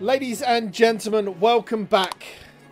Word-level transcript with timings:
Ladies 0.00 0.40
and 0.40 0.72
gentlemen, 0.72 1.38
welcome 1.40 1.84
back 1.84 2.24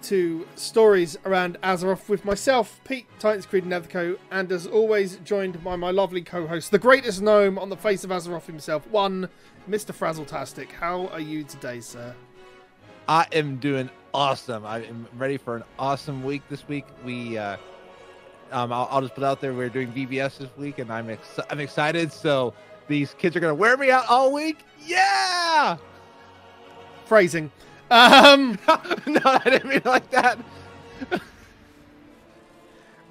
to 0.05 0.49
Stories 0.55 1.19
Around 1.27 1.59
Azeroth 1.63 2.09
with 2.09 2.25
myself, 2.25 2.81
Pete, 2.85 3.07
Titans 3.19 3.45
Creed 3.45 3.67
Netherco, 3.67 4.17
and 4.31 4.51
as 4.51 4.67
always, 4.67 5.17
joined 5.17 5.63
by 5.63 5.77
my 5.77 5.91
lovely 5.91 6.23
co-host, 6.23 6.71
the 6.71 6.79
greatest 6.79 7.21
gnome 7.21 7.59
on 7.59 7.69
the 7.69 7.77
face 7.77 8.03
of 8.03 8.09
Azeroth 8.09 8.47
himself, 8.47 8.87
one 8.87 9.29
Mr. 9.69 9.95
Frazzletastic. 9.95 10.73
How 10.73 11.09
are 11.09 11.21
you 11.21 11.45
today, 11.45 11.81
sir? 11.81 12.15
I 13.07 13.27
am 13.33 13.57
doing 13.57 13.91
awesome. 14.15 14.65
I 14.65 14.85
am 14.85 15.07
ready 15.19 15.37
for 15.37 15.57
an 15.57 15.65
awesome 15.79 16.25
week 16.25 16.41
this 16.49 16.67
week. 16.67 16.87
We, 17.05 17.37
uh, 17.37 17.59
um, 18.53 18.73
I'll, 18.73 18.89
I'll 18.91 19.03
just 19.03 19.15
put 19.15 19.25
out 19.25 19.43
there 19.43 19.53
we're 19.53 19.69
doing 19.69 19.93
VBS 19.93 20.39
this 20.39 20.57
week, 20.57 20.79
and 20.79 20.91
I'm 20.91 21.11
ex- 21.11 21.41
I'm 21.51 21.61
excited. 21.61 22.11
So 22.11 22.55
these 22.87 23.13
kids 23.19 23.37
are 23.37 23.41
gonna 23.41 23.55
wear 23.55 23.77
me 23.77 23.91
out 23.91 24.09
all 24.09 24.33
week. 24.33 24.61
Yeah. 24.83 25.77
Phrasing. 27.09 27.51
Um, 27.91 28.59
no, 29.07 29.21
I 29.25 29.41
didn't 29.45 29.67
mean 29.67 29.81
like 29.87 30.11
that. 30.11 30.39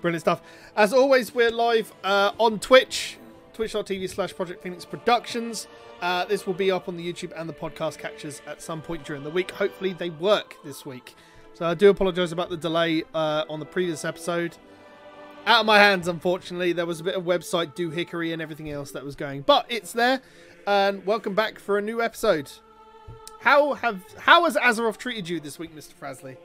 Brilliant 0.02 0.22
stuff. 0.22 0.44
As 0.76 0.94
always, 0.94 1.34
we're 1.34 1.50
live 1.50 1.92
uh, 2.04 2.32
on 2.38 2.60
Twitch, 2.60 3.18
twitch.tv 3.54 4.08
slash 4.08 4.36
Project 4.36 4.62
Phoenix 4.62 4.86
Productions. 4.86 5.68
Uh, 6.00 6.26
this 6.26 6.46
will 6.46 6.54
be 6.54 6.70
up 6.70 6.88
on 6.88 6.96
the 6.96 7.12
YouTube 7.12 7.32
and 7.36 7.50
the 7.50 7.54
podcast 7.54 7.98
catchers 7.98 8.44
at 8.46 8.62
some 8.62 8.84
point 8.84 9.04
during 9.04 9.24
the 9.24 9.32
week. 9.32 9.50
Hopefully, 9.50 9.94
they 9.94 10.12
work 10.12 10.58
this 10.64 10.86
week. 10.86 11.16
So 11.56 11.66
I 11.66 11.74
do 11.74 11.90
apologise 11.90 12.32
about 12.32 12.52
the 12.52 12.58
delay 12.58 13.04
uh, 13.16 13.46
on 13.50 13.60
the 13.60 13.66
previous 13.66 14.06
episode. 14.06 14.58
Out 15.48 15.62
of 15.62 15.66
my 15.66 15.80
hands, 15.80 16.08
unfortunately. 16.08 16.72
There 16.72 16.86
was 16.86 17.00
a 17.00 17.04
bit 17.04 17.16
of 17.16 17.24
website 17.24 17.74
do 17.74 17.90
hickory 17.90 18.32
and 18.32 18.44
everything 18.44 18.70
else 18.70 18.92
that 18.92 19.04
was 19.04 19.16
going, 19.16 19.42
but 19.42 19.66
it's 19.70 19.92
there. 19.92 20.22
And 20.68 21.04
welcome 21.04 21.34
back 21.34 21.58
for 21.58 21.80
a 21.80 21.82
new 21.82 22.00
episode. 22.00 22.52
How 23.40 23.74
have 23.76 24.02
how 24.18 24.46
has 24.46 24.56
Azeroth 24.56 24.98
treated 24.98 25.30
you 25.30 25.40
this 25.40 25.58
week, 25.60 25.76
Mr. 25.76 25.94
Frasley? 25.94 26.38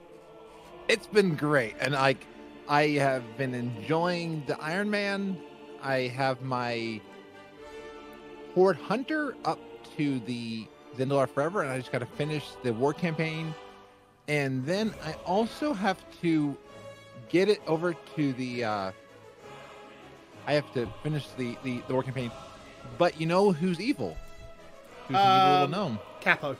It's 0.88 1.06
been 1.06 1.34
great, 1.36 1.74
and 1.80 1.94
like 1.94 2.24
I 2.68 2.88
have 2.88 3.36
been 3.36 3.54
enjoying 3.54 4.44
the 4.46 4.60
Iron 4.60 4.90
Man. 4.90 5.38
I 5.82 6.02
have 6.08 6.42
my 6.42 7.00
Horde 8.54 8.76
Hunter 8.76 9.34
up 9.44 9.58
to 9.96 10.20
the 10.20 10.66
Zendikar 10.96 11.28
Forever, 11.28 11.62
and 11.62 11.70
I 11.70 11.78
just 11.78 11.90
got 11.90 12.00
to 12.00 12.06
finish 12.06 12.44
the 12.62 12.72
war 12.72 12.92
campaign, 12.92 13.54
and 14.28 14.64
then 14.64 14.94
I 15.04 15.14
also 15.24 15.72
have 15.72 15.98
to 16.20 16.56
get 17.30 17.48
it 17.48 17.60
over 17.66 17.94
to 18.16 18.32
the. 18.34 18.64
Uh, 18.64 18.92
I 20.46 20.52
have 20.54 20.72
to 20.74 20.86
finish 21.02 21.26
the, 21.38 21.56
the 21.64 21.82
the 21.88 21.94
war 21.94 22.02
campaign, 22.02 22.30
but 22.98 23.18
you 23.20 23.26
know 23.26 23.50
who's 23.52 23.80
evil? 23.80 24.16
Who's 25.08 25.16
the 25.16 25.22
evil 25.22 25.50
little 25.50 25.64
Um, 25.64 25.70
gnome? 25.70 25.98
Capo. 26.20 26.56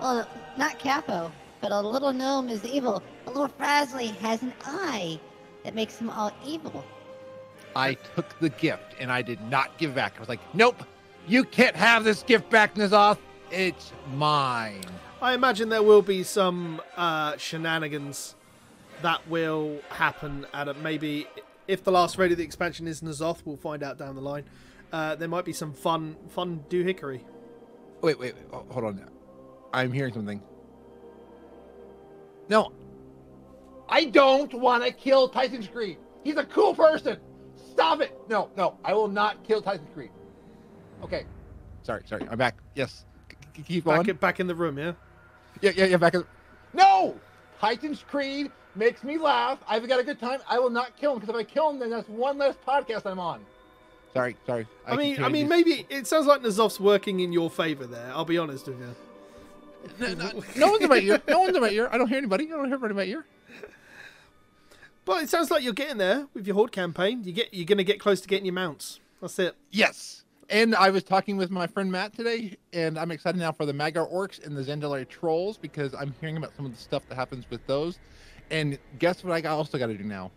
Well, 0.00 0.28
not 0.56 0.78
Capo, 0.78 1.32
but 1.60 1.72
a 1.72 1.80
little 1.80 2.12
gnome 2.12 2.48
is 2.48 2.64
evil. 2.64 3.02
A 3.26 3.30
little 3.30 3.48
Frasley 3.48 4.14
has 4.16 4.42
an 4.42 4.52
eye 4.64 5.18
that 5.64 5.74
makes 5.74 5.96
them 5.96 6.10
all 6.10 6.32
evil. 6.44 6.84
I 7.74 7.94
took 8.14 8.38
the 8.38 8.50
gift 8.50 8.94
and 8.98 9.10
I 9.10 9.22
did 9.22 9.40
not 9.42 9.76
give 9.78 9.94
back. 9.94 10.14
I 10.16 10.20
was 10.20 10.28
like, 10.28 10.40
nope, 10.54 10.82
you 11.26 11.44
can't 11.44 11.76
have 11.76 12.04
this 12.04 12.22
gift 12.22 12.48
back, 12.50 12.74
N'Zoth. 12.74 13.18
It's 13.50 13.92
mine. 14.14 14.84
I 15.20 15.34
imagine 15.34 15.68
there 15.68 15.82
will 15.82 16.02
be 16.02 16.22
some 16.22 16.80
uh, 16.96 17.36
shenanigans 17.36 18.34
that 19.02 19.26
will 19.28 19.80
happen 19.88 20.46
at 20.54 20.68
a, 20.68 20.74
maybe 20.74 21.26
if 21.68 21.84
the 21.84 21.92
last 21.92 22.18
raid 22.18 22.32
of 22.32 22.38
the 22.38 22.44
expansion 22.44 22.86
is 22.86 23.00
N'Zoth, 23.00 23.42
we'll 23.44 23.56
find 23.56 23.82
out 23.82 23.98
down 23.98 24.14
the 24.14 24.20
line. 24.20 24.44
Uh, 24.92 25.14
there 25.16 25.28
might 25.28 25.44
be 25.44 25.52
some 25.52 25.72
fun, 25.72 26.16
fun 26.28 26.64
do 26.68 26.82
hickory. 26.82 27.24
Wait, 28.02 28.18
wait, 28.18 28.34
wait. 28.34 28.44
Hold 28.70 28.84
on. 28.84 29.15
I'm 29.76 29.92
hearing 29.92 30.14
something. 30.14 30.40
No, 32.48 32.72
I 33.90 34.06
don't 34.06 34.54
want 34.54 34.82
to 34.84 34.90
kill 34.90 35.28
Titans 35.28 35.68
Creed. 35.68 35.98
He's 36.24 36.36
a 36.36 36.44
cool 36.44 36.74
person. 36.74 37.18
Stop 37.72 38.00
it. 38.00 38.18
No, 38.30 38.48
no, 38.56 38.78
I 38.84 38.94
will 38.94 39.08
not 39.08 39.44
kill 39.44 39.60
Titans 39.60 39.90
Creed. 39.92 40.10
Okay. 41.02 41.26
Sorry, 41.82 42.02
sorry. 42.06 42.26
I'm 42.30 42.38
back. 42.38 42.56
Yes. 42.74 43.04
C- 43.30 43.36
c- 43.58 43.62
keep 43.62 43.84
going. 43.84 43.98
Back, 43.98 44.08
in- 44.08 44.16
back 44.16 44.40
in 44.40 44.46
the 44.46 44.54
room, 44.54 44.78
yeah. 44.78 44.92
Yeah, 45.60 45.72
yeah, 45.76 45.84
yeah. 45.84 45.96
Back. 45.98 46.14
In... 46.14 46.24
No, 46.72 47.14
Titans 47.60 48.02
Creed 48.08 48.50
makes 48.76 49.04
me 49.04 49.18
laugh. 49.18 49.58
I've 49.68 49.86
got 49.86 50.00
a 50.00 50.04
good 50.04 50.18
time. 50.18 50.40
I 50.48 50.58
will 50.58 50.70
not 50.70 50.96
kill 50.96 51.12
him 51.12 51.18
because 51.20 51.34
if 51.34 51.38
I 51.38 51.44
kill 51.44 51.68
him, 51.68 51.78
then 51.80 51.90
that's 51.90 52.08
one 52.08 52.38
less 52.38 52.56
podcast 52.66 53.04
I'm 53.04 53.18
on. 53.18 53.44
Sorry, 54.14 54.36
sorry. 54.46 54.66
I, 54.86 54.96
mean, 54.96 55.22
I 55.22 55.28
mean, 55.28 55.44
to- 55.44 55.50
maybe 55.50 55.86
it 55.90 56.06
sounds 56.06 56.26
like 56.26 56.40
N'Zoth's 56.40 56.80
working 56.80 57.20
in 57.20 57.30
your 57.34 57.50
favor 57.50 57.86
there. 57.86 58.10
I'll 58.14 58.24
be 58.24 58.38
honest 58.38 58.66
with 58.68 58.80
you. 58.80 58.96
No, 59.98 60.14
no, 60.14 60.42
no 60.56 60.70
one's 60.70 60.82
in 60.82 60.88
my 60.88 60.98
ear. 60.98 61.22
No 61.28 61.40
one's 61.40 61.54
in 61.56 61.62
my 61.62 61.70
ear. 61.70 61.88
I 61.90 61.98
don't 61.98 62.08
hear 62.08 62.18
anybody. 62.18 62.44
I 62.46 62.48
don't 62.56 62.66
hear 62.66 62.74
anybody 62.74 62.90
in 62.92 62.96
my 62.96 63.04
ear. 63.04 63.24
But 65.04 65.22
it 65.22 65.28
sounds 65.28 65.50
like 65.50 65.62
you're 65.62 65.72
getting 65.72 65.98
there 65.98 66.26
with 66.34 66.46
your 66.46 66.54
horde 66.56 66.72
campaign. 66.72 67.22
You 67.24 67.32
get, 67.32 67.54
you're 67.54 67.64
going 67.66 67.78
to 67.78 67.84
get 67.84 68.00
close 68.00 68.20
to 68.22 68.28
getting 68.28 68.44
your 68.44 68.54
mounts. 68.54 68.98
That's 69.20 69.38
it. 69.38 69.54
Yes. 69.70 70.24
And 70.50 70.74
I 70.74 70.90
was 70.90 71.04
talking 71.04 71.36
with 71.36 71.50
my 71.50 71.66
friend 71.66 71.90
Matt 71.90 72.14
today, 72.14 72.56
and 72.72 72.98
I'm 72.98 73.10
excited 73.10 73.38
now 73.38 73.52
for 73.52 73.66
the 73.66 73.72
Mag'har 73.72 74.12
Orcs 74.12 74.44
and 74.44 74.56
the 74.56 74.62
Zandalari 74.62 75.08
Trolls 75.08 75.58
because 75.58 75.94
I'm 75.94 76.14
hearing 76.20 76.36
about 76.36 76.54
some 76.56 76.66
of 76.66 76.72
the 76.72 76.78
stuff 76.80 77.02
that 77.08 77.14
happens 77.14 77.44
with 77.50 77.64
those. 77.66 77.98
And 78.50 78.78
guess 78.98 79.22
what 79.24 79.32
I 79.32 79.48
also 79.48 79.78
got 79.78 79.86
to 79.86 79.96
do 79.96 80.04
now? 80.04 80.30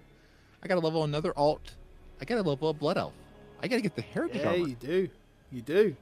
I 0.64 0.68
got 0.68 0.76
to 0.76 0.82
level 0.82 1.04
another 1.04 1.34
alt. 1.36 1.74
I 2.22 2.26
got 2.26 2.36
to 2.36 2.42
level 2.48 2.70
a 2.70 2.74
Blood 2.74 2.98
Elf. 2.98 3.14
I 3.62 3.68
got 3.68 3.78
to 3.78 3.82
get 3.82 3.96
the 3.96 4.02
Heritage 4.02 4.42
Yeah, 4.42 4.50
armor. 4.50 4.68
you 4.68 4.76
do. 4.76 5.10
You 5.52 5.62
do. 5.62 5.96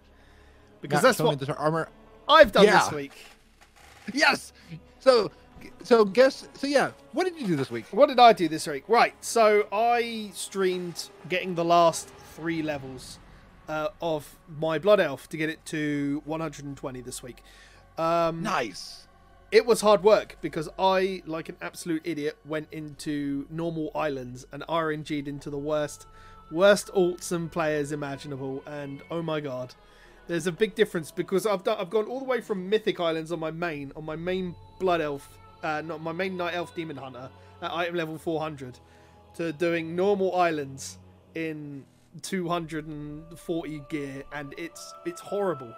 Because 0.82 0.98
Matt 0.98 1.04
that's 1.04 1.20
me 1.20 1.26
what 1.26 1.40
this 1.40 1.50
armor. 1.50 1.90
I've 2.28 2.52
done 2.52 2.66
Yeah. 2.66 2.84
this 2.84 2.92
week. 2.92 3.12
Yes. 4.14 4.54
So, 5.00 5.32
so 5.84 6.06
guess. 6.06 6.48
So 6.54 6.66
yeah. 6.66 6.92
What 7.12 7.26
did 7.26 7.36
you 7.40 7.46
do 7.46 7.56
this 7.58 7.70
week? 7.70 7.86
What 7.92 8.08
did 8.08 8.20
I 8.20 8.32
do 8.32 8.48
this 8.48 8.66
week? 8.68 8.86
Right, 8.88 9.14
so 9.20 9.68
I 9.72 10.32
streamed 10.34 11.10
getting 11.28 11.56
the 11.56 11.66
last 11.66 12.08
three 12.34 12.62
levels 12.62 13.20
uh, 13.68 13.90
of 14.02 14.38
my 14.60 14.80
Blood 14.80 15.02
Elf 15.02 15.28
to 15.30 15.36
get 15.38 15.50
it 15.50 15.66
to 15.66 16.22
120 16.24 17.02
this 17.02 17.22
week. 17.22 17.44
Um, 17.98 18.42
Nice. 18.44 19.08
It 19.52 19.66
was 19.66 19.82
hard 19.82 20.04
work 20.04 20.38
because 20.40 20.70
I, 20.80 21.22
like 21.26 21.50
an 21.50 21.58
absolute 21.62 22.02
idiot, 22.06 22.38
went 22.46 22.68
into 22.72 23.46
normal 23.50 23.92
islands 23.94 24.46
and 24.54 24.64
RNG'd 24.70 25.28
into 25.28 25.50
the 25.50 25.58
worst, 25.58 26.06
worst 26.50 26.88
alts 26.94 27.32
and 27.34 27.52
players 27.52 27.92
imaginable. 27.92 28.64
And 28.66 29.02
oh 29.12 29.22
my 29.22 29.40
god, 29.42 29.74
there's 30.28 30.48
a 30.48 30.52
big 30.52 30.76
difference 30.76 31.12
because 31.12 31.46
I've 31.46 31.64
done, 31.64 31.78
I've 31.80 31.90
gone 31.90 32.06
all 32.06 32.20
the 32.20 32.26
way 32.26 32.42
from 32.42 32.70
Mythic 32.70 33.00
Islands 33.00 33.32
on 33.32 33.40
my 33.40 33.52
main, 33.52 33.92
on 33.96 34.06
my 34.06 34.16
main 34.16 34.56
Blood 34.80 35.02
Elf, 35.02 35.38
uh, 35.64 35.82
not 35.86 36.02
my 36.02 36.12
main 36.12 36.38
Night 36.38 36.54
Elf 36.54 36.76
Demon 36.76 36.98
Hunter 36.98 37.30
at 37.62 37.72
item 37.72 37.96
level 37.96 38.18
400, 38.18 38.80
to 39.36 39.54
doing 39.54 39.96
normal 39.96 40.36
islands 40.36 41.00
in 41.36 41.86
240 42.22 43.82
gear, 43.90 44.24
and 44.34 44.54
it's 44.58 44.94
it's 45.06 45.22
horrible. 45.22 45.74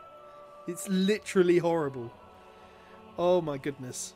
It's 0.68 0.88
literally 0.88 1.58
horrible. 1.58 2.12
Oh 3.18 3.42
my 3.42 3.58
goodness. 3.58 4.14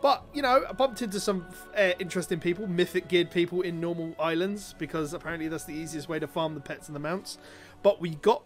But, 0.00 0.24
you 0.32 0.42
know, 0.42 0.64
I 0.68 0.72
bumped 0.72 1.02
into 1.02 1.18
some 1.18 1.46
uh, 1.76 1.90
interesting 1.98 2.38
people, 2.38 2.68
mythic 2.68 3.08
geared 3.08 3.32
people 3.32 3.62
in 3.62 3.80
normal 3.80 4.14
islands, 4.20 4.74
because 4.78 5.12
apparently 5.12 5.48
that's 5.48 5.64
the 5.64 5.74
easiest 5.74 6.08
way 6.08 6.20
to 6.20 6.28
farm 6.28 6.54
the 6.54 6.60
pets 6.60 6.86
and 6.86 6.94
the 6.94 7.00
mounts. 7.00 7.38
But 7.82 8.00
we 8.00 8.14
got 8.14 8.44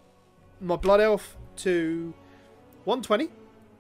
my 0.63 0.77
Blood 0.77 1.01
Elf 1.01 1.37
to 1.57 2.15
120. 2.85 3.31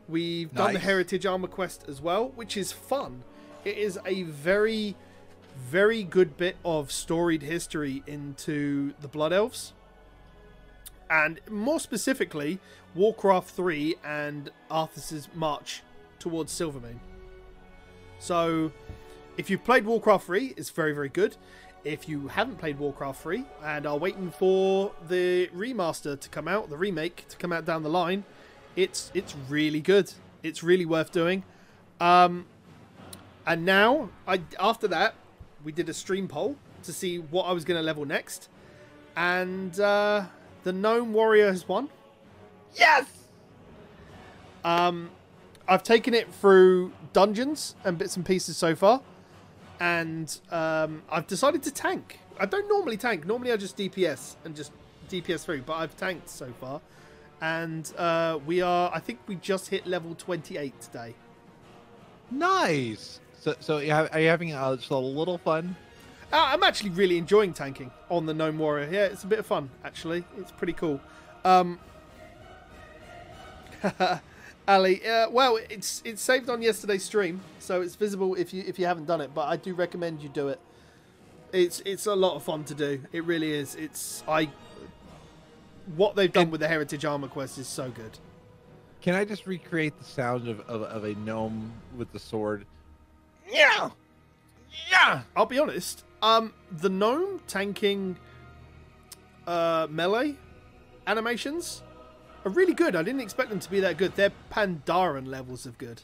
We've 0.08 0.52
done 0.52 0.74
the 0.74 0.78
Heritage 0.78 1.24
Armor 1.24 1.48
quest 1.48 1.84
as 1.88 2.02
well, 2.02 2.30
which 2.34 2.56
is 2.56 2.72
fun. 2.72 3.22
It 3.64 3.78
is 3.78 3.98
a 4.04 4.24
very, 4.24 4.96
very 5.56 6.02
good 6.02 6.36
bit 6.36 6.56
of 6.64 6.92
storied 6.92 7.42
history 7.42 8.02
into 8.06 8.92
the 9.00 9.08
Blood 9.08 9.32
Elves 9.32 9.72
and 11.12 11.40
more 11.50 11.78
specifically, 11.78 12.58
Warcraft 12.94 13.50
3 13.50 13.96
and 14.02 14.50
Arthas's 14.70 15.28
march 15.34 15.82
towards 16.18 16.58
Silvermoon. 16.58 16.98
So, 18.18 18.72
if 19.36 19.50
you've 19.50 19.62
played 19.62 19.84
Warcraft 19.84 20.24
3, 20.24 20.54
it's 20.56 20.70
very, 20.70 20.94
very 20.94 21.10
good. 21.10 21.36
If 21.84 22.08
you 22.08 22.28
haven't 22.28 22.58
played 22.58 22.78
Warcraft 22.78 23.22
3 23.22 23.44
and 23.64 23.86
are 23.86 23.98
waiting 23.98 24.30
for 24.30 24.92
the 25.08 25.48
remaster 25.48 26.18
to 26.18 26.28
come 26.28 26.46
out, 26.46 26.70
the 26.70 26.76
remake 26.76 27.26
to 27.28 27.36
come 27.36 27.52
out 27.52 27.64
down 27.64 27.82
the 27.82 27.90
line, 27.90 28.24
it's 28.76 29.10
it's 29.14 29.34
really 29.48 29.80
good. 29.80 30.12
It's 30.42 30.62
really 30.62 30.86
worth 30.86 31.10
doing. 31.10 31.42
Um, 32.00 32.46
and 33.46 33.64
now, 33.64 34.10
I 34.26 34.42
after 34.60 34.86
that, 34.88 35.14
we 35.64 35.72
did 35.72 35.88
a 35.88 35.94
stream 35.94 36.28
poll 36.28 36.56
to 36.84 36.92
see 36.92 37.18
what 37.18 37.44
I 37.44 37.52
was 37.52 37.64
going 37.64 37.78
to 37.78 37.82
level 37.82 38.04
next, 38.04 38.48
and 39.16 39.78
uh, 39.80 40.24
the 40.62 40.72
gnome 40.72 41.12
warrior 41.12 41.46
has 41.46 41.66
won. 41.66 41.88
Yes. 42.74 43.06
Um, 44.64 45.10
I've 45.66 45.82
taken 45.82 46.14
it 46.14 46.32
through 46.32 46.92
dungeons 47.12 47.74
and 47.84 47.98
bits 47.98 48.16
and 48.16 48.24
pieces 48.24 48.56
so 48.56 48.74
far, 48.74 49.02
and 49.82 50.38
um, 50.52 51.02
I've 51.10 51.26
decided 51.26 51.64
to 51.64 51.72
tank. 51.72 52.20
I 52.38 52.46
don't 52.46 52.68
normally 52.68 52.96
tank. 52.96 53.26
Normally 53.26 53.50
I 53.50 53.56
just 53.56 53.76
DPS 53.76 54.36
and 54.44 54.54
just 54.54 54.70
DPS 55.10 55.44
through, 55.44 55.62
but 55.62 55.72
I've 55.72 55.96
tanked 55.96 56.28
so 56.28 56.52
far, 56.60 56.80
and 57.40 57.92
uh, 57.98 58.38
we 58.46 58.62
are. 58.62 58.92
I 58.94 59.00
think 59.00 59.18
we 59.26 59.34
just 59.34 59.68
hit 59.70 59.84
level 59.84 60.14
28 60.14 60.80
today. 60.80 61.14
Nice. 62.30 63.18
So, 63.40 63.56
so 63.58 63.78
are 63.78 63.82
you 64.20 64.28
having 64.28 64.52
uh, 64.52 64.76
just 64.76 64.90
a 64.90 64.96
little 64.96 65.38
fun? 65.38 65.74
Uh, 66.32 66.50
I'm 66.52 66.62
actually 66.62 66.90
really 66.90 67.18
enjoying 67.18 67.52
tanking 67.52 67.90
on 68.08 68.24
the 68.24 68.32
Gnome 68.32 68.58
Warrior. 68.58 68.88
Yeah, 68.88 69.06
it's 69.06 69.24
a 69.24 69.26
bit 69.26 69.40
of 69.40 69.46
fun, 69.46 69.68
actually. 69.84 70.22
It's 70.38 70.52
pretty 70.52 70.74
cool. 70.74 71.00
Um, 71.44 71.80
Ali, 74.68 75.04
uh, 75.06 75.28
well, 75.30 75.58
it's 75.68 76.02
it's 76.04 76.22
saved 76.22 76.48
on 76.48 76.62
yesterday's 76.62 77.02
stream, 77.04 77.40
so 77.58 77.82
it's 77.82 77.96
visible 77.96 78.34
if 78.36 78.54
you 78.54 78.62
if 78.66 78.78
you 78.78 78.86
haven't 78.86 79.06
done 79.06 79.20
it. 79.20 79.34
But 79.34 79.48
I 79.48 79.56
do 79.56 79.74
recommend 79.74 80.22
you 80.22 80.28
do 80.28 80.48
it. 80.48 80.60
It's 81.52 81.80
it's 81.84 82.06
a 82.06 82.14
lot 82.14 82.36
of 82.36 82.42
fun 82.44 82.64
to 82.64 82.74
do. 82.74 83.02
It 83.12 83.24
really 83.24 83.52
is. 83.52 83.74
It's 83.74 84.22
I. 84.28 84.50
What 85.96 86.14
they've 86.14 86.32
done 86.32 86.44
And- 86.44 86.52
with 86.52 86.60
the 86.60 86.68
Heritage 86.68 87.04
Armor 87.04 87.26
Quest 87.28 87.58
is 87.58 87.66
so 87.66 87.90
good. 87.90 88.18
Can 89.00 89.16
I 89.16 89.24
just 89.24 89.48
recreate 89.48 89.98
the 89.98 90.04
sound 90.04 90.46
of, 90.46 90.60
of, 90.60 90.82
of 90.82 91.02
a 91.02 91.14
gnome 91.16 91.72
with 91.96 92.12
the 92.12 92.20
sword? 92.20 92.64
Yeah. 93.50 93.90
Yeah. 94.88 95.22
I'll 95.34 95.44
be 95.46 95.58
honest. 95.58 96.04
Um, 96.22 96.54
the 96.70 96.88
gnome 96.88 97.40
tanking 97.48 98.16
uh, 99.44 99.88
melee 99.90 100.36
animations 101.08 101.82
are 102.44 102.50
really 102.50 102.74
good. 102.74 102.96
I 102.96 103.02
didn't 103.02 103.20
expect 103.20 103.50
them 103.50 103.60
to 103.60 103.70
be 103.70 103.80
that 103.80 103.96
good. 103.96 104.14
They're 104.16 104.32
Pandaren 104.50 105.26
levels 105.26 105.66
of 105.66 105.78
good. 105.78 106.02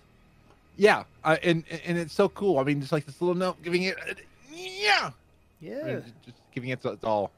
Yeah. 0.77 1.05
I, 1.25 1.37
and 1.37 1.65
and 1.85 1.99
it's 1.99 2.13
so 2.15 2.29
cool. 2.29 2.59
I 2.59 2.65
mean, 2.65 2.81
just 2.81 2.93
like 2.93 3.07
this 3.07 3.21
little 3.21 3.35
gnome 3.35 3.57
giving 3.63 3.83
it. 3.85 3.97
uh, 3.99 4.15
Yeah. 4.53 5.11
I 5.11 5.13
Yeah, 5.61 5.85
mean, 5.85 6.05
just 6.25 6.39
giving 6.55 6.71
it 6.71 6.85
its 6.85 7.05
all. 7.05 7.33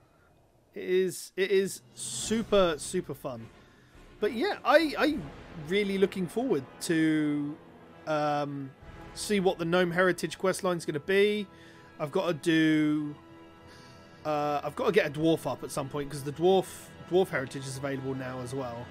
it 0.75 0.85
is. 0.85 1.33
It 1.37 1.51
is 1.51 1.81
super 1.95 2.75
super 2.79 3.15
fun. 3.15 3.47
But 4.21 4.33
yeah, 4.35 4.59
I 4.65 4.95
I 4.99 5.19
really 5.69 5.97
looking 5.97 6.27
forward 6.27 6.65
to 6.83 7.57
um, 8.07 8.71
see 9.15 9.41
what 9.41 9.59
the 9.59 9.65
gnome 9.65 9.91
heritage 9.91 10.37
quest 10.39 10.63
line 10.65 10.77
is 10.77 10.85
going 10.85 10.95
to 10.95 11.01
be. 11.01 11.47
I've 11.99 12.13
got 12.13 12.27
to 12.27 12.35
do. 12.35 13.15
Uh, 14.25 14.61
I've 14.63 14.77
got 14.77 14.87
to 14.87 14.93
get 14.93 15.07
a 15.07 15.19
dwarf 15.19 15.51
up 15.51 15.65
at 15.65 15.71
some 15.71 15.89
point 15.89 16.11
because 16.11 16.23
the 16.23 16.33
dwarf 16.33 16.67
dwarf 17.11 17.29
heritage 17.29 17.67
is 17.67 17.77
available 17.77 18.15
now 18.15 18.41
as 18.41 18.55
well. 18.55 18.87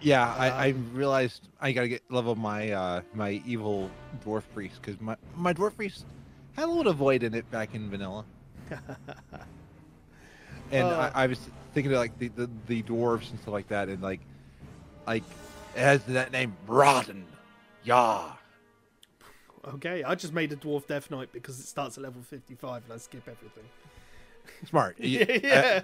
Yeah, 0.00 0.34
I, 0.34 0.48
I 0.48 0.70
Um, 0.72 0.90
realized 0.94 1.48
I 1.60 1.72
gotta 1.72 1.88
get 1.88 2.02
level 2.10 2.34
my 2.34 2.70
uh 2.72 3.02
my 3.14 3.42
evil 3.46 3.90
dwarf 4.24 4.42
priest 4.54 4.80
because 4.82 5.00
my 5.00 5.16
my 5.36 5.52
dwarf 5.52 5.76
priest 5.76 6.06
had 6.54 6.64
a 6.64 6.70
little 6.70 6.92
void 6.92 7.22
in 7.22 7.34
it 7.34 7.48
back 7.50 7.74
in 7.74 7.88
vanilla. 7.90 8.24
and 10.70 10.86
Uh. 10.88 11.10
I, 11.14 11.24
I 11.24 11.26
was 11.26 11.38
thinking 11.74 11.92
of 11.92 11.98
like 11.98 12.18
the, 12.18 12.28
the 12.28 12.50
the 12.66 12.82
dwarves 12.82 13.30
and 13.30 13.38
stuff 13.40 13.52
like 13.52 13.68
that, 13.68 13.88
and 13.88 14.02
like 14.02 14.20
like 15.06 15.22
it 15.76 15.80
has 15.80 16.02
that 16.04 16.32
name 16.32 16.56
Rotten. 16.66 17.24
Yeah. 17.84 18.32
Okay, 19.74 20.02
I 20.02 20.14
just 20.16 20.32
made 20.32 20.52
a 20.52 20.56
dwarf 20.56 20.86
death 20.88 21.10
knight 21.10 21.28
because 21.32 21.60
it 21.60 21.66
starts 21.66 21.96
at 21.96 22.02
level 22.02 22.22
fifty-five 22.22 22.82
and 22.84 22.92
I 22.92 22.96
skip 22.96 23.28
everything. 23.28 23.64
Smart. 24.68 24.96
Yeah, 25.00 25.24
yeah. 25.42 25.64
uh, 25.76 25.80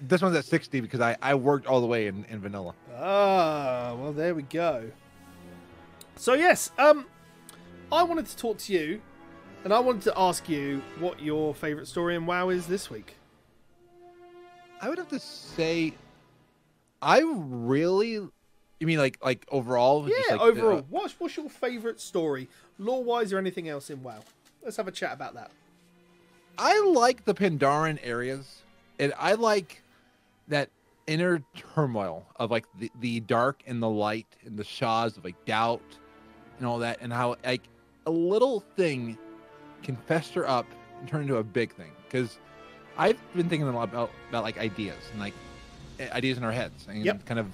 this 0.00 0.22
one's 0.22 0.36
at 0.36 0.44
sixty 0.44 0.80
because 0.80 1.00
I 1.00 1.16
I 1.22 1.34
worked 1.34 1.66
all 1.66 1.80
the 1.80 1.86
way 1.86 2.06
in, 2.06 2.24
in 2.28 2.40
vanilla. 2.40 2.74
Ah, 2.98 3.94
well, 3.98 4.12
there 4.12 4.34
we 4.34 4.42
go. 4.42 4.90
So 6.16 6.34
yes, 6.34 6.70
um, 6.78 7.06
I 7.92 8.02
wanted 8.02 8.26
to 8.26 8.36
talk 8.36 8.58
to 8.58 8.72
you, 8.72 9.00
and 9.64 9.72
I 9.72 9.78
wanted 9.80 10.02
to 10.02 10.14
ask 10.18 10.48
you 10.48 10.82
what 10.98 11.20
your 11.20 11.54
favourite 11.54 11.86
story 11.86 12.14
in 12.14 12.26
WoW 12.26 12.48
is 12.48 12.66
this 12.66 12.90
week. 12.90 13.16
I 14.80 14.88
would 14.88 14.98
have 14.98 15.08
to 15.08 15.18
say, 15.20 15.94
I 17.00 17.20
really. 17.24 18.12
You 18.78 18.86
mean 18.86 18.98
like 18.98 19.18
like 19.24 19.46
overall? 19.50 20.08
Yeah, 20.08 20.16
like 20.16 20.28
the- 20.28 20.40
uh, 20.40 20.44
overall, 20.44 20.86
what's 20.90 21.18
what's 21.18 21.36
your 21.36 21.48
favourite 21.48 21.98
story, 22.00 22.48
lore-wise 22.78 23.32
or 23.32 23.38
anything 23.38 23.68
else 23.68 23.88
in 23.88 24.02
WoW? 24.02 24.22
Let's 24.62 24.76
have 24.76 24.88
a 24.88 24.92
chat 24.92 25.12
about 25.14 25.34
that. 25.34 25.50
I 26.58 26.80
like 26.80 27.24
the 27.24 27.34
Pandaren 27.34 27.98
areas, 28.02 28.62
and 28.98 29.12
I 29.18 29.34
like 29.34 29.82
that 30.48 30.70
inner 31.06 31.42
turmoil 31.74 32.26
of 32.36 32.50
like 32.50 32.66
the, 32.78 32.90
the 33.00 33.20
dark 33.20 33.62
and 33.66 33.82
the 33.82 33.88
light 33.88 34.26
and 34.44 34.58
the 34.58 34.64
shaws 34.64 35.16
of 35.16 35.24
like 35.24 35.42
doubt 35.44 35.82
and 36.58 36.66
all 36.66 36.78
that, 36.78 36.98
and 37.00 37.12
how 37.12 37.36
like 37.44 37.62
a 38.06 38.10
little 38.10 38.60
thing 38.76 39.16
can 39.82 39.96
fester 39.96 40.46
up 40.48 40.66
and 41.00 41.08
turn 41.08 41.22
into 41.22 41.36
a 41.36 41.44
big 41.44 41.74
thing. 41.74 41.92
Because 42.04 42.38
I've 42.96 43.18
been 43.34 43.48
thinking 43.48 43.68
a 43.68 43.72
lot 43.72 43.84
about 43.88 44.10
about 44.30 44.42
like 44.42 44.58
ideas 44.58 44.96
and 45.12 45.20
like 45.20 45.34
ideas 46.12 46.38
in 46.38 46.44
our 46.44 46.52
heads, 46.52 46.86
and 46.88 47.04
Yep. 47.04 47.24
kind 47.26 47.40
of. 47.40 47.46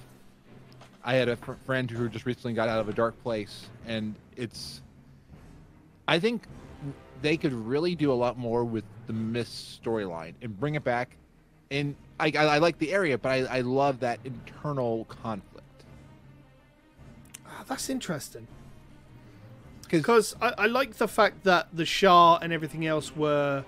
I 1.05 1.15
had 1.15 1.27
a 1.27 1.35
fr- 1.35 1.53
friend 1.65 1.91
who 1.91 2.07
just 2.07 2.25
recently 2.25 2.53
got 2.53 2.69
out 2.69 2.79
of 2.79 2.87
a 2.87 2.93
dark 2.93 3.21
place, 3.23 3.67
and 3.85 4.15
it's. 4.37 4.81
I 6.07 6.19
think 6.19 6.47
they 7.21 7.35
could 7.37 7.53
really 7.53 7.93
do 7.95 8.11
a 8.11 8.13
lot 8.15 8.37
more 8.37 8.63
with 8.63 8.83
the 9.07 9.13
Mist 9.13 9.81
storyline 9.83 10.33
and 10.41 10.57
bring 10.57 10.75
it 10.75 10.83
back. 10.83 11.17
And 11.73 11.95
I, 12.19 12.31
I, 12.37 12.45
I 12.45 12.57
like 12.59 12.77
the 12.77 12.93
area, 12.93 13.17
but 13.17 13.29
I, 13.29 13.57
I 13.57 13.61
love 13.61 13.99
that 14.01 14.19
internal 14.23 15.05
conflict. 15.05 15.83
Ah, 17.47 17.63
that's 17.67 17.89
interesting. 17.89 18.47
Because 19.81 20.33
Because 20.33 20.35
I, 20.41 20.63
I 20.63 20.65
like 20.67 20.95
the 20.95 21.07
fact 21.07 21.43
that 21.43 21.67
the 21.73 21.85
Sha 21.85 22.37
and 22.37 22.53
everything 22.53 22.85
else 22.85 23.15
were 23.15 23.65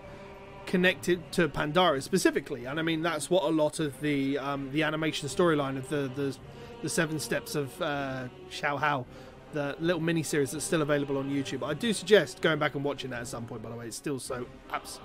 connected 0.66 1.32
to 1.32 1.48
Pandaria 1.48 2.02
specifically, 2.02 2.66
and 2.66 2.80
I 2.80 2.84
mean 2.84 3.02
that's 3.02 3.30
what 3.30 3.44
a 3.44 3.50
lot 3.50 3.80
of 3.80 4.00
the 4.02 4.38
um, 4.38 4.72
the 4.72 4.84
animation 4.84 5.28
storyline 5.30 5.78
of 5.78 5.90
the 5.90 6.12
the, 6.16 6.36
the 6.82 6.90
seven 6.90 7.20
steps 7.20 7.56
of 7.56 7.80
uh, 7.82 8.28
Shaohao, 8.50 9.06
the 9.54 9.76
little 9.80 10.02
mini 10.02 10.24
series 10.24 10.52
that's 10.52 10.66
still 10.66 10.82
available 10.82 11.18
on 11.18 11.30
YouTube. 11.30 11.64
I 11.64 11.74
do 11.74 11.94
suggest 11.94 12.42
going 12.42 12.60
back 12.60 12.76
and 12.76 12.84
watching 12.84 13.12
that 13.12 13.22
at 13.22 13.28
some 13.28 13.46
point. 13.46 13.62
By 13.62 13.70
the 13.70 13.76
way, 13.76 13.88
it's 13.88 13.98
still 13.98 14.20
so 14.20 14.48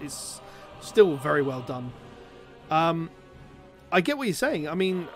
it's 0.00 0.40
still 0.80 1.16
very 1.16 1.42
well 1.42 1.60
done. 1.60 1.92
Um, 2.70 3.10
I 3.92 4.00
get 4.00 4.16
what 4.18 4.26
you're 4.28 4.34
saying. 4.34 4.68
I 4.68 4.74
mean, 4.74 5.08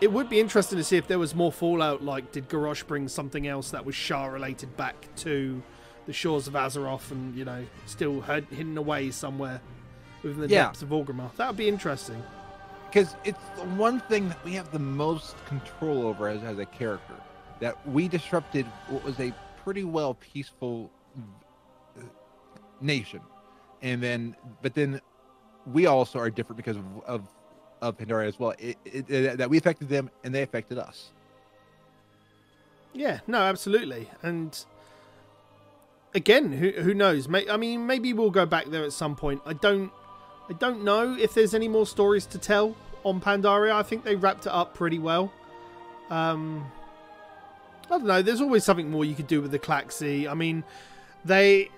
it 0.00 0.12
would 0.12 0.28
be 0.28 0.40
interesting 0.40 0.78
to 0.78 0.84
see 0.84 0.96
if 0.96 1.06
there 1.08 1.18
was 1.18 1.34
more 1.34 1.52
fallout. 1.52 2.02
Like, 2.02 2.32
did 2.32 2.48
Garrosh 2.48 2.86
bring 2.86 3.08
something 3.08 3.46
else 3.46 3.70
that 3.70 3.84
was 3.84 3.94
Sha 3.94 4.26
related 4.26 4.76
back 4.76 5.08
to 5.16 5.62
the 6.06 6.12
shores 6.12 6.46
of 6.46 6.54
Azeroth, 6.54 7.10
and 7.10 7.34
you 7.36 7.44
know, 7.44 7.64
still 7.86 8.20
hid- 8.22 8.46
hidden 8.46 8.76
away 8.78 9.10
somewhere 9.10 9.60
within 10.22 10.40
the 10.40 10.48
Yeah. 10.48 10.64
depths 10.64 10.82
of 10.82 10.88
Orgrimmar? 10.90 11.34
That 11.36 11.48
would 11.48 11.56
be 11.56 11.68
interesting. 11.68 12.22
because 12.86 13.14
it's 13.24 13.38
the 13.56 13.62
one 13.76 14.00
thing 14.00 14.28
that 14.28 14.44
we 14.44 14.52
have 14.54 14.72
the 14.72 14.78
most 14.80 15.36
control 15.46 16.02
over 16.08 16.26
as, 16.26 16.42
as 16.42 16.58
a 16.58 16.66
character. 16.66 17.14
That 17.60 17.86
we 17.88 18.08
disrupted 18.08 18.66
what 18.88 19.04
was 19.04 19.20
a 19.20 19.32
pretty 19.62 19.84
well 19.84 20.14
peaceful 20.14 20.90
uh, 21.96 22.02
nation, 22.80 23.20
and 23.80 24.02
then 24.02 24.34
but 24.60 24.74
then 24.74 25.00
we 25.66 25.86
also 25.86 26.18
are 26.18 26.30
different 26.30 26.56
because 26.56 26.76
of 26.76 26.84
of, 27.06 27.22
of 27.82 27.98
Pandora 27.98 28.26
as 28.26 28.38
well. 28.38 28.54
It, 28.58 28.76
it, 28.84 29.10
it- 29.10 29.38
that 29.38 29.48
we 29.50 29.58
affected 29.58 29.88
them 29.88 30.10
and 30.24 30.34
they 30.34 30.42
affected 30.42 30.78
us. 30.78 31.10
Yeah, 32.92 33.20
no, 33.26 33.38
absolutely. 33.38 34.08
And 34.22 34.58
again, 36.14 36.52
who 36.52 36.70
who 36.72 36.94
knows? 36.94 37.28
May, 37.28 37.48
I 37.48 37.56
mean, 37.56 37.86
maybe 37.86 38.12
we'll 38.12 38.30
go 38.30 38.46
back 38.46 38.66
there 38.66 38.84
at 38.84 38.92
some 38.92 39.14
point. 39.16 39.40
I 39.46 39.52
don't, 39.52 39.92
I 40.48 40.54
don't 40.54 40.82
know 40.82 41.14
if 41.16 41.34
there's 41.34 41.54
any 41.54 41.68
more 41.68 41.86
stories 41.86 42.26
to 42.26 42.38
tell 42.38 42.74
on 43.04 43.20
Pandaria. 43.20 43.72
I 43.72 43.82
think 43.82 44.04
they 44.04 44.16
wrapped 44.16 44.46
it 44.46 44.52
up 44.52 44.74
pretty 44.74 44.98
well. 44.98 45.32
Um, 46.10 46.66
I 47.86 47.88
don't 47.98 48.04
know. 48.06 48.22
There's 48.22 48.40
always 48.40 48.64
something 48.64 48.90
more 48.90 49.04
you 49.04 49.14
could 49.14 49.28
do 49.28 49.40
with 49.40 49.52
the 49.52 49.58
Klaxxi. 49.58 50.28
I 50.28 50.34
mean, 50.34 50.64
they, 51.24 51.70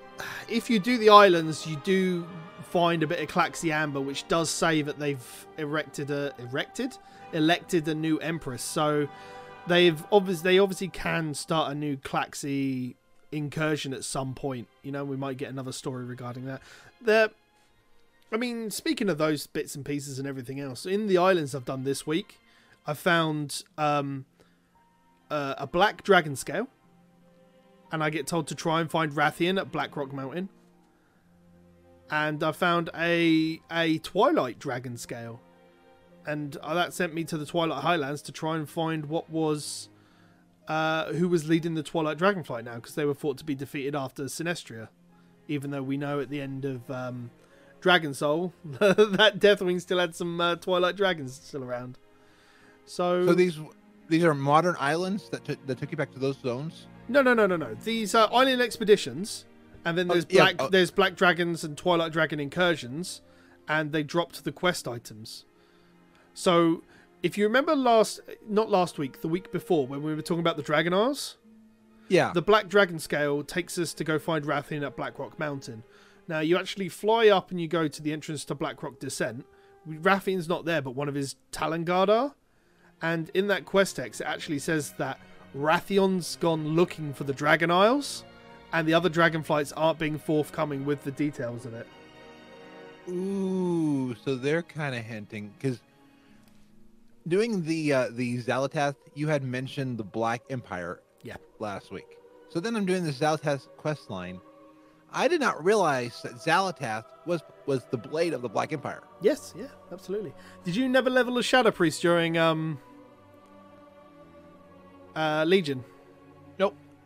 if 0.48 0.70
you 0.70 0.78
do 0.78 0.96
the 0.96 1.10
islands, 1.10 1.66
you 1.66 1.76
do 1.84 2.26
find 2.72 3.02
a 3.02 3.06
bit 3.06 3.20
of 3.20 3.28
Klaxxi 3.28 3.70
Amber, 3.70 4.00
which 4.00 4.26
does 4.28 4.48
say 4.48 4.80
that 4.80 4.98
they've 4.98 5.46
erected 5.58 6.10
a 6.10 6.32
erected 6.38 6.96
elected 7.34 7.86
a 7.86 7.94
new 7.94 8.16
empress. 8.18 8.62
So 8.62 9.08
they've 9.66 10.02
obviously 10.10 10.52
they 10.52 10.58
obviously 10.58 10.88
can 10.88 11.34
start 11.34 11.70
a 11.70 11.74
new 11.74 11.98
Klaxxi 11.98 12.94
incursion 13.30 13.92
at 13.92 14.04
some 14.04 14.32
point. 14.32 14.68
You 14.82 14.90
know, 14.90 15.04
we 15.04 15.18
might 15.18 15.36
get 15.36 15.50
another 15.50 15.72
story 15.72 16.06
regarding 16.06 16.46
that. 16.46 16.62
There, 17.02 17.28
I 18.32 18.38
mean, 18.38 18.70
speaking 18.70 19.10
of 19.10 19.18
those 19.18 19.46
bits 19.46 19.74
and 19.74 19.84
pieces 19.84 20.18
and 20.18 20.26
everything 20.26 20.58
else, 20.58 20.86
in 20.86 21.08
the 21.08 21.18
islands 21.18 21.54
I've 21.54 21.66
done 21.66 21.84
this 21.84 22.06
week, 22.06 22.38
I 22.86 22.94
found 22.94 23.64
um, 23.76 24.24
uh, 25.30 25.56
a 25.58 25.66
black 25.66 26.04
dragon 26.04 26.36
scale, 26.36 26.68
and 27.90 28.02
I 28.02 28.08
get 28.08 28.26
told 28.26 28.46
to 28.48 28.54
try 28.54 28.80
and 28.80 28.90
find 28.90 29.12
Wrathion 29.12 29.60
at 29.60 29.70
Blackrock 29.70 30.14
Mountain. 30.14 30.48
And 32.12 32.42
I 32.42 32.52
found 32.52 32.90
a 32.94 33.58
a 33.70 33.98
Twilight 33.98 34.58
dragon 34.58 34.98
scale, 34.98 35.40
and 36.26 36.56
uh, 36.58 36.74
that 36.74 36.92
sent 36.92 37.14
me 37.14 37.24
to 37.24 37.38
the 37.38 37.46
Twilight 37.46 37.82
Highlands 37.82 38.20
to 38.22 38.32
try 38.32 38.56
and 38.56 38.68
find 38.68 39.06
what 39.06 39.30
was 39.30 39.88
uh, 40.68 41.12
who 41.14 41.26
was 41.26 41.48
leading 41.48 41.74
the 41.74 41.82
Twilight 41.82 42.18
Dragonflight 42.18 42.64
now, 42.64 42.76
because 42.76 42.94
they 42.94 43.06
were 43.06 43.14
thought 43.14 43.38
to 43.38 43.44
be 43.44 43.54
defeated 43.54 43.94
after 43.94 44.28
Sinestra, 44.28 44.90
even 45.48 45.70
though 45.70 45.82
we 45.82 45.96
know 45.96 46.20
at 46.20 46.28
the 46.28 46.40
end 46.40 46.66
of 46.66 46.88
um, 46.90 47.30
Dragon 47.80 48.14
Soul 48.14 48.52
that 48.64 49.38
Deathwing 49.38 49.80
still 49.80 49.98
had 49.98 50.14
some 50.14 50.40
uh, 50.40 50.56
Twilight 50.56 50.96
dragons 50.96 51.40
still 51.42 51.64
around. 51.64 51.98
So, 52.84 53.26
So 53.26 53.34
these 53.34 53.58
these 54.08 54.24
are 54.24 54.34
modern 54.34 54.76
islands 54.78 55.30
that 55.30 55.44
that 55.66 55.78
took 55.78 55.90
you 55.90 55.96
back 55.96 56.12
to 56.12 56.18
those 56.18 56.38
zones. 56.38 56.88
No, 57.08 57.22
no, 57.22 57.34
no, 57.34 57.46
no, 57.46 57.56
no. 57.56 57.74
These 57.82 58.14
are 58.14 58.28
island 58.32 58.60
expeditions, 58.62 59.46
and 59.84 59.96
then 59.98 60.10
Oh, 60.10 60.14
there's 60.14 60.26
yeah, 60.28 60.42
black 60.42 60.56
oh. 60.58 60.68
there's 60.68 60.90
black 60.90 61.16
dragons 61.16 61.64
and 61.64 61.76
twilight 61.76 62.12
dragon 62.12 62.38
incursions, 62.40 63.20
and 63.68 63.92
they 63.92 64.02
dropped 64.02 64.44
the 64.44 64.52
quest 64.52 64.86
items. 64.88 65.44
So, 66.34 66.82
if 67.22 67.36
you 67.36 67.44
remember 67.44 67.74
last, 67.76 68.20
not 68.48 68.70
last 68.70 68.98
week, 68.98 69.20
the 69.20 69.28
week 69.28 69.52
before, 69.52 69.86
when 69.86 70.02
we 70.02 70.14
were 70.14 70.22
talking 70.22 70.40
about 70.40 70.56
the 70.56 70.62
Dragon 70.62 70.92
Isles, 70.94 71.36
Yeah. 72.08 72.32
the 72.32 72.42
Black 72.42 72.68
Dragon 72.68 72.98
Scale 72.98 73.42
takes 73.44 73.76
us 73.78 73.92
to 73.94 74.04
go 74.04 74.18
find 74.18 74.44
Wrathion 74.44 74.84
at 74.84 74.96
Blackrock 74.96 75.38
Mountain. 75.38 75.82
Now, 76.28 76.40
you 76.40 76.56
actually 76.56 76.88
fly 76.88 77.28
up 77.28 77.50
and 77.50 77.60
you 77.60 77.68
go 77.68 77.86
to 77.88 78.02
the 78.02 78.12
entrance 78.12 78.44
to 78.46 78.54
Blackrock 78.54 78.98
Descent. 78.98 79.44
Wrathion's 79.86 80.48
not 80.48 80.64
there, 80.64 80.80
but 80.80 80.92
one 80.94 81.08
of 81.08 81.14
his 81.14 81.36
Talon 81.50 81.84
Guard 81.84 82.08
are. 82.08 82.34
And 83.02 83.30
in 83.34 83.48
that 83.48 83.64
quest 83.66 83.96
text, 83.96 84.20
it 84.20 84.24
actually 84.26 84.60
says 84.60 84.92
that 84.98 85.18
Wrathion's 85.54 86.36
gone 86.36 86.74
looking 86.76 87.12
for 87.12 87.24
the 87.24 87.32
Dragon 87.32 87.70
Isles, 87.70 88.24
and 88.72 88.86
the 88.88 88.94
other 88.94 89.08
dragon 89.08 89.42
flights 89.42 89.72
aren't 89.72 89.98
being 89.98 90.18
forthcoming 90.18 90.84
with 90.84 91.02
the 91.04 91.10
details 91.10 91.66
of 91.66 91.74
it. 91.74 91.86
Ooh, 93.08 94.14
so 94.24 94.36
they're 94.36 94.62
kind 94.62 94.94
of 94.94 95.02
hinting 95.02 95.52
because 95.58 95.80
doing 97.26 97.64
the 97.64 97.92
uh, 97.92 98.08
the 98.12 98.38
Xal'atath, 98.42 98.94
you 99.14 99.28
had 99.28 99.42
mentioned 99.42 99.98
the 99.98 100.04
Black 100.04 100.42
Empire, 100.50 101.00
Yeah. 101.22 101.36
last 101.58 101.90
week. 101.90 102.18
So 102.48 102.60
then 102.60 102.76
I'm 102.76 102.84
doing 102.86 103.04
the 103.04 103.10
Xal'atath 103.12 103.66
quest 103.76 104.08
line. 104.10 104.40
I 105.12 105.28
did 105.28 105.40
not 105.40 105.62
realize 105.64 106.22
that 106.22 106.32
Xal'atath 106.34 107.04
was 107.26 107.42
was 107.66 107.84
the 107.90 107.98
blade 107.98 108.32
of 108.34 108.42
the 108.42 108.48
Black 108.48 108.72
Empire. 108.72 109.02
Yes, 109.20 109.52
yeah, 109.56 109.66
absolutely. 109.92 110.32
Did 110.64 110.76
you 110.76 110.88
never 110.88 111.10
level 111.10 111.36
a 111.38 111.42
Shadow 111.42 111.70
Priest 111.72 112.00
during 112.02 112.38
um 112.38 112.78
uh, 115.16 115.44
Legion? 115.46 115.84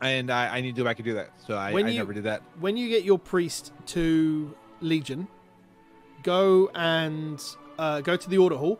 And 0.00 0.30
I, 0.30 0.56
I 0.58 0.60
need 0.60 0.74
to 0.76 0.80
go 0.82 0.84
back 0.84 0.98
and 0.98 1.04
do 1.06 1.14
that. 1.14 1.30
So 1.46 1.56
I, 1.56 1.72
When 1.72 1.86
I 1.86 1.90
you- 1.90 1.98
never 1.98 2.12
did 2.12 2.24
that. 2.24 2.42
when 2.60 2.76
you 2.76 2.88
get 2.88 3.04
your 3.04 3.18
priest 3.18 3.72
to 3.86 4.54
Legion, 4.80 5.26
go 6.22 6.70
and 6.74 7.42
uh, 7.78 8.00
go 8.02 8.16
to 8.16 8.28
the 8.30 8.38
order 8.38 8.56
hall. 8.56 8.78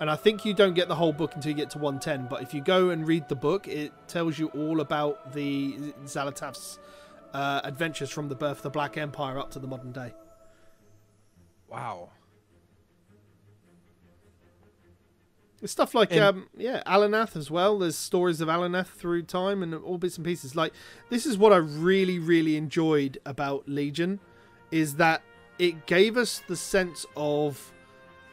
And 0.00 0.08
I 0.08 0.14
think 0.16 0.44
you 0.44 0.54
don't 0.54 0.74
get 0.74 0.86
the 0.86 0.94
whole 0.94 1.12
book 1.12 1.34
until 1.34 1.50
you 1.50 1.56
get 1.56 1.70
to 1.70 1.78
110. 1.78 2.28
But 2.28 2.42
if 2.42 2.54
you 2.54 2.60
go 2.60 2.90
and 2.90 3.06
read 3.08 3.28
the 3.28 3.34
book, 3.34 3.66
it 3.66 3.92
tells 4.06 4.38
you 4.38 4.46
all 4.48 4.80
about 4.80 5.32
the 5.32 5.72
Xal'atath's 6.04 6.78
uh, 7.34 7.62
adventures 7.64 8.08
from 8.10 8.28
the 8.28 8.36
birth 8.36 8.58
of 8.58 8.62
the 8.62 8.70
Black 8.70 8.96
Empire 8.96 9.38
up 9.38 9.50
to 9.52 9.58
the 9.58 9.66
modern 9.66 9.90
day. 9.92 10.12
Wow. 11.68 12.10
Stuff 15.64 15.94
like 15.94 16.12
And- 16.12 16.20
um, 16.20 16.48
yeah, 16.56 16.82
Alanath 16.86 17.34
as 17.36 17.50
well. 17.50 17.78
There's 17.78 17.96
stories 17.96 18.40
of 18.40 18.48
Alanath 18.48 18.86
through 18.86 19.22
time 19.24 19.62
and 19.62 19.74
all 19.74 19.98
bits 19.98 20.16
and 20.16 20.24
pieces. 20.24 20.54
Like 20.54 20.72
this 21.10 21.26
is 21.26 21.36
what 21.36 21.52
I 21.52 21.56
really, 21.56 22.18
really 22.18 22.56
enjoyed 22.56 23.18
about 23.26 23.68
Legion, 23.68 24.20
is 24.70 24.96
that 24.96 25.22
it 25.58 25.86
gave 25.86 26.16
us 26.16 26.42
the 26.46 26.54
sense 26.56 27.04
of 27.16 27.72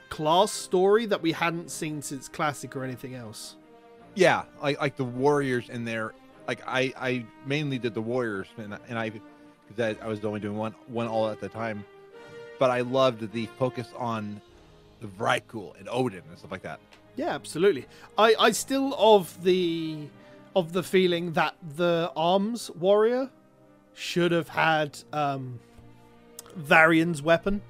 class 0.09 0.51
story 0.51 1.07
that 1.07 1.21
we 1.23 1.31
hadn't 1.31 1.71
seen 1.71 2.01
since 2.01 2.27
Classic 2.27 2.75
or 2.75 2.83
anything 2.83 3.15
else. 3.15 3.55
Yeah, 4.13 4.43
like 4.61 4.79
like 4.79 4.95
the 4.95 5.03
warriors 5.03 5.69
in 5.69 5.83
there. 5.83 6.13
Like 6.47 6.61
I 6.67 6.93
I 6.95 7.25
mainly 7.47 7.79
did 7.79 7.95
the 7.95 8.01
warriors, 8.01 8.47
and 8.57 8.77
and 8.87 8.99
I 8.99 9.09
because 9.67 9.97
I, 9.99 10.05
I 10.05 10.07
was 10.07 10.23
only 10.23 10.39
doing 10.39 10.57
one 10.57 10.75
one 10.87 11.07
all 11.07 11.27
at 11.27 11.41
the 11.41 11.49
time, 11.49 11.83
but 12.59 12.69
I 12.69 12.81
loved 12.81 13.31
the 13.33 13.47
focus 13.57 13.87
on 13.97 14.39
the 15.01 15.07
Vrykul 15.07 15.77
and 15.79 15.87
Odyn 15.87 16.21
and 16.29 16.37
stuff 16.37 16.51
like 16.51 16.61
that. 16.61 16.79
Yeah, 17.15 17.29
absolutely. 17.33 17.85
I, 18.17 18.35
I 18.39 18.51
still 18.51 18.93
of 18.97 19.43
the 19.43 20.07
of 20.55 20.73
the 20.73 20.83
feeling 20.83 21.33
that 21.33 21.55
the 21.75 22.11
arms 22.15 22.69
warrior 22.71 23.29
should 23.93 24.31
have 24.31 24.49
had 24.49 24.99
um 25.13 25.59
Varian's 26.55 27.21
weapon. 27.21 27.61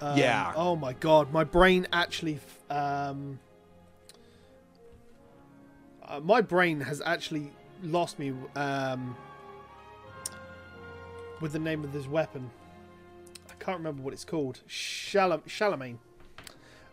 Um, 0.00 0.18
Yeah. 0.18 0.52
Oh 0.56 0.76
my 0.76 0.92
god, 0.92 1.32
my 1.32 1.44
brain 1.44 1.86
actually 1.92 2.38
um 2.70 3.38
uh, 6.04 6.20
my 6.20 6.40
brain 6.40 6.80
has 6.80 7.02
actually 7.04 7.50
lost 7.82 8.18
me 8.18 8.32
um 8.54 9.16
with 11.40 11.52
the 11.52 11.58
name 11.58 11.82
of 11.84 11.92
this 11.92 12.06
weapon. 12.06 12.50
I 13.50 13.54
can't 13.62 13.78
remember 13.78 14.02
what 14.02 14.12
it's 14.14 14.24
called. 14.24 14.60
Shalam- 14.68 15.44
Shalamayne. 15.46 15.98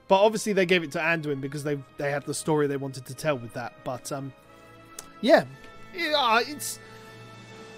But 0.08 0.22
obviously 0.22 0.54
they 0.54 0.66
gave 0.66 0.84
it 0.84 0.92
to 0.92 1.00
Anduin 1.00 1.42
because 1.42 1.64
they 1.64 1.80
they 1.98 2.12
had 2.12 2.26
the 2.26 2.34
story 2.34 2.68
they 2.68 2.78
wanted 2.78 3.06
to 3.06 3.14
tell 3.14 3.38
with 3.38 3.54
that. 3.54 3.74
But 3.84 4.12
um, 4.12 4.34
yeah, 5.22 5.46
yeah, 5.96 6.42
it's 6.46 6.80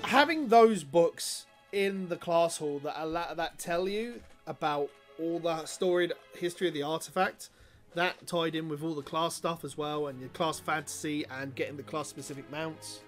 having 0.01 0.47
those 0.47 0.83
books 0.83 1.45
in 1.71 2.07
the 2.07 2.15
class 2.15 2.57
hall 2.57 2.79
that 2.79 2.95
allow, 3.01 3.33
that 3.33 3.59
tell 3.59 3.87
you 3.87 4.21
about 4.47 4.89
all 5.19 5.39
the 5.39 5.65
storied 5.65 6.13
history 6.33 6.67
of 6.67 6.73
the 6.73 6.83
artifact. 6.83 7.49
That 7.93 8.27
tied 8.27 8.55
in 8.55 8.67
with 8.67 8.83
all 8.83 8.93
the 8.93 9.01
class 9.01 9.35
stuff 9.35 9.63
as 9.63 9.77
well, 9.77 10.07
and 10.07 10.19
your 10.19 10.29
class 10.29 10.59
fantasy 10.59 11.25
and 11.31 11.55
getting 11.55 11.77
the 11.77 11.83
class 11.83 12.09
specific 12.09 12.49
mounts. 12.51 13.01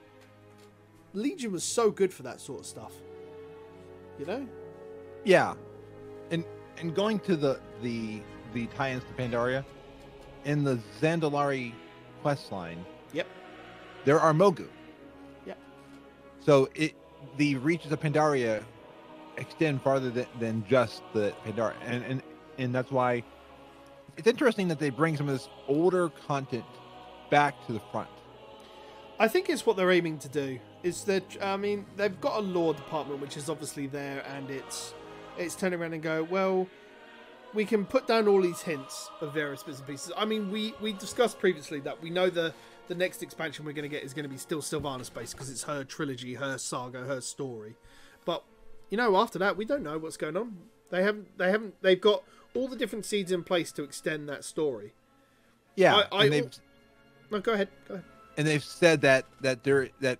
Legion 1.14 1.52
was 1.52 1.64
so 1.64 1.90
good 1.92 2.14
for 2.14 2.24
that 2.24 2.40
sort 2.40 2.62
of 2.62 2.66
stuff. 2.66 2.94
You 4.20 4.26
know? 4.26 4.48
Yeah, 5.26 5.56
and 6.32 6.46
and 6.78 6.96
going 6.96 7.20
to 7.22 7.36
the 7.36 7.60
the 7.82 8.22
the 8.54 8.68
tie-ins 8.68 9.04
to 9.04 9.14
Pandaria, 9.22 9.64
in 10.46 10.64
the 10.64 10.80
Zandalari 11.02 11.74
quest 12.22 12.52
line, 12.52 12.86
Yep. 13.14 13.28
there 14.06 14.20
are 14.20 14.34
Mogu. 14.34 14.68
Yep. 15.46 15.58
So 16.40 16.70
it 16.76 16.96
the 17.38 17.56
reaches 17.58 17.92
of 17.92 18.00
Pandaria 18.00 18.64
extend 19.38 19.82
farther 19.82 20.10
than, 20.10 20.26
than 20.40 20.66
just 20.68 21.02
the 21.14 21.34
Pandaria, 21.46 21.76
and 21.84 22.04
and 22.04 22.24
and 22.58 22.74
that's 22.74 22.92
why 22.92 23.24
it's 24.16 24.28
interesting 24.28 24.68
that 24.70 24.80
they 24.80 24.90
bring 24.90 25.16
some 25.16 25.28
of 25.28 25.34
this 25.34 25.48
older 25.68 26.10
content 26.10 26.66
back 27.30 27.54
to 27.68 27.74
the 27.74 27.82
front. 27.92 28.10
I 29.20 29.28
think 29.28 29.50
it's 29.50 29.66
what 29.66 29.78
they're 29.78 29.92
aiming 29.92 30.20
to 30.20 30.30
do. 30.30 30.60
Is 30.84 31.04
that 31.06 31.24
I 31.42 31.58
mean 31.58 31.86
they've 31.96 32.20
got 32.22 32.38
a 32.38 32.42
law 32.42 32.74
department 32.74 33.20
which 33.20 33.36
is 33.38 33.50
obviously 33.50 33.88
there, 33.88 34.24
and 34.36 34.50
it's 34.50 34.94
it's 35.38 35.56
turning 35.56 35.80
around 35.80 35.94
and 35.94 36.02
go 36.04 36.24
well. 36.24 36.68
We 37.54 37.66
can 37.66 37.86
put 37.86 38.08
down 38.08 38.28
all 38.28 38.42
these 38.42 38.62
hints 38.62 39.10
of 39.22 39.34
various 39.34 39.64
bits 39.64 39.80
and 39.80 39.88
pieces. 39.88 40.12
I 40.16 40.26
mean, 40.26 40.52
we 40.52 40.74
we 40.82 40.94
discussed 40.94 41.40
previously 41.40 41.80
that 41.82 42.02
we 42.02 42.10
know 42.10 42.30
the 42.30 42.54
the 42.88 42.96
next 42.96 43.22
expansion 43.24 43.66
we're 43.66 43.74
going 43.74 43.84
to 43.84 43.90
get 43.90 44.04
is 44.04 44.14
going 44.14 44.24
to 44.24 44.30
be 44.30 44.38
still 44.38 44.62
Sylvana 44.62 45.04
Space 45.06 45.34
because 45.34 45.50
it's 45.50 45.64
her 45.64 45.84
trilogy, 45.84 46.36
her 46.36 46.58
saga, 46.58 47.00
her 47.06 47.22
story. 47.22 47.76
But 48.26 48.44
you 48.90 48.98
know, 48.98 49.18
after 49.18 49.40
that, 49.40 49.58
we 49.58 49.66
don't 49.66 49.84
know 49.84 49.98
what's 49.98 50.18
going 50.18 50.38
on. 50.38 50.58
They 50.90 51.04
haven't. 51.04 51.38
They 51.38 51.50
haven't. 51.52 51.82
They've 51.82 52.00
got 52.00 52.24
all 52.54 52.68
the 52.68 52.76
different 52.76 53.06
seeds 53.06 53.32
in 53.32 53.44
place 53.44 53.72
to 53.74 53.84
extend 53.84 54.30
that 54.30 54.44
story. 54.46 54.94
Yeah, 55.76 55.96
I- 55.96 56.08
I- 56.16 56.24
and 56.26 56.34
they've 56.34 56.50
No, 57.32 57.40
go 57.40 57.54
ahead. 57.54 57.70
Go 57.88 57.96
ahead. 57.96 58.06
and 58.38 58.48
they've 58.48 58.64
said 58.64 59.02
that 59.02 59.26
that 59.42 59.64
there 59.64 59.90
that 60.02 60.20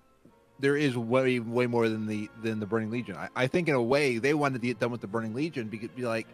there 0.60 0.76
is 0.76 0.96
way 0.96 1.40
way 1.40 1.66
more 1.66 1.88
than 1.88 2.06
the 2.06 2.28
than 2.42 2.58
the 2.60 2.66
Burning 2.66 2.90
Legion. 2.90 3.16
I, 3.16 3.28
I 3.36 3.46
think 3.46 3.68
in 3.68 3.74
a 3.74 3.82
way 3.82 4.18
they 4.18 4.34
wanted 4.34 4.60
to 4.60 4.66
get 4.66 4.78
done 4.80 4.90
with 4.90 5.00
the 5.00 5.06
Burning 5.06 5.34
Legion 5.34 5.68
because 5.68 5.88
be 5.90 6.02
like, 6.02 6.26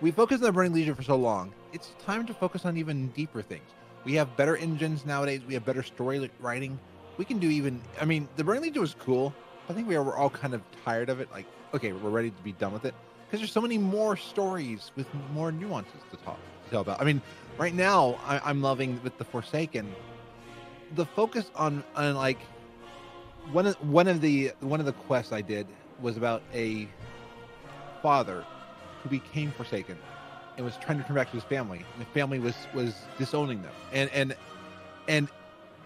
we 0.00 0.10
focused 0.10 0.42
on 0.42 0.46
the 0.46 0.52
Burning 0.52 0.72
Legion 0.72 0.94
for 0.94 1.02
so 1.02 1.16
long. 1.16 1.52
It's 1.72 1.92
time 2.04 2.26
to 2.26 2.34
focus 2.34 2.64
on 2.64 2.76
even 2.76 3.08
deeper 3.08 3.42
things. 3.42 3.68
We 4.04 4.14
have 4.14 4.36
better 4.36 4.56
engines 4.56 5.04
nowadays. 5.04 5.42
We 5.46 5.54
have 5.54 5.64
better 5.64 5.82
story 5.82 6.30
writing. 6.40 6.78
We 7.16 7.24
can 7.24 7.38
do 7.38 7.48
even. 7.50 7.80
I 8.00 8.04
mean, 8.04 8.28
the 8.36 8.44
Burning 8.44 8.62
Legion 8.62 8.80
was 8.80 8.94
cool. 8.94 9.34
I 9.68 9.72
think 9.72 9.86
we 9.86 9.96
were 9.98 10.16
all 10.16 10.30
kind 10.30 10.54
of 10.54 10.62
tired 10.84 11.10
of 11.10 11.20
it. 11.20 11.30
Like, 11.30 11.46
okay, 11.74 11.92
we're 11.92 12.10
ready 12.10 12.30
to 12.30 12.42
be 12.42 12.52
done 12.52 12.72
with 12.72 12.84
it 12.84 12.94
because 13.26 13.40
there's 13.40 13.52
so 13.52 13.60
many 13.60 13.78
more 13.78 14.16
stories 14.16 14.90
with 14.96 15.06
more 15.32 15.52
nuances 15.52 16.00
to 16.10 16.16
talk 16.18 16.38
to 16.64 16.70
tell 16.70 16.80
about. 16.80 17.00
I 17.00 17.04
mean, 17.04 17.20
right 17.58 17.74
now 17.74 18.18
I, 18.26 18.40
I'm 18.42 18.62
loving 18.62 19.00
with 19.02 19.16
the 19.18 19.24
Forsaken 19.24 19.94
the 20.94 21.06
focus 21.06 21.50
on 21.54 21.84
on 21.94 22.14
like 22.14 22.38
one 23.52 23.66
of 23.66 23.74
one 23.88 24.08
of 24.08 24.20
the 24.20 24.52
one 24.60 24.80
of 24.80 24.86
the 24.86 24.92
quests 24.92 25.32
I 25.32 25.40
did 25.40 25.66
was 26.00 26.16
about 26.16 26.42
a 26.54 26.88
father 28.02 28.44
who 29.02 29.08
became 29.08 29.50
forsaken 29.52 29.96
and 30.56 30.64
was 30.64 30.76
trying 30.76 30.98
to 30.98 31.04
turn 31.04 31.16
back 31.16 31.28
to 31.30 31.36
his 31.36 31.44
family. 31.44 31.78
And 31.78 32.00
the 32.00 32.10
family 32.10 32.38
was 32.38 32.54
was 32.74 32.94
disowning 33.18 33.62
them. 33.62 33.72
And 33.92 34.10
and 34.10 34.34
and 35.08 35.28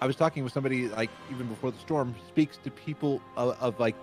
I 0.01 0.07
was 0.07 0.17
talking 0.17 0.45
with 0.45 0.53
somebody 0.53 0.89
like 0.89 1.11
even 1.31 1.47
before 1.47 1.71
the 1.71 1.79
storm 1.79 2.15
speaks 2.29 2.59
to 2.65 2.71
people 2.71 3.23
of, 3.37 3.57
of 3.61 3.79
like 3.79 3.95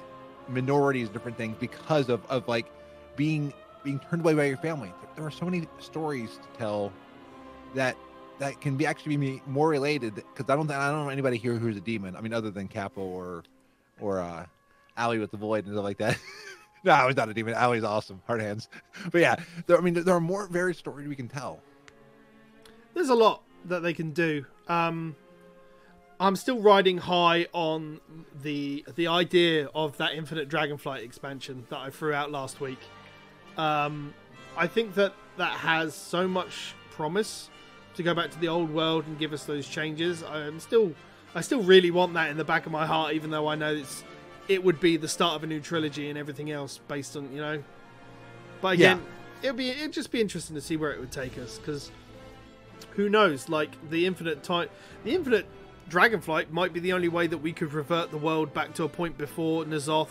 minorities, 0.48 1.10
different 1.10 1.38
things 1.38 1.56
because 1.60 2.10
of 2.10 2.26
of 2.30 2.48
like 2.48 2.68
being 3.16 3.54
being 3.84 4.00
turned 4.00 4.22
away 4.22 4.34
by 4.34 4.46
your 4.46 4.58
family. 4.58 4.94
There 5.16 5.26
are 5.26 5.32
so 5.32 5.46
many 5.46 5.68
stories 5.80 6.38
to 6.38 6.58
tell 6.58 6.94
that 7.76 7.98
that 8.40 8.60
can 8.62 8.76
be 8.76 8.86
actually 8.86 9.18
be 9.18 9.42
more 9.46 9.70
related 9.70 10.16
because 10.16 10.50
I 10.50 10.56
don't 10.56 10.70
I 10.72 10.90
don't 10.90 11.04
know 11.04 11.10
anybody 11.10 11.38
here 11.38 11.56
who's 11.56 11.78
a 11.78 11.82
demon. 11.82 12.16
I 12.16 12.22
mean, 12.22 12.34
other 12.34 12.50
than 12.50 12.68
Capo 12.68 13.02
or 13.02 13.44
or 14.00 14.20
uh 14.20 14.46
with 15.10 15.32
the 15.32 15.38
void 15.38 15.66
and 15.66 15.74
stuff 15.74 15.84
like 15.84 15.98
that. 15.98 16.18
no, 16.84 17.06
was 17.06 17.16
not 17.16 17.30
a 17.30 17.34
demon. 17.34 17.54
Ali's 17.54 17.84
awesome, 17.84 18.22
hard 18.28 18.42
hands. 18.42 18.70
But 19.12 19.22
yeah, 19.22 19.36
there, 19.68 19.78
I 19.78 19.82
mean, 19.82 19.94
there 19.94 20.16
are 20.16 20.22
more 20.22 20.48
varied 20.48 20.76
stories 20.76 21.08
we 21.08 21.16
can 21.16 21.28
tell. 21.28 21.62
There's 22.94 23.10
a 23.10 23.16
lot. 23.16 23.44
that 23.66 23.82
they 23.82 23.94
can 23.94 24.12
do. 24.12 24.46
Um, 24.68 25.16
I'm 26.20 26.36
still 26.36 26.60
riding 26.60 26.98
high 27.00 27.48
on 27.52 28.00
the 28.44 28.86
the 28.96 29.08
idea 29.08 29.70
of 29.74 29.98
that 29.98 30.14
Infinite 30.14 30.50
Dragonflight 30.50 31.04
expansion 31.04 31.66
that 31.70 31.80
I 31.80 31.90
threw 31.90 32.14
out 32.14 32.32
last 32.32 32.62
week. 32.62 32.80
Um, 33.58 34.14
I 34.56 34.68
think 34.68 34.94
that 34.96 35.14
that 35.38 35.54
has 35.54 35.96
so 35.96 36.28
much 36.28 36.76
promise 36.92 37.50
to 37.96 38.04
go 38.04 38.14
back 38.14 38.30
to 38.32 38.40
the 38.40 38.48
old 38.48 38.72
world 38.72 39.06
and 39.08 39.18
give 39.18 39.34
us 39.34 39.46
those 39.46 39.68
changes. 39.68 40.24
I'm 40.24 40.60
still, 40.60 40.94
I 41.34 41.42
still 41.42 41.62
really 41.64 41.92
want 41.92 42.14
that 42.14 42.30
in 42.30 42.38
the 42.38 42.46
back 42.46 42.66
of 42.66 42.72
my 42.72 42.86
heart, 42.86 43.14
even 43.14 43.32
though 43.32 43.48
I 43.48 43.56
know 43.56 43.74
it's 43.74 44.04
it 44.54 44.64
would 44.64 44.80
be 44.80 44.98
the 44.98 45.08
start 45.08 45.36
of 45.36 45.44
a 45.44 45.48
new 45.48 45.60
trilogy 45.60 46.10
and 46.10 46.18
everything 46.18 46.52
else 46.52 46.80
based 46.88 47.16
on 47.16 47.32
you 47.34 47.40
know. 47.40 47.64
But 48.62 48.74
again, 48.74 49.04
it'd 49.42 49.56
be 49.56 49.70
it'd 49.70 49.94
just 49.94 50.12
be 50.12 50.22
interesting 50.22 50.56
to 50.56 50.62
see 50.62 50.78
where 50.78 50.92
it 50.92 51.00
would 51.00 51.12
take 51.12 51.38
us 51.38 51.58
because 51.58 51.92
who 52.92 53.10
knows? 53.10 53.50
Like 53.50 53.72
the 53.90 54.06
infinite 54.06 54.44
time, 54.44 54.70
the 55.04 55.16
infinite 55.16 55.46
dragonflight 55.90 56.52
might 56.52 56.74
be 56.74 56.80
the 56.80 56.94
only 56.94 57.08
way 57.10 57.28
that 57.28 57.38
we 57.40 57.54
could 57.54 57.74
revert 57.74 58.12
the 58.12 58.18
world 58.18 58.54
back 58.54 58.74
to 58.76 58.84
a 58.84 58.90
point 58.90 59.18
before 59.18 59.66
N'Zoth, 59.66 60.10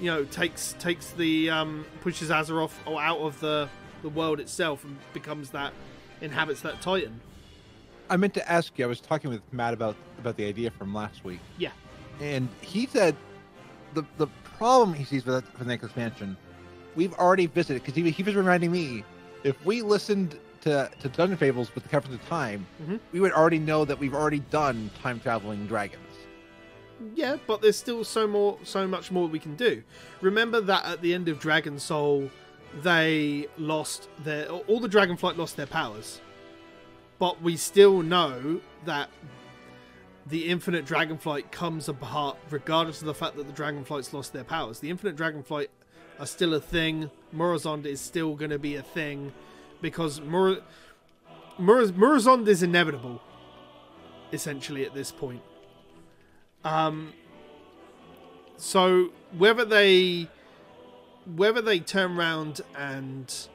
you 0.00 0.06
know, 0.06 0.24
takes 0.24 0.74
takes 0.78 1.10
the 1.10 1.50
um, 1.50 1.84
pushes 2.00 2.30
Azeroth 2.30 2.72
out 2.86 3.18
of 3.18 3.38
the 3.40 3.68
the 4.02 4.08
world 4.08 4.40
itself 4.40 4.84
and 4.84 4.96
becomes 5.12 5.50
that 5.50 5.72
inhabits 6.20 6.60
that 6.62 6.80
Titan. 6.80 7.20
I 8.10 8.16
meant 8.16 8.34
to 8.34 8.50
ask 8.50 8.78
you. 8.78 8.84
I 8.84 8.88
was 8.88 9.00
talking 9.00 9.30
with 9.30 9.40
Matt 9.52 9.74
about 9.74 9.96
about 10.18 10.36
the 10.36 10.46
idea 10.46 10.70
from 10.70 10.94
last 10.94 11.24
week. 11.24 11.40
Yeah. 11.58 11.70
and 12.20 12.48
he 12.60 12.86
said 12.86 13.16
the 13.94 14.04
the 14.18 14.26
problem 14.58 14.94
he 14.94 15.04
sees 15.04 15.24
with, 15.24 15.44
with 15.44 15.58
the 15.58 15.64
next 15.64 15.84
expansion, 15.84 16.36
we've 16.94 17.12
already 17.14 17.46
visited 17.46 17.82
because 17.82 17.94
he, 17.94 18.08
he 18.10 18.22
was 18.22 18.34
reminding 18.34 18.70
me 18.70 19.04
if 19.42 19.62
we 19.64 19.82
listened 19.82 20.38
to, 20.62 20.90
to 21.00 21.08
Dungeon 21.08 21.36
Fables 21.36 21.74
with 21.74 21.82
the 21.84 21.90
Caverns 21.90 22.14
of 22.14 22.26
Time, 22.28 22.66
Mhm. 22.82 23.00
we 23.12 23.20
would 23.20 23.32
already 23.32 23.58
know 23.58 23.84
that 23.84 23.98
we've 23.98 24.14
already 24.14 24.40
done 24.50 24.90
time 25.02 25.20
traveling 25.20 25.66
dragons. 25.66 26.00
Yeah, 27.14 27.36
but 27.46 27.60
there's 27.60 27.76
still 27.76 28.04
so 28.04 28.26
more, 28.26 28.58
so 28.62 28.86
much 28.86 29.10
more 29.10 29.26
we 29.28 29.38
can 29.38 29.56
do. 29.56 29.82
Remember 30.20 30.60
that 30.62 30.84
at 30.86 31.02
the 31.02 31.12
end 31.12 31.28
of 31.28 31.38
Dragon 31.40 31.78
Soul, 31.78 32.30
they 32.82 33.46
lost 33.58 34.08
their 34.24 34.48
all 34.48 34.80
the 34.80 34.88
Dragonflight 34.88 35.36
lost 35.36 35.56
their 35.56 35.66
powers, 35.66 36.20
but 37.18 37.42
we 37.42 37.56
still 37.56 38.00
know 38.02 38.60
that 38.86 39.10
the 40.26 40.48
Infinite 40.48 40.86
Dragonflight 40.86 41.50
comes 41.50 41.88
apart 41.88 42.38
regardless 42.50 43.00
of 43.00 43.06
the 43.06 43.14
fact 43.14 43.36
that 43.36 43.46
the 43.46 43.62
Dragonflights 43.62 44.12
lost 44.12 44.32
their 44.32 44.44
powers. 44.44 44.80
The 44.80 44.90
Infinite 44.90 45.16
Dragonflight 45.16 45.68
are 46.18 46.26
still 46.26 46.54
a 46.54 46.60
thing. 46.60 47.10
Murozond 47.34 47.84
is 47.86 48.00
still 48.00 48.34
going 48.34 48.50
to 48.50 48.58
be 48.58 48.76
a 48.76 48.82
thing 48.82 49.32
because 49.82 50.20
Murozond 50.20 50.62
is 52.48 52.62
inevitable, 52.62 53.20
essentially 54.32 54.86
at 54.86 54.94
this 54.94 55.12
point. 55.12 55.42
Um, 56.64 57.12
so 58.56 59.10
whether 59.36 59.64
they 59.64 60.28
whether 61.36 61.60
they 61.60 61.80
turn 61.80 62.18
around 62.18 62.60
and 62.76 63.48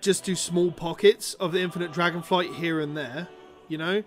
just 0.00 0.24
do 0.24 0.34
small 0.34 0.72
pockets 0.72 1.34
of 1.34 1.52
the 1.52 1.60
Infinite 1.60 1.92
Dragonflight 1.92 2.54
here 2.56 2.80
and 2.80 2.96
there, 2.96 3.28
you 3.68 3.78
know, 3.78 4.02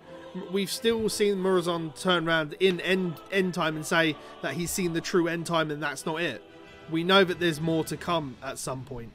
we've 0.50 0.70
still 0.70 1.08
seen 1.08 1.36
Murozond 1.36 2.00
turn 2.00 2.26
around 2.28 2.54
in 2.60 2.80
end 2.80 3.20
end 3.30 3.54
time 3.54 3.76
and 3.76 3.84
say 3.84 4.16
that 4.42 4.54
he's 4.54 4.70
seen 4.70 4.92
the 4.92 5.00
true 5.00 5.28
end 5.28 5.46
time 5.46 5.70
and 5.70 5.82
that's 5.82 6.06
not 6.06 6.20
it. 6.20 6.42
We 6.90 7.04
know 7.04 7.24
that 7.24 7.38
there's 7.38 7.60
more 7.60 7.84
to 7.84 7.96
come 7.96 8.36
at 8.42 8.58
some 8.58 8.84
point. 8.84 9.12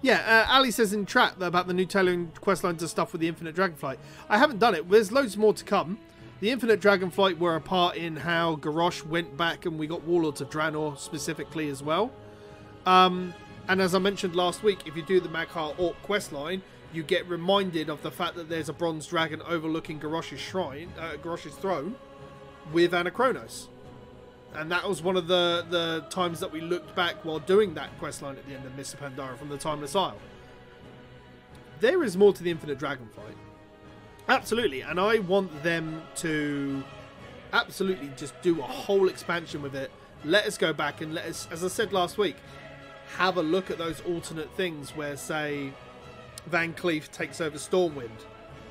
Yeah, 0.00 0.46
uh, 0.48 0.52
Ali 0.52 0.70
says 0.70 0.92
in 0.92 1.06
chat 1.06 1.34
about 1.40 1.66
the 1.66 1.74
new 1.74 1.84
tailoring 1.84 2.30
quest 2.40 2.62
lines 2.62 2.82
and 2.82 2.90
stuff 2.90 3.12
with 3.12 3.20
the 3.20 3.26
Infinite 3.26 3.56
Dragonflight. 3.56 3.98
I 4.28 4.38
haven't 4.38 4.60
done 4.60 4.74
it. 4.74 4.88
There's 4.88 5.10
loads 5.10 5.36
more 5.36 5.52
to 5.54 5.64
come. 5.64 5.98
The 6.40 6.50
Infinite 6.50 6.80
Dragonflight 6.80 7.38
were 7.38 7.56
a 7.56 7.60
part 7.60 7.96
in 7.96 8.14
how 8.14 8.56
Garrosh 8.56 9.04
went 9.04 9.36
back 9.36 9.66
and 9.66 9.76
we 9.76 9.88
got 9.88 10.04
Warlords 10.04 10.40
of 10.40 10.50
Draenor 10.50 10.96
specifically 10.98 11.68
as 11.68 11.82
well. 11.82 12.12
Um, 12.86 13.34
and 13.66 13.82
as 13.82 13.92
I 13.94 13.98
mentioned 13.98 14.36
last 14.36 14.62
week, 14.62 14.86
if 14.86 14.96
you 14.96 15.02
do 15.02 15.18
the 15.18 15.28
Maghar 15.28 15.74
Orc 15.78 16.00
quest 16.02 16.32
line, 16.32 16.62
you 16.92 17.02
get 17.02 17.28
reminded 17.28 17.88
of 17.88 18.02
the 18.02 18.10
fact 18.10 18.34
that 18.36 18.48
there's 18.48 18.68
a 18.68 18.72
bronze 18.72 19.06
dragon 19.06 19.42
overlooking 19.42 19.98
Garrosh's 19.98 20.40
shrine, 20.40 20.92
uh, 20.98 21.16
Garrosh's 21.16 21.54
throne, 21.54 21.96
with 22.72 22.92
Anachronos. 22.92 23.68
And 24.54 24.72
that 24.72 24.88
was 24.88 25.02
one 25.02 25.16
of 25.16 25.28
the, 25.28 25.66
the 25.68 26.06
times 26.08 26.40
that 26.40 26.50
we 26.50 26.60
looked 26.60 26.94
back 26.96 27.24
while 27.24 27.38
doing 27.38 27.74
that 27.74 27.96
quest 27.98 28.22
line 28.22 28.36
at 28.36 28.46
the 28.46 28.54
end 28.54 28.64
of 28.64 28.72
Mr. 28.72 28.96
Pandara 28.96 29.36
from 29.36 29.50
the 29.50 29.58
Timeless 29.58 29.94
Isle. 29.94 30.16
There 31.80 32.02
is 32.02 32.16
more 32.16 32.32
to 32.32 32.42
the 32.42 32.50
Infinite 32.50 32.78
Dragonflight. 32.78 33.36
Absolutely, 34.28 34.80
and 34.80 34.98
I 34.98 35.20
want 35.20 35.62
them 35.62 36.02
to 36.16 36.82
absolutely 37.52 38.10
just 38.16 38.40
do 38.42 38.58
a 38.60 38.64
whole 38.64 39.08
expansion 39.08 39.62
with 39.62 39.74
it. 39.74 39.90
Let 40.24 40.46
us 40.46 40.58
go 40.58 40.72
back 40.72 41.00
and 41.00 41.14
let 41.14 41.26
us, 41.26 41.48
as 41.50 41.64
I 41.64 41.68
said 41.68 41.92
last 41.92 42.18
week, 42.18 42.36
have 43.16 43.36
a 43.36 43.42
look 43.42 43.70
at 43.70 43.78
those 43.78 44.00
alternate 44.00 44.50
things 44.52 44.94
where, 44.94 45.16
say, 45.16 45.72
VanCleef 46.48 47.10
takes 47.10 47.40
over 47.40 47.58
Stormwind. 47.58 48.10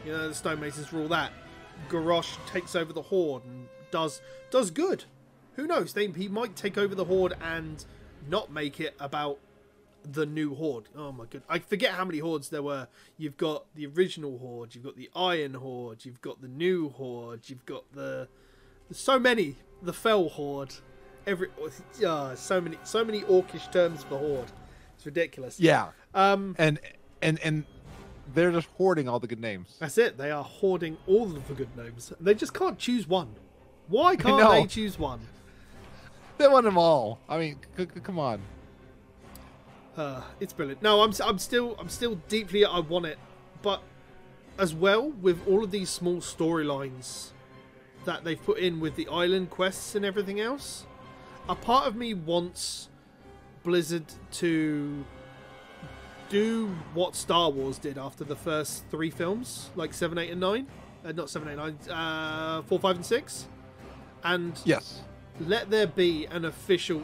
You 0.06 0.12
know, 0.14 0.28
the 0.30 0.34
Stonemasons 0.34 0.92
rule 0.92 1.08
that. 1.10 1.32
Garrosh 1.90 2.36
takes 2.48 2.76
over 2.76 2.92
the 2.92 3.02
Horde 3.02 3.44
and 3.46 3.68
does 3.92 4.22
does 4.50 4.72
good. 4.72 5.04
Who 5.56 5.68
knows? 5.68 5.94
They, 5.94 6.08
he 6.08 6.28
might 6.28 6.56
take 6.56 6.78
over 6.78 6.96
the 6.96 7.06
Horde 7.06 7.36
and 7.42 7.84
not 8.30 8.52
make 8.52 8.80
it 8.80 8.96
about 9.00 9.40
the 10.04 10.26
new 10.26 10.56
Horde. 10.56 10.90
Oh 10.96 11.12
my 11.12 11.26
god. 11.26 11.44
I 11.50 11.60
forget 11.60 11.92
how 11.94 12.06
many 12.06 12.20
Hordes 12.20 12.50
there 12.50 12.64
were. 12.64 12.88
You've 13.18 13.38
got 13.38 13.66
the 13.76 13.88
original 13.88 14.38
Horde, 14.38 14.76
you've 14.76 14.84
got 14.84 14.96
the 14.96 15.10
Iron 15.16 15.56
Horde, 15.56 16.06
you've 16.06 16.22
got 16.22 16.42
the 16.42 16.48
new 16.48 16.90
Horde, 16.90 17.50
you've 17.50 17.66
got 17.66 17.84
the 17.94 18.28
there's 18.90 19.00
so 19.00 19.20
many. 19.20 19.56
The 19.82 19.94
Fel 19.94 20.30
Horde. 20.30 20.74
Every 21.26 21.50
uh, 22.06 22.36
so 22.36 22.62
many 22.62 22.78
so 22.84 23.04
many 23.04 23.22
orcish 23.24 23.72
terms 23.72 24.04
for 24.04 24.18
Horde. 24.18 24.52
It's 24.96 25.06
ridiculous. 25.06 25.60
Yeah, 25.60 25.90
Um 26.14 26.56
and 26.58 26.80
and 27.22 27.40
and 27.44 27.66
they're 28.34 28.52
just 28.52 28.68
hoarding 28.78 29.08
all 29.08 29.20
the 29.20 29.28
good 29.28 29.40
names. 29.40 29.76
That's 29.80 29.98
it. 29.98 30.18
They 30.18 30.32
are 30.32 30.44
hoarding 30.44 30.98
all 31.08 31.24
of 31.24 31.48
the 31.48 31.54
good 31.54 31.76
names. 31.78 32.12
They 32.20 32.34
just 32.34 32.54
can't 32.54 32.78
choose 32.78 33.08
one. 33.08 33.36
Why 33.88 34.16
can't 34.16 34.50
they 34.50 34.66
choose 34.68 35.00
one? 35.00 35.20
They 36.38 36.48
want 36.48 36.66
them 36.66 36.78
all. 36.78 37.20
I 37.28 37.40
mean, 37.40 37.58
c- 37.76 37.88
c- 37.92 38.00
come 38.00 38.20
on. 38.20 38.40
Uh, 39.98 40.22
it's 40.40 40.54
brilliant. 40.54 40.84
No, 40.84 41.02
I'm 41.02 41.12
I'm 41.24 41.40
still 41.40 41.76
I'm 41.80 41.90
still 41.90 42.16
deeply 42.28 42.64
I 42.64 42.80
want 42.80 43.08
it, 43.08 43.18
but 43.64 43.82
as 44.60 44.72
well 44.76 45.10
with 45.10 45.40
all 45.48 45.64
of 45.64 45.72
these 45.72 45.90
small 45.90 46.18
storylines 46.18 47.32
that 48.06 48.24
they've 48.24 48.44
put 48.44 48.60
in 48.60 48.80
with 48.80 48.96
the 48.96 49.08
island 49.08 49.50
quests 49.50 49.96
and 49.96 50.06
everything 50.06 50.40
else, 50.40 50.86
a 51.50 51.56
part 51.56 51.88
of 51.88 51.96
me 51.96 52.14
wants 52.14 52.90
Blizzard 53.64 54.06
to 54.34 55.04
do 56.30 56.68
what 56.94 57.16
Star 57.16 57.50
Wars 57.50 57.78
did 57.78 57.98
after 57.98 58.24
the 58.24 58.36
first 58.36 58.86
three 58.90 59.10
films, 59.10 59.70
like 59.76 59.94
seven, 59.94 60.18
eight, 60.18 60.32
and 60.32 60.42
nine. 60.42 60.68
Uh, 61.06 61.12
not 61.12 61.30
seven, 61.30 61.48
eight, 61.50 61.56
nine. 61.58 61.78
Uh, 61.90 62.62
four, 62.64 62.80
five, 62.80 62.96
and 62.96 63.06
six, 63.06 63.48
and 64.24 64.60
Yes. 64.66 65.02
let 65.40 65.70
there 65.70 65.88
be 65.88 66.26
an 66.26 66.46
official 66.46 67.04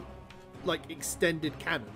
like 0.64 0.90
extended 0.90 1.58
canon 1.58 1.90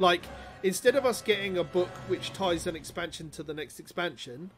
like 0.00 0.22
instead 0.64 0.96
of 0.96 1.06
us 1.06 1.22
getting 1.22 1.56
a 1.56 1.62
book 1.62 1.88
which 2.08 2.32
ties 2.32 2.66
an 2.66 2.74
expansion 2.74 3.30
to 3.30 3.44
the 3.44 3.54
next 3.54 3.78
expansion 3.78 4.50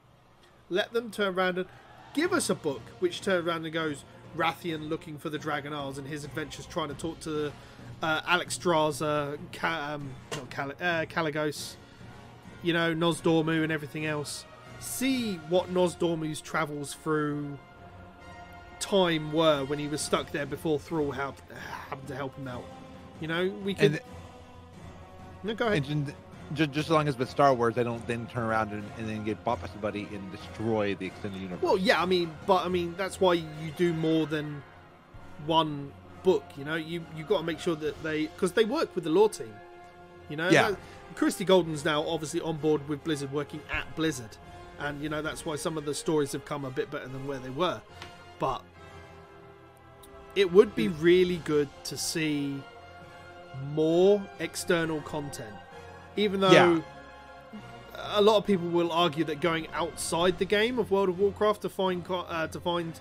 let 0.70 0.94
them 0.94 1.10
turn 1.10 1.34
around 1.34 1.58
and 1.58 1.66
give 2.14 2.32
us 2.32 2.48
a 2.48 2.54
book 2.54 2.80
which 3.00 3.20
turns 3.20 3.46
around 3.46 3.66
and 3.66 3.74
goes 3.74 4.04
Wrathion 4.34 4.88
looking 4.88 5.18
for 5.18 5.28
the 5.28 5.38
Dragon 5.38 5.74
Isles 5.74 5.98
and 5.98 6.08
his 6.08 6.24
adventures 6.24 6.64
trying 6.64 6.88
to 6.88 6.94
talk 6.94 7.20
to 7.20 7.52
uh, 8.02 8.20
Alexstrasza, 8.22 9.38
Ca- 9.52 9.94
um, 9.94 10.10
not 10.32 10.50
Cal- 10.50 10.70
uh, 10.70 11.04
Kalecgos, 11.06 11.76
you 12.62 12.72
know, 12.72 12.94
Nosdormu 12.94 13.62
and 13.62 13.72
everything 13.72 14.06
else. 14.06 14.44
See 14.80 15.34
what 15.48 15.72
Nosdormu's 15.72 16.40
travels 16.40 16.94
through 16.94 17.58
time 18.80 19.32
were 19.32 19.64
when 19.64 19.78
he 19.78 19.88
was 19.88 20.00
stuck 20.00 20.30
there 20.30 20.46
before 20.46 20.78
Thrall 20.78 21.10
helped, 21.10 21.42
happened 21.88 22.08
to 22.08 22.14
help 22.14 22.36
him 22.36 22.48
out. 22.48 22.64
You 23.20 23.28
know, 23.28 23.48
we 23.64 23.74
can. 23.74 23.98
No, 25.42 25.54
go 25.54 25.66
ahead. 25.66 25.88
and 25.88 26.14
just, 26.54 26.70
just 26.72 26.86
as 26.86 26.90
long 26.90 27.08
as 27.08 27.18
with 27.18 27.28
Star 27.28 27.52
Wars, 27.52 27.74
they 27.74 27.84
don't 27.84 28.04
then 28.06 28.26
turn 28.26 28.44
around 28.44 28.72
and, 28.72 28.84
and 28.96 29.08
then 29.08 29.24
get 29.24 29.42
bought 29.44 29.60
by 29.60 29.68
somebody 29.68 30.08
and 30.12 30.32
destroy 30.32 30.94
the 30.94 31.06
extended 31.06 31.40
universe. 31.40 31.62
Well, 31.62 31.78
yeah, 31.78 32.00
I 32.00 32.06
mean, 32.06 32.32
but 32.46 32.64
I 32.64 32.68
mean, 32.68 32.94
that's 32.96 33.20
why 33.20 33.34
you 33.34 33.70
do 33.76 33.92
more 33.92 34.26
than 34.26 34.62
one 35.46 35.92
book. 36.30 36.44
You 36.58 36.64
know, 36.68 36.74
you 36.92 36.98
you 37.16 37.24
got 37.32 37.38
to 37.42 37.46
make 37.50 37.60
sure 37.66 37.76
that 37.76 37.94
they 38.02 38.18
because 38.26 38.52
they 38.52 38.64
work 38.78 38.88
with 38.94 39.04
the 39.04 39.10
law 39.20 39.28
team. 39.28 39.54
You 40.30 40.36
know, 40.36 40.48
Yeah. 40.50 40.70
That- 40.70 40.78
Christie 41.14 41.44
Golden's 41.52 41.84
now 41.84 42.00
obviously 42.14 42.40
on 42.50 42.56
board 42.58 42.80
with 42.88 43.02
Blizzard, 43.02 43.32
working 43.32 43.60
at 43.78 43.86
Blizzard, 43.96 44.34
and 44.78 45.02
you 45.02 45.08
know 45.08 45.22
that's 45.22 45.42
why 45.46 45.56
some 45.56 45.78
of 45.78 45.84
the 45.84 45.94
stories 45.94 46.32
have 46.32 46.44
come 46.44 46.64
a 46.66 46.70
bit 46.70 46.90
better 46.90 47.08
than 47.08 47.26
where 47.26 47.38
they 47.46 47.50
were. 47.64 47.80
But 48.38 48.60
it 50.36 50.52
would 50.52 50.74
be 50.74 50.88
really 50.88 51.38
good 51.38 51.68
to 51.84 51.96
see 51.96 52.62
more 53.72 54.22
external 54.38 55.00
content, 55.00 55.54
even 56.16 56.40
though. 56.40 56.52
Yeah. 56.52 56.80
a 58.20 58.22
lot 58.22 58.36
of 58.36 58.46
people 58.46 58.68
will 58.68 58.92
argue 58.92 59.24
that 59.24 59.40
going 59.40 59.66
outside 59.82 60.38
the 60.38 60.44
game 60.44 60.78
of 60.78 60.90
World 60.92 61.08
of 61.08 61.18
Warcraft 61.18 61.62
to 61.62 61.68
find 61.68 62.04
uh, 62.08 62.46
to 62.46 62.60
find 62.60 62.92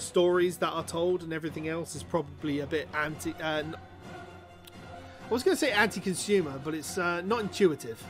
stories 0.00 0.58
that 0.58 0.70
are 0.70 0.84
told 0.84 1.22
and 1.22 1.32
everything 1.32 1.68
else 1.68 1.94
is 1.94 2.02
probably 2.02 2.60
a 2.60 2.66
bit 2.66 2.88
anti. 2.94 3.32
Uh, 3.40 3.62
I 5.28 5.32
was 5.32 5.42
going 5.42 5.56
to 5.56 5.60
say 5.60 5.72
anti-consumer, 5.72 6.60
but 6.64 6.74
it's 6.74 6.98
uh, 6.98 7.20
not 7.22 7.40
intuitive 7.40 8.02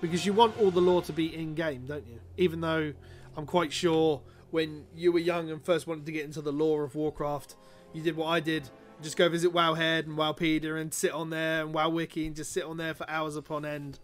because 0.00 0.24
you 0.24 0.32
want 0.32 0.58
all 0.58 0.70
the 0.70 0.80
lore 0.80 1.02
to 1.02 1.12
be 1.12 1.34
in 1.34 1.54
game, 1.54 1.84
don't 1.86 2.06
you? 2.06 2.18
Even 2.38 2.60
though 2.60 2.94
I'm 3.36 3.46
quite 3.46 3.72
sure 3.72 4.22
when 4.50 4.86
you 4.96 5.12
were 5.12 5.18
young 5.18 5.50
and 5.50 5.62
first 5.62 5.86
wanted 5.86 6.06
to 6.06 6.12
get 6.12 6.24
into 6.24 6.40
the 6.40 6.52
lore 6.52 6.82
of 6.82 6.94
Warcraft, 6.94 7.56
you 7.92 8.02
did 8.02 8.16
what 8.16 8.26
I 8.26 8.40
did. 8.40 8.68
Just 9.02 9.16
go 9.16 9.28
visit 9.28 9.52
Wowhead 9.52 10.06
and 10.06 10.16
Wowpedia 10.16 10.80
and 10.80 10.92
sit 10.92 11.12
on 11.12 11.30
there 11.30 11.64
and 11.64 11.74
WowWiki 11.74 12.26
and 12.26 12.36
just 12.36 12.52
sit 12.52 12.64
on 12.64 12.76
there 12.76 12.94
for 12.94 13.08
hours 13.08 13.36
upon 13.36 13.64
end 13.64 13.98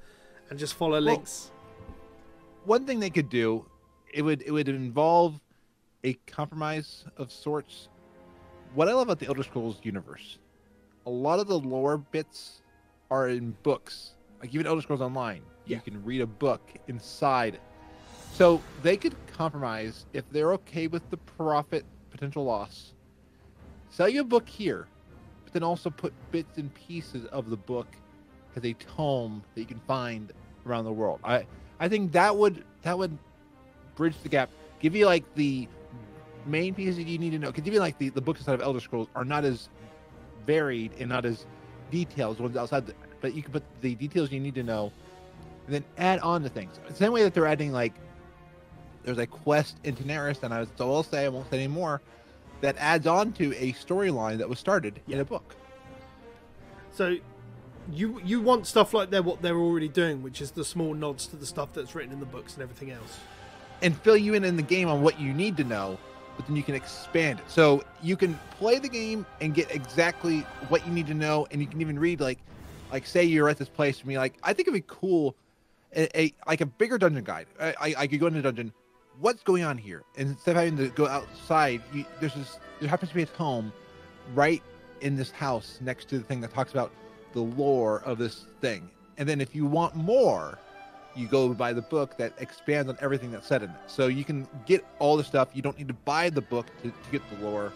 and 0.51 0.59
just 0.59 0.75
follow 0.75 1.01
links. 1.01 1.51
One 2.65 2.85
thing 2.87 3.01
they 3.01 3.11
could 3.11 3.29
do, 3.29 3.67
it 4.13 4.23
would 4.23 4.43
it 4.43 4.51
would 4.51 4.69
involve 4.69 5.41
a 6.05 6.15
compromise 6.27 7.05
of 7.17 7.33
sorts. 7.33 7.89
What 8.75 8.89
I 8.89 8.93
love 8.93 9.09
about 9.09 9.19
the 9.19 9.27
Elder 9.27 9.43
Scrolls 9.43 9.79
universe, 9.83 10.39
a 11.07 11.11
lot 11.11 11.39
of 11.39 11.47
the 11.47 11.59
lore 11.59 11.99
bits 11.99 12.63
are 13.11 13.29
in 13.29 13.57
books. 13.63 14.13
Like 14.41 14.55
even 14.55 14.67
Elder 14.67 14.83
Scrolls 14.83 15.01
Online, 15.01 15.43
Yeah. 15.65 15.77
you 15.77 15.83
can 15.83 16.05
read 16.05 16.21
a 16.21 16.27
book 16.27 16.61
inside. 16.89 17.59
So 18.33 18.61
they 18.83 18.97
could 18.97 19.15
compromise 19.33 20.07
if 20.13 20.29
they're 20.31 20.53
okay 20.55 20.89
with 20.89 21.09
the 21.11 21.17
profit 21.17 21.85
potential 22.11 22.45
loss. 22.45 22.93
Sell 23.89 24.09
you 24.09 24.21
a 24.21 24.25
book 24.25 24.49
here, 24.49 24.87
but 25.45 25.53
then 25.55 25.63
also 25.63 25.89
put 25.91 26.13
bits 26.31 26.59
and 26.59 26.73
pieces 26.75 27.25
of 27.27 27.49
the 27.49 27.57
book 27.57 27.87
as 28.57 28.65
a 28.65 28.75
tome 28.75 29.43
that 29.55 29.61
you 29.61 29.67
can 29.67 29.81
find 29.87 30.33
around 30.67 30.85
the 30.85 30.93
world. 30.93 31.21
I 31.25 31.47
I 31.79 31.89
think 31.89 32.13
that 32.13 32.37
would 32.37 32.65
that 32.83 32.99
would 32.99 33.17
bridge 33.95 34.17
the 34.23 34.29
gap. 34.29 34.51
Give 34.81 34.95
you 34.95 35.07
like 35.07 35.25
the 35.35 35.69
main 36.47 36.75
pieces 36.75 36.97
that 36.97 37.07
you 37.07 37.19
need 37.19 37.31
to 37.31 37.39
know. 37.39 37.53
Because 37.53 37.67
even 37.67 37.81
like 37.81 37.99
the, 37.99 38.09
the 38.11 38.21
books 38.21 38.41
inside 38.41 38.55
of 38.55 38.63
Elder 38.63 38.81
Scrolls 38.81 39.09
are 39.15 39.25
not 39.25 39.45
as 39.45 39.69
varied 40.47 40.93
and 40.99 41.09
not 41.09 41.25
as 41.25 41.47
detailed 41.91 42.37
as 42.37 42.43
ones 42.43 42.57
outside. 42.57 42.87
The, 42.87 42.95
but 43.21 43.35
you 43.35 43.43
can 43.43 43.53
put 43.53 43.63
the 43.81 43.95
details 43.95 44.31
you 44.31 44.41
need 44.41 44.55
to 44.55 44.63
know, 44.63 44.93
and 45.67 45.75
then 45.75 45.85
add 45.99 46.21
on 46.21 46.43
to 46.43 46.49
things. 46.49 46.79
The 46.89 46.95
same 46.95 47.13
way 47.13 47.23
that 47.23 47.35
they're 47.35 47.47
adding 47.47 47.73
like 47.73 47.95
there's 49.05 49.19
a 49.19 49.27
quest 49.27 49.77
in 49.85 49.95
Daenerys, 49.97 50.43
and 50.43 50.53
I 50.53 50.61
was 50.61 50.69
so 50.77 50.93
I'll 50.93 51.03
say 51.03 51.25
I 51.25 51.29
won't 51.29 51.49
say 51.51 51.59
any 51.59 51.69
more. 51.69 52.01
That 52.61 52.77
adds 52.79 53.07
on 53.07 53.33
to 53.35 53.55
a 53.57 53.73
storyline 53.73 54.39
that 54.39 54.49
was 54.49 54.59
started 54.59 55.01
in 55.09 55.21
a 55.21 55.25
book. 55.25 55.55
So 56.93 57.17
you 57.93 58.21
you 58.25 58.41
want 58.41 58.67
stuff 58.67 58.95
like 58.95 59.11
they're 59.11 59.23
what 59.23 59.43
they're 59.43 59.59
already 59.59 59.89
doing, 59.89 60.23
which 60.23 60.41
is 60.41 60.51
the 60.53 60.65
small 60.65 60.95
nods 60.95 61.27
to 61.29 61.37
the 61.37 61.47
stuff 61.47 61.73
that's 61.75 61.95
written 61.95 62.13
in 62.13 62.21
the 62.21 62.27
books 62.27 62.55
and 62.55 62.63
everything 62.63 62.91
else. 62.91 63.19
and 63.83 63.97
fill 64.01 64.17
you 64.17 64.35
in 64.35 64.45
in 64.45 64.57
the 64.57 64.63
game 64.63 64.89
on 64.89 65.03
what 65.03 65.21
you 65.21 65.33
need 65.33 65.57
to 65.59 65.65
know, 65.65 65.99
but 66.37 66.47
then 66.47 66.57
you 66.57 66.63
can 66.63 66.75
expand 66.75 67.39
it. 67.41 67.51
So 67.51 67.83
you 68.03 68.17
can 68.17 68.39
play 68.59 68.79
the 68.79 68.89
game 68.89 69.27
and 69.41 69.55
get 69.55 69.71
exactly 69.75 70.41
what 70.69 70.87
you 70.87 70.93
need 70.93 71.07
to 71.09 71.15
know, 71.15 71.47
and 71.51 71.61
you 71.61 71.67
can 71.67 71.81
even 71.81 71.99
read 71.99 72.21
like, 72.21 72.39
like 72.93 73.07
say 73.07 73.25
you're 73.25 73.49
at 73.49 73.59
this 73.59 73.69
place 73.69 73.99
and 74.01 74.09
be 74.09 74.19
like, 74.19 74.35
I 74.43 74.53
think 74.53 74.69
it'd 74.69 74.75
be 74.75 74.85
cool, 74.87 75.35
a, 75.95 76.21
a 76.21 76.33
like 76.47 76.61
a 76.61 76.67
bigger 76.67 76.99
dungeon 76.99 77.25
guide. 77.25 77.47
I, 77.61 77.75
I, 77.81 77.95
I 77.99 78.07
could 78.07 78.21
go 78.21 78.27
into 78.27 78.39
a 78.39 78.43
dungeon. 78.43 78.73
What's 79.19 79.43
going 79.43 79.65
on 79.65 79.79
here? 79.79 80.03
And 80.19 80.29
instead 80.29 80.57
of 80.57 80.63
having 80.63 80.77
to 80.77 80.89
go 80.89 81.07
outside, 81.07 81.83
you, 81.93 82.05
there's 82.21 82.35
this. 82.35 82.59
There 82.81 82.89
happens 82.89 83.09
to 83.11 83.15
be 83.17 83.23
a 83.23 83.27
home, 83.27 83.73
right 84.35 84.63
in 85.01 85.17
this 85.17 85.31
house 85.31 85.79
next 85.81 86.09
to 86.11 86.19
the 86.19 86.25
thing 86.25 86.41
that 86.43 86.53
talks 86.53 86.73
about 86.73 86.93
the 87.33 87.41
lore 87.41 88.03
of 88.05 88.19
this 88.19 88.47
thing. 88.61 88.91
And 89.17 89.29
then 89.29 89.41
if 89.41 89.55
you 89.55 89.65
want 89.67 89.95
more, 89.95 90.59
you 91.17 91.27
go 91.27 91.53
buy 91.55 91.73
the 91.73 91.83
book 91.83 92.17
that 92.19 92.33
expands 92.39 92.89
on 92.89 92.99
everything 93.01 93.31
that's 93.31 93.47
said 93.47 93.63
in 93.63 93.71
it. 93.71 93.77
So 93.87 94.07
you 94.09 94.25
can 94.25 94.47
get 94.67 94.85
all 94.99 95.17
the 95.17 95.25
stuff. 95.25 95.49
You 95.55 95.63
don't 95.63 95.77
need 95.79 95.89
to 95.89 95.95
buy 95.95 96.31
the 96.31 96.41
book 96.41 96.67
to, 96.83 96.91
to 96.91 97.11
get 97.11 97.23
the 97.31 97.45
lore. 97.45 97.73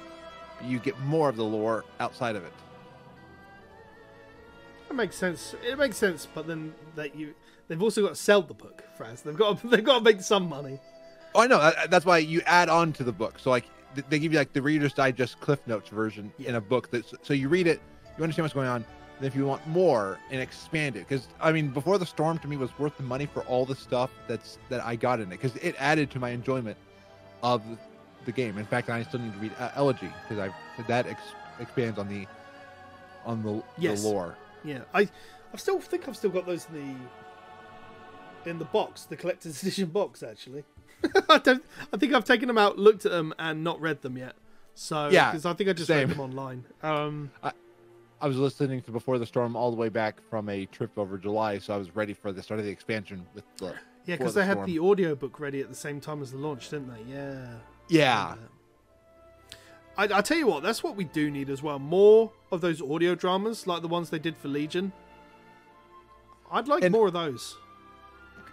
You 0.64 0.78
get 0.78 0.98
more 1.00 1.28
of 1.28 1.36
the 1.36 1.44
lore 1.44 1.84
outside 2.00 2.36
of 2.36 2.44
it. 2.44 2.52
That 4.88 4.94
makes 4.94 5.16
sense. 5.16 5.54
It 5.66 5.78
makes 5.78 5.96
sense, 5.96 6.26
but 6.34 6.46
then 6.46 6.74
that 6.96 7.14
you 7.14 7.34
they've 7.68 7.82
also 7.82 8.02
got 8.02 8.10
to 8.10 8.16
sell 8.16 8.42
the 8.42 8.54
book, 8.54 8.82
Fraz. 8.98 9.22
They've 9.22 9.36
got 9.36 9.60
to, 9.60 9.68
they've 9.70 9.84
got 9.84 9.98
to 9.98 10.04
make 10.04 10.20
some 10.20 10.48
money. 10.48 10.78
Oh, 11.34 11.42
I 11.42 11.46
know. 11.46 11.72
That's 11.88 12.04
why 12.04 12.18
you 12.18 12.42
add 12.44 12.68
on 12.68 12.92
to 12.94 13.04
the 13.04 13.12
book. 13.12 13.38
So 13.38 13.50
like 13.50 13.64
they 14.08 14.18
give 14.18 14.32
you 14.32 14.38
like 14.38 14.52
the 14.52 14.62
Reader's 14.62 14.92
Digest 14.92 15.40
Cliff 15.40 15.60
Notes 15.66 15.88
version 15.88 16.32
in 16.38 16.56
a 16.56 16.60
book. 16.60 16.90
That 16.90 17.04
so 17.24 17.32
you 17.34 17.48
read 17.48 17.66
it, 17.66 17.80
you 18.18 18.24
understand 18.24 18.44
what's 18.44 18.54
going 18.54 18.68
on. 18.68 18.84
If 19.22 19.36
you 19.36 19.44
want 19.46 19.66
more 19.66 20.18
and 20.30 20.40
expand 20.40 20.96
it, 20.96 21.06
because 21.08 21.28
I 21.40 21.52
mean, 21.52 21.68
before 21.68 21.98
the 21.98 22.06
storm 22.06 22.38
to 22.38 22.48
me 22.48 22.56
was 22.56 22.70
worth 22.78 22.96
the 22.96 23.02
money 23.02 23.26
for 23.26 23.42
all 23.42 23.66
the 23.66 23.74
stuff 23.76 24.10
that's 24.26 24.58
that 24.70 24.82
I 24.84 24.96
got 24.96 25.20
in 25.20 25.26
it, 25.32 25.40
because 25.40 25.54
it 25.56 25.74
added 25.78 26.10
to 26.12 26.18
my 26.18 26.30
enjoyment 26.30 26.76
of 27.42 27.62
the 28.24 28.32
game. 28.32 28.56
In 28.58 28.64
fact, 28.64 28.88
I 28.88 29.02
still 29.02 29.20
need 29.20 29.32
to 29.34 29.38
read 29.38 29.52
uh, 29.58 29.70
Elegy 29.74 30.10
because 30.28 30.50
I 30.50 30.82
that 30.88 31.06
ex- 31.06 31.20
expands 31.58 31.98
on 31.98 32.08
the 32.08 32.26
on 33.26 33.42
the, 33.42 33.62
Yes. 33.78 34.02
the 34.02 34.08
lore. 34.08 34.36
Yeah, 34.64 34.80
I 34.94 35.02
I 35.52 35.56
still 35.56 35.80
think 35.80 36.08
I've 36.08 36.16
still 36.16 36.30
got 36.30 36.46
those 36.46 36.66
in 36.72 36.96
the 38.44 38.50
in 38.50 38.58
the 38.58 38.64
box, 38.64 39.04
the 39.04 39.16
collector's 39.16 39.60
edition 39.62 39.86
box. 39.90 40.22
Actually, 40.22 40.64
I 41.28 41.38
don't. 41.38 41.62
I 41.92 41.96
think 41.98 42.14
I've 42.14 42.24
taken 42.24 42.48
them 42.48 42.58
out, 42.58 42.78
looked 42.78 43.04
at 43.04 43.12
them, 43.12 43.34
and 43.38 43.62
not 43.64 43.80
read 43.80 44.00
them 44.02 44.16
yet. 44.16 44.34
So 44.74 45.08
Yeah, 45.08 45.30
because 45.30 45.44
I 45.44 45.52
think 45.52 45.68
I 45.68 45.72
just 45.74 45.88
same. 45.88 46.08
read 46.08 46.16
them 46.16 46.20
online. 46.20 46.64
Um, 46.82 47.30
I 47.42 47.52
was 48.28 48.36
listening 48.36 48.82
to 48.82 48.90
Before 48.90 49.18
the 49.18 49.26
Storm 49.26 49.56
all 49.56 49.70
the 49.70 49.76
way 49.76 49.88
back 49.88 50.20
from 50.28 50.48
a 50.48 50.66
trip 50.66 50.90
over 50.98 51.16
July, 51.18 51.58
so 51.58 51.74
I 51.74 51.76
was 51.76 51.94
ready 51.96 52.12
for 52.12 52.32
the 52.32 52.42
start 52.42 52.60
of 52.60 52.66
the 52.66 52.72
expansion 52.72 53.26
with 53.34 53.44
the 53.56 53.74
yeah, 54.06 54.16
because 54.16 54.34
the 54.34 54.40
they 54.40 54.46
had 54.46 54.54
Storm. 54.56 54.66
the 54.66 54.78
audiobook 54.80 55.40
ready 55.40 55.60
at 55.60 55.68
the 55.68 55.74
same 55.74 56.00
time 56.00 56.20
as 56.22 56.32
the 56.32 56.38
launch, 56.38 56.68
didn't 56.70 56.88
they? 56.88 57.12
Yeah. 57.14 57.54
yeah. 57.88 58.34
I, 59.96 60.04
I 60.18 60.20
tell 60.22 60.36
you 60.38 60.46
what, 60.46 60.62
that's 60.62 60.82
what 60.82 60.96
we 60.96 61.04
do 61.04 61.30
need 61.30 61.50
as 61.50 61.62
well. 61.62 61.78
More 61.78 62.32
of 62.52 62.60
those 62.60 62.80
audio 62.82 63.14
dramas, 63.14 63.66
like 63.66 63.82
the 63.82 63.88
ones 63.88 64.10
they 64.10 64.18
did 64.18 64.36
for 64.36 64.48
Legion. 64.48 64.92
I'd 66.50 66.68
like 66.68 66.82
And- 66.84 66.92
more 66.92 67.06
of 67.06 67.12
those. 67.12 67.56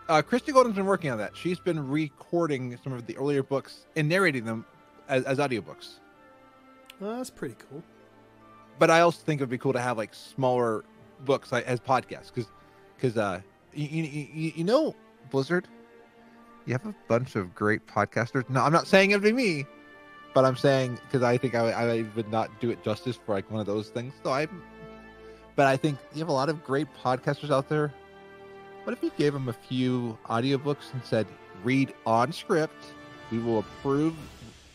Uh, 0.09 0.21
Christie 0.21 0.53
Golden's 0.53 0.75
been 0.77 0.85
working 0.85 1.11
on 1.11 1.17
that. 1.17 1.35
She's 1.35 1.59
been 1.59 1.85
recording 1.89 2.77
some 2.81 2.93
of 2.93 3.05
the 3.07 3.17
earlier 3.17 3.43
books 3.43 3.87
and 3.97 4.07
narrating 4.07 4.45
them 4.45 4.63
as, 5.09 5.25
as 5.25 5.37
audiobooks. 5.37 5.95
Oh, 7.01 7.17
that's 7.17 7.29
pretty 7.29 7.55
cool. 7.69 7.83
But 8.79 8.91
I 8.91 9.01
also 9.01 9.21
think 9.23 9.41
it 9.41 9.43
would 9.43 9.49
be 9.49 9.57
cool 9.57 9.73
to 9.73 9.79
have 9.79 9.97
like 9.97 10.13
smaller 10.13 10.83
books 11.25 11.51
like, 11.51 11.65
as 11.65 11.79
podcasts 11.79 12.27
because 12.33 12.49
because 12.95 13.17
uh, 13.17 13.41
you, 13.73 14.03
you, 14.03 14.51
you, 14.55 14.63
know 14.63 14.95
Blizzard, 15.29 15.67
you 16.65 16.73
have 16.73 16.85
a 16.85 16.95
bunch 17.07 17.35
of 17.35 17.53
great 17.53 17.85
podcasters. 17.87 18.49
No, 18.49 18.61
I'm 18.61 18.73
not 18.73 18.87
saying 18.87 19.11
it 19.11 19.15
would 19.15 19.23
be 19.23 19.31
me, 19.31 19.65
but 20.33 20.45
I'm 20.45 20.55
saying 20.55 20.99
because 21.05 21.23
I 21.23 21.37
think 21.37 21.55
I, 21.55 21.71
I 21.71 22.05
would 22.15 22.31
not 22.31 22.59
do 22.59 22.69
it 22.71 22.83
justice 22.83 23.19
for 23.23 23.33
like 23.33 23.49
one 23.51 23.59
of 23.59 23.67
those 23.67 23.89
things. 23.89 24.13
So 24.23 24.31
I, 24.31 24.47
but 25.55 25.67
I 25.67 25.77
think 25.77 25.97
you 26.13 26.19
have 26.19 26.29
a 26.29 26.33
lot 26.33 26.49
of 26.49 26.63
great 26.63 26.87
podcasters 27.03 27.51
out 27.51 27.69
there. 27.69 27.93
What 28.83 28.93
if 28.93 29.03
you 29.03 29.11
gave 29.17 29.33
them 29.33 29.49
a 29.49 29.53
few 29.53 30.17
audiobooks 30.29 30.93
and 30.93 31.03
said, 31.03 31.27
read 31.63 31.93
on 32.05 32.31
script, 32.31 32.85
we 33.31 33.39
will 33.39 33.59
approve 33.59 34.15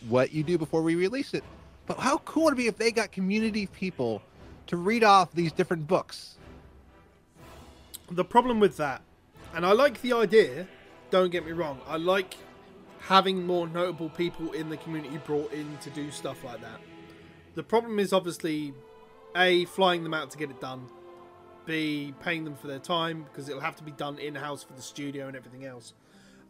what 0.09 0.33
you 0.33 0.43
do 0.43 0.59
before 0.59 0.83
we 0.83 0.95
release 0.95 1.33
it. 1.35 1.45
But 1.87 1.99
how 1.99 2.19
cool 2.19 2.45
would 2.45 2.55
it 2.55 2.57
be 2.57 2.67
if 2.67 2.77
they 2.77 2.93
got 2.93 3.13
community 3.13 3.67
people 3.67 4.23
to 4.69 4.77
read 4.77 5.05
off 5.05 5.33
these 5.33 5.53
different 5.53 5.87
books? 5.87 6.37
The 8.11 8.25
problem 8.25 8.61
with 8.61 8.77
that, 8.77 9.03
and 9.55 9.65
I 9.65 9.73
like 9.73 10.01
the 10.03 10.13
idea, 10.13 10.67
don't 11.11 11.31
get 11.31 11.45
me 11.45 11.53
wrong, 11.53 11.81
I 11.89 11.97
like 11.97 12.37
having 13.01 13.47
more 13.47 13.67
notable 13.67 14.11
people 14.11 14.53
in 14.53 14.69
the 14.69 14.77
community 14.77 15.19
brought 15.19 15.53
in 15.53 15.77
to 15.79 15.91
do 15.91 16.11
stuff 16.11 16.45
like 16.45 16.61
that. 16.61 16.81
The 17.55 17.63
problem 17.63 17.99
is 17.99 18.13
obviously 18.13 18.73
A, 19.35 19.65
flying 19.67 20.05
them 20.05 20.15
out 20.15 20.31
to 20.31 20.39
get 20.39 20.51
it 20.51 20.61
done, 20.61 20.87
B, 21.67 22.15
paying 22.23 22.45
them 22.45 22.55
for 22.55 22.67
their 22.67 22.79
time 22.79 23.25
because 23.25 23.49
it'll 23.49 23.61
have 23.61 23.77
to 23.77 23.83
be 23.83 23.93
done 23.93 24.19
in 24.19 24.35
house 24.35 24.63
for 24.63 24.73
the 24.73 24.83
studio 24.83 25.27
and 25.27 25.37
everything 25.37 25.65
else. 25.65 25.95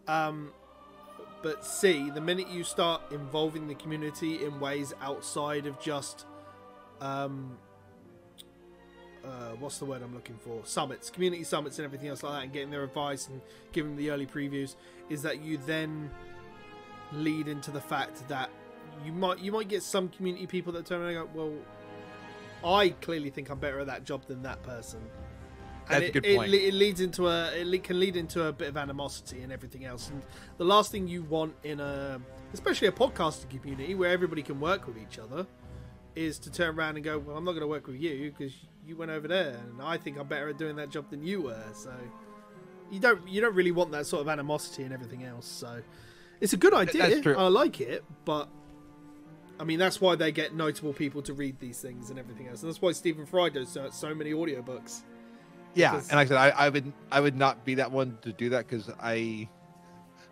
Um, 0.09 0.53
but 1.43 1.65
C, 1.65 2.11
the 2.11 2.21
minute 2.21 2.49
you 2.49 2.65
start 2.65 3.03
involving 3.11 3.69
the 3.69 3.75
community 3.75 4.45
in 4.45 4.61
ways 4.61 4.95
outside 5.01 5.67
of 5.67 5.81
just 5.81 6.27
um, 7.01 7.59
uh, 9.25 9.51
what's 9.59 9.79
the 9.79 9.85
word 9.85 10.03
I'm 10.03 10.15
looking 10.15 10.37
for? 10.37 10.61
Summits, 10.65 11.11
community 11.11 11.45
summits, 11.45 11.79
and 11.79 11.85
everything 11.85 12.09
else 12.09 12.23
like 12.23 12.33
that, 12.33 12.43
and 12.45 12.53
getting 12.53 12.71
their 12.71 12.83
advice 12.83 13.29
and 13.29 13.41
giving 13.73 13.93
them 13.93 14.05
the 14.05 14.11
early 14.11 14.27
previews, 14.27 14.77
is 15.09 15.23
that 15.23 15.43
you 15.43 15.59
then 15.59 16.11
lead 17.13 17.47
into 17.47 17.71
the 17.71 17.81
fact 17.81 18.27
that 18.29 18.51
you 19.05 19.13
might 19.13 19.39
you 19.39 19.53
might 19.53 19.69
get 19.69 19.83
some 19.83 20.09
community 20.09 20.47
people 20.47 20.73
that 20.73 20.87
turn 20.87 21.01
around 21.01 21.17
and 21.17 21.35
go, 21.35 21.41
well, 22.63 22.79
I 22.79 22.91
clearly 22.91 23.31
think 23.31 23.51
I'm 23.51 23.59
better 23.59 23.81
at 23.81 23.87
that 23.87 24.05
job 24.05 24.27
than 24.27 24.43
that 24.43 24.63
person. 24.63 25.01
And 25.89 26.03
That's 26.03 26.03
a 26.03 26.07
it, 26.07 26.13
good 26.13 26.27
it 26.27 26.55
It, 26.55 26.75
leads 26.75 27.01
into 27.01 27.29
a 27.29 27.51
it 27.53 27.85
can 27.85 27.99
lead 27.99 28.17
into 28.17 28.45
a 28.45 28.53
bit 28.53 28.69
of 28.69 28.77
animosity 28.77 29.43
and 29.43 29.53
everything 29.53 29.85
else. 29.85 30.11
And 30.11 30.23
the 30.59 30.65
last 30.65 30.91
thing 30.91 31.09
you 31.09 31.23
want 31.25 31.55
in 31.65 31.81
a 31.81 32.21
especially 32.53 32.89
a 32.89 32.93
podcasting 32.93 33.51
community 33.51 33.95
where 33.95 34.11
everybody 34.11 34.43
can 34.43 34.61
work 34.61 34.87
with 34.87 34.97
each 34.99 35.19
other 35.19 35.47
is 36.15 36.39
to 36.39 36.51
turn 36.51 36.79
around 36.79 36.97
and 36.97 37.05
go, 37.05 37.19
well, 37.19 37.37
I'm 37.37 37.45
not 37.45 37.53
going 37.53 37.63
to 37.63 37.67
work 37.67 37.87
with 37.87 37.97
you 37.97 38.31
because 38.31 38.55
you 38.87 38.97
went 38.97 39.11
over 39.11 39.27
there, 39.27 39.59
and 39.71 39.81
I 39.81 39.97
think 39.97 40.19
I'm 40.19 40.27
better 40.27 40.51
at 40.51 40.59
doing 40.59 40.77
that 40.77 40.91
job 40.91 41.09
than 41.09 41.23
you 41.23 41.41
were. 41.43 41.65
So, 41.73 41.91
you 42.93 43.01
don't 43.01 43.27
you 43.27 43.41
don't 43.41 43.55
really 43.55 43.73
want 43.73 43.91
that 43.93 44.07
sort 44.07 44.21
of 44.21 44.29
animosity 44.29 44.85
and 44.85 44.93
everything 44.93 45.25
else. 45.25 45.47
So 45.47 45.83
it's 46.41 46.53
a 46.53 46.59
good 46.59 46.75
idea. 46.75 47.23
I 47.37 47.49
like 47.49 47.81
it, 47.81 48.05
but 48.25 48.49
I 49.59 49.65
mean 49.65 49.79
that's 49.79 50.01
why 50.01 50.15
they 50.15 50.31
get 50.31 50.55
notable 50.55 50.93
people 50.93 51.23
to 51.23 51.33
read 51.33 51.59
these 51.59 51.81
things 51.81 52.11
and 52.11 52.19
everything 52.19 52.49
else. 52.49 52.63
And 52.63 52.71
that's 52.71 52.83
why 52.83 52.93
Stephen 52.93 53.25
Fry 53.25 53.49
does 53.49 53.71
so, 53.71 53.89
so 53.91 54.15
many 54.15 54.33
audiobooks. 54.33 55.03
Yeah, 55.75 55.93
Because- 55.93 56.09
and 56.11 56.17
like 56.17 56.27
I 56.27 56.29
said, 56.29 56.37
I, 56.39 56.67
I 56.67 56.69
would 56.69 56.93
I 57.11 57.21
would 57.21 57.37
not 57.37 57.65
be 57.65 57.77
that 57.77 57.91
one 57.91 58.19
to 58.23 58.33
do 58.33 58.51
that 58.51 58.69
because 58.69 58.91
I 59.01 59.49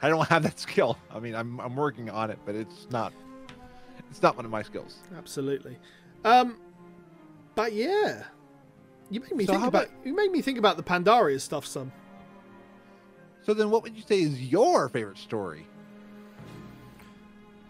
I 0.03 0.09
don't 0.09 0.29
have 0.29 0.43
that 0.43 0.59
skill. 0.67 0.99
I 1.13 1.19
mean, 1.21 1.35
I'm 1.35 1.61
I'm 1.61 1.77
working 1.77 2.11
on 2.11 2.31
it, 2.31 2.39
but 2.45 2.55
it's 2.55 2.87
not 2.91 3.13
it's 4.11 4.23
not 4.23 4.37
one 4.37 4.45
of 4.45 4.51
my 4.51 4.63
skills. 4.63 4.97
Absolutely. 5.17 5.79
Um, 6.25 6.59
but 7.55 7.73
yeah, 7.73 8.25
you 9.09 9.21
made 9.21 9.33
me 9.37 9.47
So 9.47 9.53
think 9.53 9.65
about, 9.67 9.85
about- 9.87 10.07
you 10.07 10.15
made 10.15 10.31
me 10.31 10.43
think 10.43 10.59
about 10.59 10.77
the 10.77 10.83
Pandaria 10.83 11.41
stuff 11.41 11.65
some. 11.67 11.93
So 13.43 13.55
then, 13.55 13.71
what 13.71 13.83
would 13.83 13.97
you 13.97 14.03
say 14.03 14.21
is 14.21 14.41
your 14.43 14.89
favorite 14.91 15.17
story? 15.19 15.67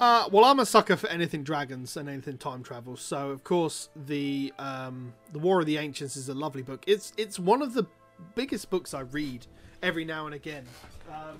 Uh, 0.01 0.27
well, 0.33 0.47
I'm 0.47 0.59
a 0.59 0.67
sucker 0.67 0.97
for 0.97 1.09
anything 1.09 1.43
dragons 1.45 1.95
and 1.99 2.09
anything 2.09 2.39
time 2.39 2.63
travel. 2.63 2.97
So, 2.97 3.29
of 3.31 3.45
course, 3.45 3.91
the 3.95 4.51
um, 4.59 5.13
the 5.33 5.39
War 5.39 5.61
of 5.61 5.67
the 5.67 5.77
Ancients 5.77 6.17
is 6.17 6.31
a 6.31 6.35
lovely 6.35 6.63
book. 6.63 6.83
It's 6.87 7.13
it's 7.19 7.39
one 7.39 7.61
of 7.61 7.75
the 7.75 7.87
biggest 8.35 8.71
books 8.71 8.95
I 8.95 9.01
read 9.01 9.47
every 9.83 10.07
now 10.07 10.25
and 10.25 10.35
again. 10.35 10.65
Um, 11.11 11.39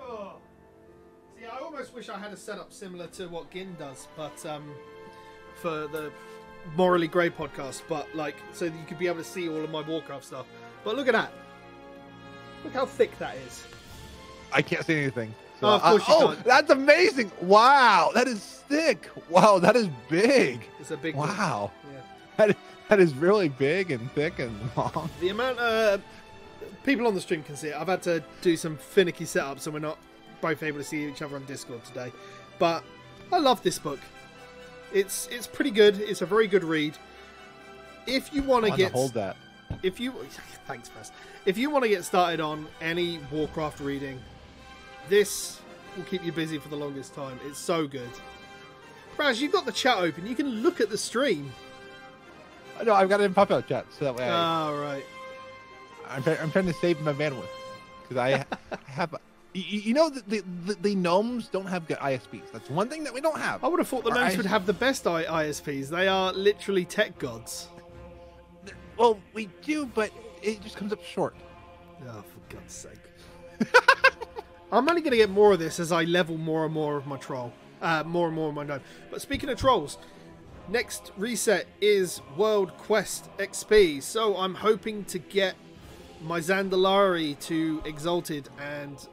oh. 0.00 0.34
See, 1.38 1.46
I 1.46 1.58
almost 1.58 1.94
wish 1.94 2.08
I 2.08 2.18
had 2.18 2.32
a 2.32 2.36
setup 2.36 2.72
similar 2.72 3.06
to 3.08 3.28
what 3.28 3.48
Gin 3.52 3.76
does, 3.78 4.08
but 4.16 4.44
um, 4.46 4.74
for 5.54 5.86
the 5.86 6.10
morally 6.74 7.06
grey 7.06 7.30
podcast. 7.30 7.82
But 7.88 8.12
like, 8.16 8.34
so 8.52 8.68
that 8.68 8.76
you 8.76 8.84
could 8.84 8.98
be 8.98 9.06
able 9.06 9.18
to 9.18 9.24
see 9.24 9.48
all 9.48 9.62
of 9.62 9.70
my 9.70 9.82
Warcraft 9.82 10.24
stuff. 10.24 10.46
But 10.82 10.96
look 10.96 11.06
at 11.06 11.12
that! 11.12 11.30
Look 12.64 12.74
how 12.74 12.84
thick 12.84 13.16
that 13.20 13.36
is. 13.46 13.64
I 14.56 14.62
can't 14.62 14.84
say 14.84 15.00
anything. 15.02 15.34
So, 15.60 15.66
Oh, 15.68 15.74
of 15.74 15.82
course 15.82 16.02
I- 16.08 16.12
you 16.12 16.18
oh, 16.24 16.26
can't. 16.34 16.44
that's 16.44 16.70
amazing! 16.70 17.30
Wow, 17.40 18.10
that 18.14 18.26
is 18.28 18.40
thick. 18.68 19.08
Wow, 19.30 19.58
that 19.58 19.76
is 19.76 19.88
big. 20.08 20.60
It's 20.80 20.90
a 20.90 20.96
big. 20.96 21.14
Wow, 21.14 21.70
Yeah. 21.92 22.00
that 22.36 22.56
that 22.88 23.00
is 23.00 23.14
really 23.14 23.48
big 23.48 23.90
and 23.90 24.10
thick 24.12 24.38
and 24.38 24.54
long. 24.76 25.10
The 25.20 25.28
amount 25.30 25.58
uh, 25.58 25.98
people 26.84 27.06
on 27.06 27.14
the 27.14 27.20
stream 27.20 27.42
can 27.42 27.56
see 27.56 27.68
it. 27.68 27.76
I've 27.76 27.88
had 27.88 28.02
to 28.02 28.22
do 28.42 28.56
some 28.56 28.76
finicky 28.76 29.24
setups, 29.24 29.60
so 29.60 29.70
we're 29.70 29.78
not 29.78 29.98
both 30.40 30.62
able 30.62 30.78
to 30.78 30.84
see 30.84 31.06
each 31.08 31.22
other 31.22 31.36
on 31.36 31.44
Discord 31.46 31.84
today. 31.84 32.12
But 32.58 32.84
I 33.32 33.38
love 33.38 33.62
this 33.62 33.78
book. 33.78 34.00
It's 34.92 35.26
it's 35.30 35.46
pretty 35.46 35.70
good. 35.70 35.98
It's 36.00 36.22
a 36.22 36.26
very 36.26 36.46
good 36.48 36.64
read. 36.64 36.96
If 38.06 38.32
you 38.34 38.42
want 38.42 38.64
to 38.66 38.70
get 38.76 38.92
hold 38.92 39.14
that. 39.14 39.36
if 39.82 39.98
you 40.00 40.12
thanks 40.66 40.88
Fast. 40.88 41.12
If 41.46 41.56
you 41.58 41.70
want 41.70 41.84
to 41.84 41.88
get 41.88 42.04
started 42.04 42.40
on 42.40 42.66
any 42.80 43.20
Warcraft 43.32 43.80
reading, 43.80 44.20
this 45.08 45.60
will 45.96 46.04
keep 46.04 46.24
you 46.24 46.32
busy 46.32 46.58
for 46.58 46.68
the 46.68 46.76
longest 46.76 47.14
time. 47.14 47.38
It's 47.46 47.58
so 47.58 47.86
good. 47.86 48.08
Raz, 49.16 49.40
you've 49.40 49.52
got 49.52 49.64
the 49.64 49.72
chat 49.72 49.98
open. 49.98 50.26
You 50.26 50.34
can 50.34 50.48
look 50.62 50.80
at 50.80 50.90
the 50.90 50.98
stream. 50.98 51.52
No, 52.84 52.92
I've 52.92 53.08
got 53.08 53.20
it 53.20 53.24
in 53.24 53.34
pop 53.34 53.50
out 53.50 53.66
chat, 53.68 53.86
so 53.90 54.04
that 54.04 54.16
way 54.16 54.28
I, 54.28 54.68
Oh, 54.68 54.78
right. 54.78 55.04
I'm, 56.08 56.22
I'm 56.40 56.50
trying 56.50 56.66
to 56.66 56.74
save 56.74 57.00
my 57.00 57.12
bandwidth 57.12 57.46
because 58.02 58.16
I 58.18 58.44
have. 58.86 59.14
You, 59.54 59.62
you 59.62 59.94
know, 59.94 60.10
the, 60.10 60.42
the, 60.66 60.74
the, 60.74 60.94
gnomes 60.94 61.48
don't 61.48 61.66
have 61.66 61.88
good 61.88 61.96
ISPs. 61.98 62.52
That's 62.52 62.68
one 62.68 62.90
thing 62.90 63.04
that 63.04 63.14
we 63.14 63.22
don't 63.22 63.38
have. 63.38 63.64
I 63.64 63.68
would 63.68 63.80
have 63.80 63.88
thought 63.88 64.04
the 64.04 64.10
Or 64.10 64.14
gnomes 64.14 64.36
would 64.36 64.44
have 64.44 64.66
the 64.66 64.74
best 64.74 65.04
ISPs. 65.04 65.88
They 65.88 66.08
are 66.08 66.32
literally 66.34 66.84
tech 66.84 67.18
gods. 67.18 67.68
Well, 68.98 69.18
we 69.32 69.48
do, 69.62 69.86
but 69.86 70.10
it 70.42 70.62
just 70.62 70.76
comes 70.76 70.92
up 70.92 71.02
short. 71.02 71.34
Oh, 72.06 72.22
for 72.22 72.54
God's 72.54 72.74
sake. 72.74 73.72
I'm 74.72 74.88
only 74.88 75.00
going 75.00 75.12
to 75.12 75.16
get 75.16 75.30
more 75.30 75.52
of 75.52 75.58
this 75.58 75.78
as 75.78 75.92
I 75.92 76.02
level 76.04 76.36
more 76.36 76.64
and 76.64 76.74
more 76.74 76.96
of 76.96 77.06
my 77.06 77.16
troll. 77.16 77.52
Uh, 77.80 78.02
more 78.04 78.26
and 78.26 78.34
more 78.34 78.48
of 78.48 78.54
my 78.54 78.64
gnome. 78.64 78.80
But 79.10 79.20
speaking 79.20 79.48
of 79.48 79.58
trolls, 79.58 79.98
next 80.68 81.12
reset 81.16 81.66
is 81.80 82.20
World 82.36 82.76
Quest 82.78 83.28
XP. 83.38 84.02
So 84.02 84.36
I'm 84.36 84.54
hoping 84.54 85.04
to 85.04 85.18
get 85.18 85.54
my 86.22 86.40
Zandalari 86.40 87.38
to 87.40 87.82
Exalted 87.84 88.48
and 88.58 89.06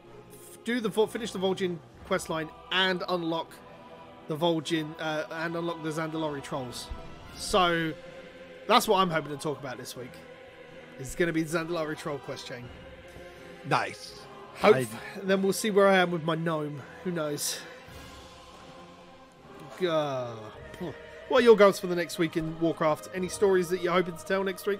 do 0.64 0.80
the 0.80 0.90
finish 1.08 1.32
the 1.32 1.40
Vol'jin 1.40 1.78
quest 2.06 2.30
line 2.30 2.50
and 2.72 3.04
unlock 3.10 3.52
the 4.28 4.38
Vol'jin 4.38 4.96
uh, 5.00 5.26
and 5.30 5.56
unlock 5.56 5.84
the 5.84 5.90
Zandalari 5.90 6.42
trolls. 6.42 6.88
So 7.36 7.94
that's 8.68 8.88
what 8.88 9.00
I'm 9.00 9.10
hoping 9.10 9.32
to 9.32 9.38
talk 9.38 9.60
about 9.60 9.78
this 9.78 9.96
week. 9.96 10.12
It's 11.00 11.16
going 11.16 11.28
to 11.28 11.34
be 11.34 11.44
Zandalari 11.44 11.98
troll 11.98 12.18
quest 12.20 12.48
chain. 12.48 12.64
Nice. 13.68 14.23
Hope. 14.62 14.76
I- 14.76 14.88
Then 15.22 15.42
we'll 15.42 15.54
see 15.54 15.72
where 15.72 15.88
I 15.88 15.98
am 15.98 16.12
with 16.12 16.24
my 16.24 16.36
gnome. 16.36 16.82
Who 17.04 17.12
knows? 17.12 17.60
Gah. 19.80 20.34
What 21.30 21.42
are 21.42 21.44
your 21.44 21.56
goals 21.56 21.80
for 21.80 21.88
the 21.88 21.96
next 21.96 22.20
week 22.20 22.38
in 22.38 22.60
Warcraft? 22.60 23.10
Any 23.16 23.28
stories 23.28 23.70
that 23.70 23.82
you're 23.82 23.94
hoping 23.94 24.16
to 24.18 24.26
tell 24.26 24.44
next 24.44 24.68
week? 24.68 24.80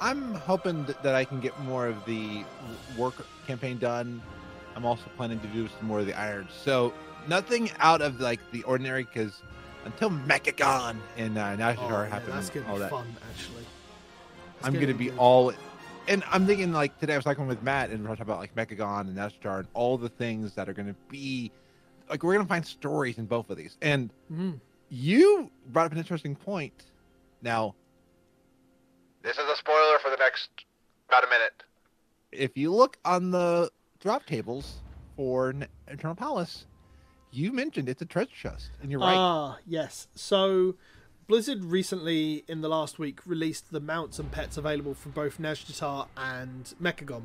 I'm 0.00 0.34
hoping 0.34 0.86
that 1.02 1.14
I 1.14 1.24
can 1.24 1.40
get 1.40 1.58
more 1.60 1.86
of 1.86 2.04
the 2.04 2.44
work 2.96 3.14
campaign 3.46 3.78
done. 3.78 4.22
I'm 4.74 4.84
also 4.84 5.04
planning 5.16 5.40
to 5.40 5.46
do 5.48 5.68
some 5.78 5.86
more 5.86 6.00
of 6.00 6.06
the 6.06 6.18
irons. 6.18 6.50
So 6.62 6.92
nothing 7.28 7.70
out 7.78 8.00
of 8.00 8.20
like 8.20 8.40
the 8.52 8.62
ordinary 8.64 9.04
because 9.04 9.42
until 9.84 10.10
Mechagon 10.10 10.96
and 11.16 11.36
uh, 11.38 11.56
Nashar 11.56 12.06
Oh, 12.06 12.10
happen, 12.10 12.30
that's 12.30 12.50
gonna 12.50 12.66
all 12.68 12.74
be 12.74 12.80
that, 12.80 12.90
fun, 12.90 13.14
actually. 13.30 13.64
That's 14.56 14.66
I'm 14.68 14.74
gonna 14.80 14.94
be 14.94 15.06
good. 15.10 15.18
all. 15.18 15.52
And 16.06 16.22
I'm 16.30 16.46
thinking 16.46 16.72
like 16.72 16.98
today 16.98 17.14
I 17.14 17.16
was 17.16 17.24
talking 17.24 17.46
with 17.46 17.62
Matt 17.62 17.90
and 17.90 18.02
we're 18.02 18.10
talking 18.10 18.22
about 18.22 18.38
like 18.38 18.54
Mechagon 18.54 19.00
and 19.02 19.16
Nashar 19.16 19.60
and 19.60 19.68
all 19.72 19.96
the 19.96 20.08
things 20.10 20.54
that 20.54 20.68
are 20.68 20.74
gonna 20.74 20.94
be 21.08 21.50
like 22.10 22.22
we're 22.22 22.34
gonna 22.34 22.46
find 22.46 22.66
stories 22.66 23.16
in 23.18 23.24
both 23.24 23.48
of 23.48 23.56
these. 23.56 23.78
And 23.80 24.12
Mhm. 24.30 24.60
you 24.90 25.50
brought 25.68 25.86
up 25.86 25.92
an 25.92 25.98
interesting 25.98 26.36
point. 26.36 26.90
Now, 27.42 27.74
This 29.22 29.38
is 29.38 29.48
a 29.48 29.56
spoiler 29.56 29.98
for 30.00 30.10
the 30.10 30.18
next 30.18 30.50
about 31.08 31.24
a 31.24 31.28
minute. 31.28 31.62
if 32.32 32.56
you 32.58 32.70
look 32.70 32.98
on 33.06 33.30
the 33.30 33.70
drop 34.00 34.26
tables 34.26 34.82
for 35.16 35.50
N- 35.50 35.68
Eternal 35.88 36.14
Palace, 36.16 36.66
you 37.30 37.50
mentioned 37.50 37.88
it's 37.88 38.02
a 38.02 38.06
treasure 38.06 38.30
chest, 38.34 38.72
and 38.82 38.90
you're 38.90 39.00
right. 39.00 39.16
Ah, 39.18 39.58
yes. 39.64 40.08
So, 40.14 40.74
Blizzard 41.26 41.64
recently, 41.64 42.44
in 42.48 42.60
the 42.60 42.68
last 42.68 42.98
week, 42.98 43.20
released 43.24 43.72
the 43.72 43.80
mounts 43.80 44.18
and 44.18 44.30
pets 44.30 44.58
available 44.58 44.92
from 44.92 45.12
both 45.12 45.38
Nazjatar 45.38 46.06
and 46.16 46.74
Mechagon. 46.82 47.24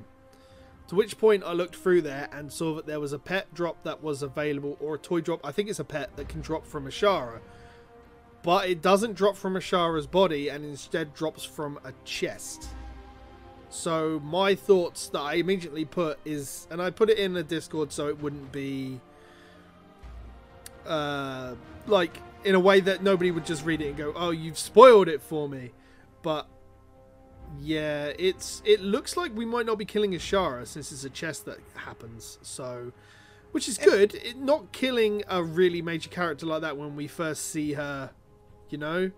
To 0.88 0.95
which 0.95 1.17
point 1.17 1.43
I 1.43 1.51
looked 1.51 1.75
through 1.75 2.01
there 2.03 2.29
and 2.31 2.51
saw 2.51 2.73
that 2.75 2.85
there 2.85 2.99
was 2.99 3.12
a 3.12 3.19
pet 3.19 3.53
drop 3.53 3.83
that 3.83 4.01
was 4.01 4.23
available, 4.23 4.77
or 4.79 4.95
a 4.95 4.97
toy 4.97 5.19
drop. 5.19 5.41
I 5.43 5.51
think 5.51 5.69
it's 5.69 5.79
a 5.79 5.83
pet 5.83 6.15
that 6.15 6.29
can 6.29 6.39
drop 6.39 6.65
from 6.65 6.85
Azshara. 6.85 7.39
But 8.41 8.69
it 8.69 8.81
doesn't 8.81 9.15
drop 9.15 9.35
from 9.35 9.55
Azshara's 9.55 10.07
body 10.07 10.47
and 10.47 10.63
instead 10.63 11.13
drops 11.13 11.43
from 11.43 11.77
a 11.83 11.91
chest. 12.05 12.69
So 13.69 14.21
my 14.23 14.55
thoughts 14.55 15.09
that 15.09 15.19
I 15.19 15.35
immediately 15.35 15.83
put 15.83 16.19
is, 16.23 16.67
and 16.71 16.81
I 16.81 16.89
put 16.89 17.09
it 17.09 17.19
in 17.19 17.35
a 17.35 17.43
Discord 17.43 17.91
so 17.91 18.07
it 18.07 18.21
wouldn't 18.21 18.51
be 18.51 18.99
uh, 20.88 21.55
like 21.85 22.17
in 22.43 22.56
a 22.56 22.60
way 22.60 22.80
that 22.82 23.04
nobody 23.04 23.32
would 23.32 23.45
just 23.45 23.65
read 23.65 23.82
it 23.82 23.88
and 23.89 23.97
go, 23.97 24.13
"Oh, 24.15 24.30
you've 24.32 24.58
spoiled 24.58 25.08
it 25.08 25.21
for 25.21 25.47
me." 25.49 25.71
But 26.21 26.47
yeah, 27.60 28.12
it's 28.17 28.62
it 28.65 28.82
looks 28.82 29.17
like 29.17 29.36
we 29.36 29.45
might 29.45 29.65
not 29.65 29.78
be 29.78 29.86
killing 29.86 30.12
Azshara 30.12 30.67
since 30.67 30.91
it's 30.91 31.04
a 31.04 31.10
chest 31.10 31.45
that 31.45 31.60
happens. 31.75 32.38
So, 32.41 32.91
which 33.52 33.67
is 33.67 33.78
good. 33.78 34.15
It, 34.15 34.38
not 34.38 34.71
killing 34.71 35.23
a 35.28 35.43
really 35.43 35.82
major 35.82 36.10
character 36.10 36.45
like 36.45 36.62
that 36.62 36.78
when 36.78 36.95
we 36.95 37.08
first 37.08 37.47
see 37.52 37.73
her, 37.73 38.12
you 38.69 38.78
know, 38.78 39.12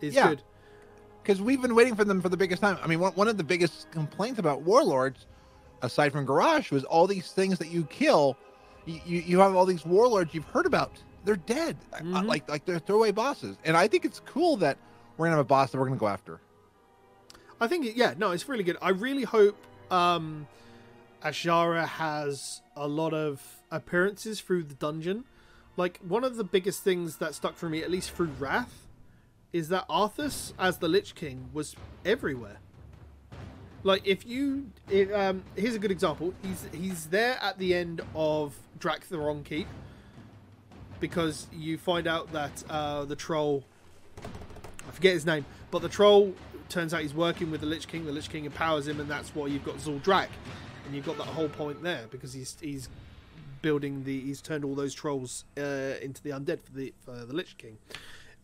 is 0.00 0.14
Yeah. 0.14 0.28
good. 0.30 0.42
Because 1.22 1.40
we've 1.40 1.62
been 1.62 1.74
waiting 1.76 1.94
for 1.94 2.04
them 2.04 2.20
for 2.20 2.28
the 2.28 2.36
biggest 2.36 2.60
time. 2.60 2.76
I 2.82 2.86
mean, 2.88 2.98
one, 2.98 3.12
one 3.14 3.28
of 3.28 3.36
the 3.36 3.44
biggest 3.44 3.90
complaints 3.92 4.40
about 4.40 4.62
warlords, 4.62 5.26
aside 5.80 6.10
from 6.10 6.24
Garage, 6.26 6.72
was 6.72 6.82
all 6.84 7.06
these 7.06 7.30
things 7.32 7.58
that 7.60 7.68
you 7.68 7.84
kill. 7.84 8.36
You, 8.86 9.00
you, 9.06 9.20
you 9.20 9.38
have 9.38 9.54
all 9.54 9.64
these 9.64 9.86
warlords 9.86 10.34
you've 10.34 10.46
heard 10.46 10.66
about. 10.66 11.00
They're 11.24 11.36
dead, 11.36 11.76
Mhm. 11.92 12.26
like 12.26 12.48
like 12.48 12.64
they're 12.64 12.78
throwaway 12.78 13.12
bosses. 13.12 13.56
And 13.64 13.76
I 13.76 13.86
think 13.88 14.04
it's 14.04 14.20
cool 14.20 14.56
that 14.58 14.76
we're 15.16 15.26
gonna 15.26 15.36
have 15.36 15.44
a 15.46 15.48
boss 15.48 15.70
that 15.70 15.78
we're 15.78 15.86
gonna 15.86 15.98
go 15.98 16.08
after. 16.08 16.40
I 17.60 17.68
think, 17.68 17.86
yeah, 17.94 18.14
no, 18.18 18.32
it's 18.32 18.48
really 18.48 18.64
good. 18.64 18.76
I 18.82 18.88
really 18.88 19.22
hope 19.22 19.56
um, 19.90 20.48
Azshara 21.22 21.86
has 21.86 22.60
a 22.74 22.88
lot 22.88 23.14
of 23.14 23.40
appearances 23.70 24.40
through 24.40 24.64
the 24.64 24.74
dungeon. 24.74 25.24
Like, 25.76 25.98
one 26.00 26.24
of 26.24 26.36
the 26.36 26.44
biggest 26.44 26.82
things 26.82 27.18
that 27.18 27.34
stuck 27.34 27.56
for 27.56 27.68
me, 27.68 27.82
at 27.82 27.90
least 27.90 28.10
through 28.10 28.30
Wrath, 28.40 28.86
is 29.52 29.68
that 29.68 29.86
Arthas, 29.88 30.52
as 30.58 30.78
the 30.78 30.88
Lich 30.88 31.14
King, 31.14 31.50
was 31.52 31.76
everywhere. 32.04 32.58
Like, 33.84 34.06
if 34.06 34.26
you. 34.26 34.70
It, 34.88 35.12
um, 35.12 35.44
here's 35.56 35.74
a 35.74 35.78
good 35.78 35.90
example. 35.90 36.34
He's, 36.42 36.66
he's 36.72 37.06
there 37.06 37.38
at 37.42 37.58
the 37.58 37.74
end 37.74 38.00
of 38.14 38.54
Drak'Tharon 38.78 39.44
Keep 39.44 39.66
because 41.02 41.48
you 41.52 41.76
find 41.76 42.06
out 42.06 42.32
that 42.32 42.64
uh, 42.70 43.04
the 43.04 43.16
troll 43.16 43.64
I 44.88 44.92
forget 44.92 45.12
his 45.14 45.26
name, 45.26 45.44
but 45.70 45.82
the 45.82 45.88
troll 45.88 46.32
turns 46.68 46.94
out 46.94 47.02
he's 47.02 47.12
working 47.12 47.50
with 47.50 47.60
the 47.60 47.66
Lich 47.66 47.88
King. 47.88 48.06
The 48.06 48.12
Lich 48.12 48.30
King 48.30 48.44
empowers 48.44 48.86
him, 48.88 49.00
and 49.00 49.10
that's 49.10 49.34
why 49.34 49.48
you've 49.48 49.64
got 49.64 49.76
Zul'Drak, 49.76 50.28
and 50.86 50.94
you've 50.94 51.04
got 51.04 51.18
that 51.18 51.26
whole 51.26 51.48
point 51.48 51.82
there 51.82 52.06
because 52.10 52.32
he's 52.32 52.56
he's 52.60 52.88
building 53.62 54.04
the 54.04 54.20
he's 54.20 54.40
turned 54.40 54.64
all 54.64 54.74
those 54.74 54.94
trolls 54.94 55.44
uh, 55.58 55.94
into 56.00 56.22
the 56.22 56.30
undead 56.30 56.60
for 56.62 56.72
the 56.72 56.94
for 57.04 57.12
the 57.12 57.34
Lich 57.34 57.58
King. 57.58 57.78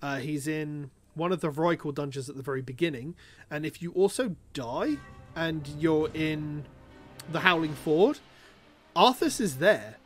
Uh, 0.02 0.16
he's 0.16 0.48
in 0.48 0.90
one 1.14 1.32
of 1.32 1.40
the 1.40 1.50
Vrykul 1.50 1.94
dungeons 1.94 2.28
at 2.28 2.36
the 2.36 2.42
very 2.42 2.62
beginning, 2.62 3.14
and 3.50 3.64
if 3.64 3.80
you 3.80 3.92
also 3.92 4.34
die 4.52 4.96
and 5.36 5.68
you're 5.78 6.10
in 6.12 6.64
the 7.30 7.40
Howling 7.40 7.74
Fjord, 7.74 8.18
Arthas 8.96 9.40
is 9.40 9.58
there. 9.58 9.97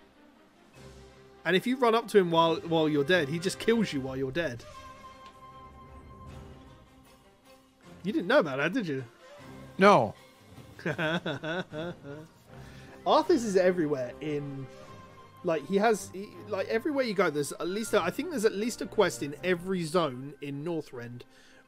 And 1.44 1.56
if 1.56 1.66
you 1.66 1.76
run 1.76 1.94
up 1.94 2.08
to 2.08 2.18
him 2.18 2.30
while 2.30 2.56
while 2.56 2.88
you're 2.88 3.04
dead, 3.04 3.28
he 3.28 3.38
just 3.38 3.58
kills 3.58 3.92
you 3.92 4.00
while 4.00 4.16
you're 4.16 4.30
dead. 4.30 4.64
You 8.04 8.12
didn't 8.12 8.28
know 8.28 8.40
about 8.40 8.58
that, 8.58 8.72
did 8.72 8.86
you? 8.88 9.04
No. 9.78 10.14
Arthas 13.06 13.30
is 13.30 13.56
everywhere 13.56 14.12
in 14.20 14.66
like 15.44 15.66
he 15.66 15.76
has 15.76 16.10
he, 16.12 16.28
like 16.48 16.68
everywhere 16.68 17.04
you 17.04 17.14
go 17.14 17.30
there's 17.30 17.52
at 17.52 17.68
least 17.68 17.94
a, 17.94 18.02
I 18.02 18.10
think 18.10 18.30
there's 18.30 18.44
at 18.44 18.54
least 18.54 18.80
a 18.82 18.86
quest 18.86 19.22
in 19.22 19.36
every 19.44 19.84
zone 19.84 20.34
in 20.42 20.64
Northrend 20.64 21.22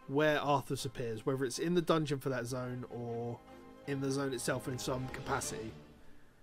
where 0.08 0.38
Arthas 0.38 0.84
appears 0.84 1.24
whether 1.24 1.44
it's 1.44 1.58
in 1.58 1.74
the 1.74 1.82
dungeon 1.82 2.18
for 2.18 2.28
that 2.30 2.46
zone 2.46 2.84
or 2.90 3.38
in 3.86 4.00
the 4.00 4.10
zone 4.10 4.32
itself 4.32 4.68
in 4.68 4.78
some 4.78 5.06
capacity. 5.08 5.72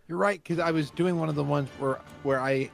You're 0.08 0.18
right, 0.18 0.42
because 0.44 0.60
I 0.60 0.72
was 0.72 0.90
doing 0.92 1.20
one 1.20 1.30
of 1.30 1.36
the 1.36 1.44
ones 1.44 1.70
where 1.80 2.00
where 2.24 2.40
I, 2.40 2.70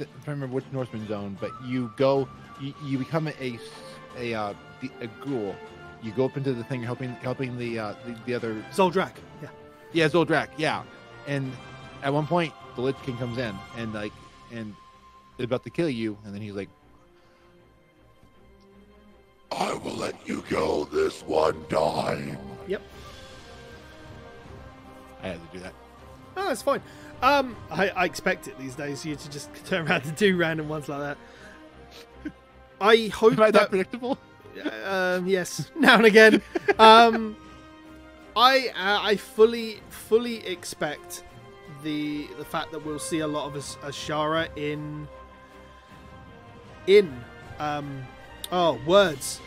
I 0.00 0.04
th- 0.04 0.10
I 0.22 0.26
don't 0.26 0.34
remember 0.34 0.54
which 0.54 0.64
Northrend 0.72 1.08
zone, 1.08 1.36
but 1.40 1.50
you 1.62 1.92
go, 1.96 2.26
you, 2.58 2.72
you 2.84 2.96
become 2.96 3.28
a 3.28 3.58
a 4.16 4.34
uh, 4.34 4.54
a 5.00 5.06
ghoul. 5.24 5.54
You 6.02 6.12
go 6.12 6.24
up 6.24 6.38
into 6.38 6.54
the 6.54 6.64
thing, 6.64 6.82
helping 6.82 7.10
helping 7.16 7.58
the 7.58 7.78
uh, 7.78 7.94
the, 8.06 8.16
the 8.24 8.34
other 8.34 8.64
Zul'Drak. 8.72 9.12
Yeah. 9.42 9.48
yeah 9.92 10.08
Zul'Drak, 10.08 10.48
yeah. 10.56 10.84
And 11.26 11.52
at 12.02 12.14
one 12.14 12.26
point, 12.26 12.54
the 12.76 12.80
Lich 12.80 12.96
King 13.02 13.18
comes 13.18 13.36
in 13.36 13.54
and 13.76 13.92
like 13.92 14.12
and 14.52 14.74
they're 15.36 15.44
about 15.44 15.64
to 15.64 15.70
kill 15.70 15.90
you, 15.90 16.16
and 16.24 16.34
then 16.34 16.40
he's 16.40 16.54
like, 16.54 16.70
I 19.52 19.74
will 19.74 19.96
let 19.96 20.16
you 20.26 20.42
go 20.48 20.84
this 20.86 21.20
one 21.22 21.62
time. 21.66 22.38
Yep. 22.68 22.80
I 25.22 25.28
had 25.28 25.50
to 25.50 25.58
do 25.58 25.62
that. 25.62 25.74
Oh, 26.38 26.48
that's 26.48 26.62
fine. 26.62 26.80
Um, 27.22 27.56
I, 27.70 27.88
I 27.90 28.04
expect 28.06 28.48
it 28.48 28.58
these 28.58 28.74
days. 28.74 29.04
You 29.04 29.14
to 29.16 29.30
just 29.30 29.50
turn 29.66 29.86
around 29.88 30.04
and 30.04 30.16
do 30.16 30.36
random 30.36 30.68
ones 30.68 30.88
like 30.88 31.00
that. 31.00 31.18
I 32.80 33.08
hope 33.08 33.34
Am 33.34 33.40
I 33.42 33.50
that 33.50 33.52
that 33.52 33.70
predictable? 33.70 34.18
um, 34.84 35.26
yes, 35.26 35.70
now 35.76 35.96
and 35.96 36.06
again. 36.06 36.42
Um, 36.78 37.36
I 38.36 38.68
uh, 38.68 39.00
I 39.02 39.16
fully 39.16 39.80
fully 39.90 40.46
expect 40.46 41.24
the 41.82 42.26
the 42.38 42.44
fact 42.44 42.72
that 42.72 42.84
we'll 42.84 42.98
see 42.98 43.20
a 43.20 43.26
lot 43.26 43.46
of 43.46 43.56
As- 43.56 43.76
Azshara 43.82 44.48
in 44.56 45.06
in 46.86 47.12
um 47.58 48.02
oh 48.50 48.78
words 48.86 49.40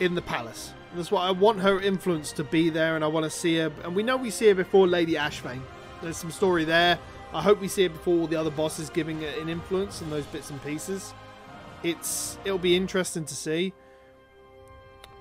in 0.00 0.14
the 0.14 0.22
palace. 0.22 0.72
That's 0.94 1.10
why 1.10 1.26
I 1.26 1.30
want 1.32 1.60
her 1.60 1.80
influence 1.80 2.30
to 2.32 2.44
be 2.44 2.70
there, 2.70 2.94
and 2.94 3.02
I 3.04 3.08
want 3.08 3.24
to 3.24 3.30
see 3.30 3.56
her. 3.56 3.72
And 3.82 3.96
we 3.96 4.02
know 4.04 4.16
we 4.16 4.30
see 4.30 4.48
her 4.48 4.54
before 4.54 4.86
Lady 4.86 5.14
Ashvane. 5.14 5.62
There's 6.02 6.16
some 6.16 6.30
story 6.30 6.64
there. 6.64 6.98
I 7.34 7.42
hope 7.42 7.60
we 7.60 7.68
see 7.68 7.84
it 7.84 7.92
before 7.92 8.20
all 8.20 8.26
the 8.26 8.36
other 8.36 8.50
bosses 8.50 8.88
giving 8.88 9.22
it 9.22 9.36
an 9.38 9.48
influence 9.48 10.00
and 10.00 10.10
those 10.10 10.24
bits 10.26 10.50
and 10.50 10.62
pieces. 10.62 11.12
It's 11.82 12.38
it'll 12.44 12.58
be 12.58 12.76
interesting 12.76 13.24
to 13.26 13.34
see 13.34 13.72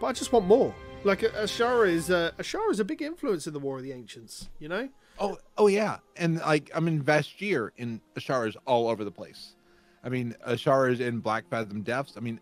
but 0.04 0.08
I 0.08 0.12
just 0.12 0.34
want 0.34 0.46
more. 0.48 0.76
Like 1.06 1.22
Azshara 1.22 1.88
is 1.88 2.12
uh, 2.12 2.32
Azshara 2.38 2.72
is 2.72 2.82
a 2.82 2.84
big 2.84 3.02
influence 3.02 3.48
in 3.48 3.54
the 3.54 3.60
War 3.60 3.78
of 3.78 3.84
the 3.84 3.94
Ancients. 3.94 4.50
You 4.60 4.68
know, 4.68 4.90
Oh, 5.18 5.38
oh 5.58 5.68
yeah, 5.68 6.00
and 6.18 6.40
like 6.40 6.72
I'm 6.76 6.90
in 6.90 7.02
Vashj'ir, 7.02 7.70
and 7.78 8.02
Azshara's 8.16 8.58
all 8.66 8.90
over 8.90 9.06
the 9.06 9.12
place. 9.12 9.56
I 10.04 10.10
mean, 10.10 10.36
Azshara's 10.46 11.00
in 11.00 11.22
Blackfathom 11.22 11.86
Deeps. 11.86 12.18
I 12.18 12.20
mean, 12.20 12.42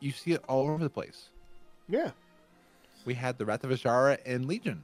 you 0.00 0.12
see 0.12 0.32
it 0.32 0.44
all 0.50 0.68
over 0.68 0.84
the 0.84 0.90
place. 0.90 1.30
yeah, 1.88 2.10
We 3.06 3.14
had 3.14 3.38
the 3.38 3.46
Wrath 3.46 3.64
of 3.64 3.70
Azshara 3.70 4.22
in 4.26 4.46
Legion. 4.46 4.82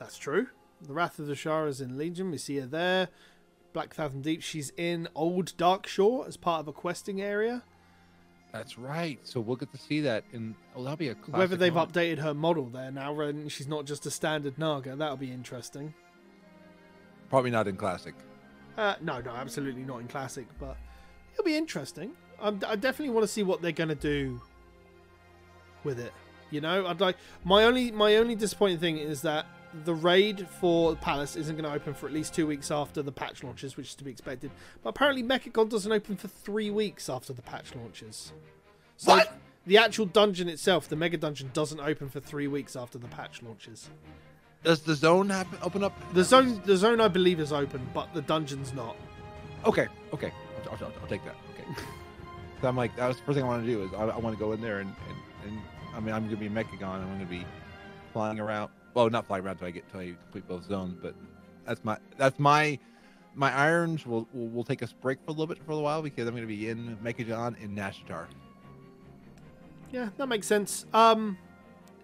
that's 0.00 0.18
true. 0.18 0.48
The 0.82 0.92
Wrath 0.92 1.18
of 1.18 1.26
Azshara 1.26 1.68
is 1.68 1.80
in 1.80 1.96
Legion. 1.96 2.30
We 2.30 2.38
see 2.38 2.56
her 2.58 2.66
there. 2.66 3.08
Blackfathom 3.74 4.22
Deep. 4.22 4.42
She's 4.42 4.72
in 4.76 5.08
Old 5.14 5.56
Darkshore 5.56 6.26
as 6.26 6.36
part 6.36 6.60
of 6.60 6.68
a 6.68 6.72
questing 6.72 7.20
area. 7.20 7.62
That's 8.52 8.78
right. 8.78 9.18
So 9.22 9.40
we'll 9.40 9.56
get 9.56 9.70
to 9.72 9.78
see 9.78 10.00
that 10.00 10.24
in. 10.32 10.54
Oh, 10.74 10.82
that'll 10.82 10.96
be 10.96 11.08
a 11.08 11.14
classic 11.14 11.36
Whether 11.36 11.56
they've 11.56 11.74
moment. 11.74 11.92
updated 11.92 12.18
her 12.18 12.32
model 12.32 12.66
there 12.66 12.90
now, 12.90 13.18
and 13.20 13.50
she's 13.52 13.68
not 13.68 13.84
just 13.84 14.06
a 14.06 14.10
standard 14.10 14.58
Naga, 14.58 14.96
that'll 14.96 15.16
be 15.16 15.30
interesting. 15.30 15.92
Probably 17.28 17.50
not 17.50 17.68
in 17.68 17.76
classic. 17.76 18.14
Uh, 18.78 18.94
no, 19.00 19.20
no, 19.20 19.30
absolutely 19.30 19.82
not 19.82 20.00
in 20.00 20.08
classic, 20.08 20.46
but 20.58 20.76
it'll 21.32 21.44
be 21.44 21.56
interesting. 21.56 22.12
I'm, 22.40 22.60
I 22.66 22.76
definitely 22.76 23.10
want 23.10 23.24
to 23.24 23.32
see 23.32 23.42
what 23.42 23.62
they're 23.62 23.72
going 23.72 23.88
to 23.88 23.94
do 23.94 24.40
with 25.84 25.98
it. 25.98 26.12
You 26.50 26.60
know, 26.60 26.86
I'd 26.86 27.00
like 27.00 27.16
my 27.44 27.64
only 27.64 27.90
my 27.90 28.16
only 28.16 28.36
disappointing 28.36 28.78
thing 28.78 28.98
is 28.98 29.22
that 29.22 29.46
the 29.84 29.94
raid 29.94 30.48
for 30.60 30.90
the 30.92 30.96
palace 30.96 31.36
isn't 31.36 31.56
going 31.56 31.68
to 31.68 31.74
open 31.74 31.94
for 31.94 32.06
at 32.06 32.12
least 32.12 32.34
two 32.34 32.46
weeks 32.46 32.70
after 32.70 33.02
the 33.02 33.12
patch 33.12 33.42
launches, 33.44 33.76
which 33.76 33.88
is 33.88 33.94
to 33.96 34.04
be 34.04 34.10
expected. 34.10 34.50
But 34.82 34.90
apparently, 34.90 35.22
Mechagon 35.22 35.68
doesn't 35.68 35.90
open 35.92 36.16
for 36.16 36.28
three 36.28 36.70
weeks 36.70 37.08
after 37.08 37.32
the 37.32 37.42
patch 37.42 37.74
launches. 37.74 38.32
So 38.96 39.12
What? 39.12 39.32
the 39.66 39.78
actual 39.78 40.06
dungeon 40.06 40.48
itself, 40.48 40.88
the 40.88 40.96
mega 40.96 41.16
dungeon, 41.16 41.50
doesn't 41.52 41.80
open 41.80 42.08
for 42.08 42.20
three 42.20 42.46
weeks 42.48 42.76
after 42.76 42.98
the 42.98 43.08
patch 43.08 43.42
launches. 43.42 43.90
Does 44.64 44.80
the 44.80 44.94
zone 44.94 45.28
happen, 45.30 45.58
open 45.62 45.84
up? 45.84 45.92
The 46.14 46.24
zone, 46.24 46.60
the 46.64 46.76
zone, 46.76 47.00
I 47.00 47.08
believe, 47.08 47.38
is 47.40 47.52
open, 47.52 47.88
but 47.94 48.12
the 48.14 48.22
dungeon's 48.22 48.72
not. 48.72 48.96
Okay, 49.64 49.86
okay, 50.12 50.32
I'll, 50.64 50.72
I'll, 50.86 50.92
I'll 51.00 51.08
take 51.08 51.24
that. 51.24 51.36
Okay. 51.54 51.64
so 52.62 52.68
I'm 52.68 52.76
like, 52.76 52.96
that 52.96 53.06
was 53.08 53.16
the 53.16 53.22
first 53.24 53.36
thing 53.36 53.44
I 53.44 53.48
want 53.48 53.64
to 53.64 53.70
do 53.70 53.82
is 53.84 53.92
I, 53.94 54.04
I 54.06 54.18
want 54.18 54.36
to 54.36 54.40
go 54.42 54.52
in 54.52 54.60
there 54.60 54.78
and, 54.80 54.92
and, 55.08 55.52
and 55.52 55.60
I 55.94 56.00
mean 56.00 56.14
I'm 56.14 56.24
gonna 56.24 56.36
be 56.36 56.48
Mechagon 56.48 56.82
I'm 56.82 57.12
gonna 57.12 57.26
be 57.26 57.44
flying 58.12 58.40
around. 58.40 58.70
Well, 58.96 59.10
not 59.10 59.26
flying 59.26 59.44
around 59.44 59.58
till 59.58 59.66
I 59.66 59.72
get 59.72 59.86
till 59.90 60.00
I 60.00 60.14
complete 60.22 60.48
both 60.48 60.64
zones, 60.64 60.96
but 61.02 61.14
that's 61.66 61.84
my 61.84 61.98
that's 62.16 62.38
my 62.38 62.78
my 63.34 63.52
irons 63.52 64.06
will 64.06 64.26
will, 64.32 64.48
will 64.48 64.64
take 64.64 64.82
us 64.82 64.94
break 64.94 65.18
for 65.22 65.28
a 65.28 65.32
little 65.32 65.46
bit 65.46 65.58
for 65.66 65.72
a 65.72 65.78
while 65.78 66.00
because 66.00 66.26
I'm 66.26 66.34
gonna 66.34 66.46
be 66.46 66.70
in 66.70 66.96
Mechagon 67.04 67.62
in 67.62 67.76
Nazjatar. 67.76 68.24
Yeah, 69.92 70.08
that 70.16 70.28
makes 70.28 70.46
sense. 70.46 70.86
Um, 70.94 71.36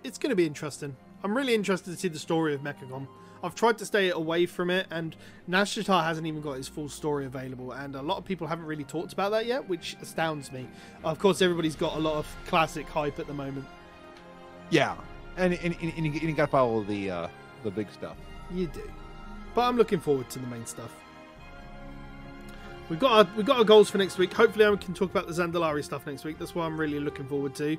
it's 0.04 0.18
going 0.18 0.30
to 0.30 0.36
be 0.36 0.46
interesting. 0.46 0.94
I'm 1.24 1.34
really 1.34 1.54
interested 1.54 1.90
to 1.92 1.96
see 1.96 2.08
the 2.08 2.18
story 2.18 2.54
of 2.54 2.60
Mechagon. 2.60 3.08
I've 3.42 3.54
tried 3.54 3.78
to 3.78 3.86
stay 3.86 4.10
away 4.10 4.46
from 4.46 4.70
it, 4.70 4.86
and 4.90 5.16
Nazjatar 5.48 6.04
hasn't 6.04 6.26
even 6.26 6.42
got 6.42 6.58
his 6.58 6.68
full 6.68 6.88
story 6.88 7.24
available, 7.26 7.72
and 7.72 7.96
a 7.96 8.02
lot 8.02 8.18
of 8.18 8.24
people 8.24 8.46
haven't 8.46 8.66
really 8.66 8.84
talked 8.84 9.12
about 9.12 9.30
that 9.32 9.46
yet, 9.46 9.68
which 9.68 9.96
astounds 10.00 10.52
me. 10.52 10.68
Of 11.02 11.18
course, 11.18 11.42
everybody's 11.42 11.74
got 11.74 11.96
a 11.96 11.98
lot 11.98 12.16
of 12.16 12.36
classic 12.46 12.86
hype 12.88 13.18
at 13.18 13.26
the 13.26 13.34
moment. 13.34 13.66
Yeah, 14.70 14.94
and 15.36 15.54
and, 15.54 15.76
and, 15.80 15.92
and 15.96 16.06
you, 16.06 16.12
you 16.12 16.32
gotta 16.32 16.50
follow 16.50 16.82
the 16.84 17.10
uh, 17.10 17.28
the 17.62 17.70
big 17.70 17.90
stuff. 17.90 18.16
You 18.50 18.66
do, 18.66 18.90
but 19.54 19.62
I'm 19.62 19.76
looking 19.76 20.00
forward 20.00 20.28
to 20.30 20.38
the 20.38 20.46
main 20.46 20.66
stuff. 20.66 20.92
We've 22.88 22.98
got 22.98 23.12
our, 23.26 23.34
we've 23.36 23.46
got 23.46 23.58
our 23.58 23.64
goals 23.64 23.88
for 23.88 23.98
next 23.98 24.18
week. 24.18 24.32
Hopefully, 24.34 24.66
I 24.66 24.76
can 24.76 24.92
talk 24.92 25.10
about 25.10 25.26
the 25.26 25.32
Zandalari 25.32 25.82
stuff 25.82 26.06
next 26.06 26.24
week. 26.24 26.38
That's 26.38 26.54
what 26.54 26.64
I'm 26.64 26.78
really 26.78 27.00
looking 27.00 27.26
forward 27.26 27.54
to. 27.54 27.78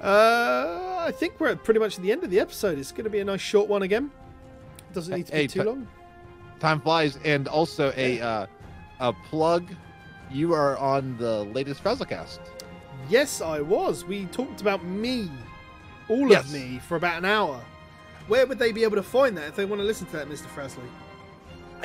Uh, 0.00 1.04
I 1.06 1.12
think 1.12 1.40
we're 1.40 1.48
at 1.48 1.64
pretty 1.64 1.80
much 1.80 1.96
at 1.96 2.02
the 2.02 2.12
end 2.12 2.22
of 2.22 2.30
the 2.30 2.38
episode. 2.38 2.78
It's 2.78 2.92
going 2.92 3.04
to 3.04 3.10
be 3.10 3.20
a 3.20 3.24
nice 3.24 3.40
short 3.40 3.68
one 3.68 3.82
again. 3.82 4.10
Doesn't 4.92 5.14
need 5.14 5.26
to 5.26 5.32
be 5.32 5.38
Hey, 5.38 5.46
too 5.46 5.60
t- 5.60 5.66
long. 5.66 5.88
Time 6.60 6.80
flies, 6.80 7.18
and 7.24 7.48
also 7.48 7.92
a 7.96 8.20
uh, 8.20 8.46
a 9.00 9.12
plug. 9.12 9.74
You 10.30 10.52
are 10.52 10.76
on 10.78 11.16
the 11.18 11.44
latest 11.44 11.82
Frazzlecast. 11.82 12.38
Yes, 13.08 13.40
I 13.40 13.60
was. 13.60 14.04
We 14.04 14.26
talked 14.26 14.60
about 14.60 14.84
me, 14.84 15.30
all 16.08 16.28
Yes. 16.30 16.44
of 16.46 16.52
me, 16.52 16.80
for 16.88 16.96
about 16.96 17.18
an 17.18 17.24
hour. 17.24 17.60
Where 18.28 18.46
would 18.46 18.58
they 18.58 18.72
be 18.72 18.82
able 18.82 18.96
to 18.96 19.02
find 19.02 19.36
that 19.36 19.48
if 19.48 19.56
they 19.56 19.64
want 19.64 19.80
to 19.80 19.86
listen 19.86 20.06
to 20.08 20.12
that, 20.16 20.28
Mr. 20.28 20.46
Fresley? 20.46 20.82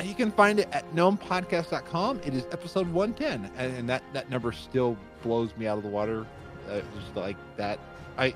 You 0.02 0.14
can 0.14 0.32
find 0.32 0.58
it 0.58 0.68
at 0.72 0.92
gnomepodcast.com. 0.94 2.20
It 2.24 2.34
is 2.34 2.44
episode 2.50 2.88
110, 2.92 3.50
and, 3.56 3.76
and 3.76 3.88
that, 3.88 4.02
that 4.12 4.30
number 4.30 4.50
still 4.52 4.96
blows 5.22 5.56
me 5.56 5.66
out 5.66 5.76
of 5.76 5.84
the 5.84 5.90
water. 5.90 6.26
Uh, 6.68 6.80
just 7.00 7.14
like 7.14 7.36
that. 7.56 7.78
I, 8.18 8.34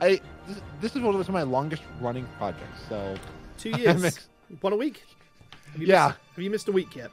I, 0.00 0.20
this, 0.46 0.60
this 0.80 0.96
is 0.96 1.02
one 1.02 1.14
of 1.14 1.28
my 1.30 1.42
longest 1.42 1.82
running 2.00 2.26
projects. 2.38 2.80
So, 2.88 3.16
Two 3.58 3.70
years, 3.78 4.04
ex- 4.04 4.28
one 4.60 4.72
a 4.72 4.76
week. 4.76 5.02
Have 5.72 5.82
Yeah. 5.82 6.06
missed, 6.06 6.18
have 6.36 6.44
you 6.44 6.50
missed 6.50 6.68
a 6.68 6.72
week 6.72 6.94
yet? 6.96 7.10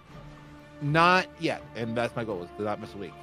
not 0.84 1.28
yet, 1.39 1.62
and 1.76 1.95
that's 1.95 2.16
my 2.16 2.24
goal 2.24 2.41
is 2.43 2.49
to 2.57 2.64
not 2.64 2.82
miss 2.82 2.91
a 2.95 2.97
week. 2.97 3.14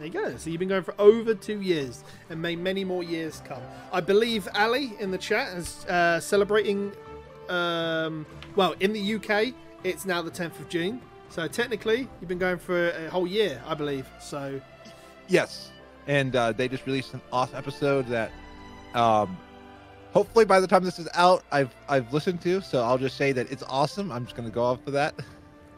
There 0.00 0.06
you 0.06 0.14
go. 0.14 0.36
So 0.38 0.48
you've 0.48 0.58
been 0.58 0.70
going 0.70 0.82
for 0.82 0.94
over 0.98 1.34
two 1.34 1.60
years, 1.60 2.04
and 2.30 2.40
may 2.40 2.56
many 2.56 2.84
more 2.84 3.02
years 3.02 3.42
come. 3.44 3.60
I 3.92 4.00
believe 4.00 4.48
Ali 4.54 4.94
in 4.98 5.10
the 5.10 5.18
chat 5.18 5.54
is 5.54 5.84
uh, 5.84 6.18
celebrating. 6.20 6.92
Um, 7.50 8.24
well, 8.56 8.74
in 8.80 8.94
the 8.94 9.14
UK, 9.16 9.52
it's 9.84 10.06
now 10.06 10.22
the 10.22 10.30
10th 10.30 10.58
of 10.58 10.70
June. 10.70 11.02
So 11.28 11.46
technically, 11.46 12.08
you've 12.18 12.28
been 12.28 12.38
going 12.38 12.56
for 12.56 12.92
a 12.92 13.10
whole 13.10 13.26
year, 13.26 13.60
I 13.66 13.74
believe. 13.74 14.06
So 14.22 14.58
Yes, 15.28 15.70
and 16.06 16.34
uh, 16.34 16.52
they 16.52 16.66
just 16.66 16.86
released 16.86 17.12
an 17.12 17.20
awesome 17.30 17.56
episode 17.56 18.06
that, 18.06 18.32
um, 18.94 19.36
hopefully 20.14 20.46
by 20.46 20.60
the 20.60 20.66
time 20.66 20.82
this 20.82 20.98
is 20.98 21.08
out, 21.12 21.44
I've 21.52 21.74
I've 21.90 22.10
listened 22.10 22.40
to. 22.40 22.62
So 22.62 22.82
I'll 22.82 22.96
just 22.96 23.18
say 23.18 23.32
that 23.32 23.52
it's 23.52 23.64
awesome. 23.64 24.10
I'm 24.10 24.24
just 24.24 24.34
gonna 24.34 24.48
go 24.48 24.64
off 24.64 24.82
for 24.82 24.92
that 24.92 25.14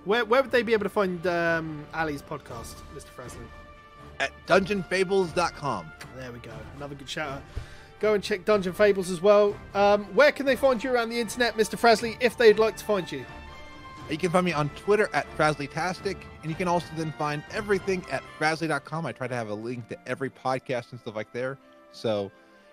Where 0.04 0.24
where 0.24 0.42
would 0.42 0.50
they 0.50 0.62
be 0.62 0.72
able 0.72 0.84
to 0.84 0.88
find 0.90 1.26
um, 1.26 1.84
Ali's 1.92 2.22
podcast, 2.22 2.74
Mr. 2.94 3.06
Fresley? 3.16 3.46
At 4.22 4.30
dungeonfables.com. 4.46 5.92
There 6.16 6.32
we 6.32 6.38
go. 6.38 6.52
Another 6.76 6.94
good 6.94 7.08
shout 7.08 7.28
out. 7.30 7.42
Go 8.00 8.14
and 8.14 8.22
check 8.22 8.44
Dungeon 8.44 8.72
Fables 8.72 9.10
as 9.10 9.20
well. 9.20 9.56
Um, 9.74 10.04
where 10.14 10.32
can 10.32 10.46
they 10.46 10.56
find 10.56 10.82
you 10.82 10.92
around 10.92 11.10
the 11.10 11.20
internet, 11.20 11.56
Mr. 11.56 11.78
Fresley, 11.78 12.16
if 12.20 12.36
they'd 12.36 12.58
like 12.58 12.76
to 12.76 12.84
find 12.84 13.10
you? 13.10 13.24
You 14.10 14.18
can 14.18 14.30
find 14.30 14.44
me 14.44 14.52
on 14.52 14.68
Twitter 14.70 15.08
at 15.14 15.26
Frasleytastic, 15.38 16.16
and 16.42 16.50
you 16.50 16.56
can 16.56 16.66
also 16.68 16.88
then 16.96 17.12
find 17.12 17.42
everything 17.52 18.04
at 18.10 18.22
Frasley.com. 18.38 19.06
I 19.06 19.12
try 19.12 19.28
to 19.28 19.34
have 19.34 19.48
a 19.48 19.54
link 19.54 19.88
to 19.88 19.98
every 20.08 20.30
podcast 20.30 20.90
and 20.90 21.00
stuff 21.00 21.14
like 21.14 21.32
there. 21.32 21.58
So 21.92 22.30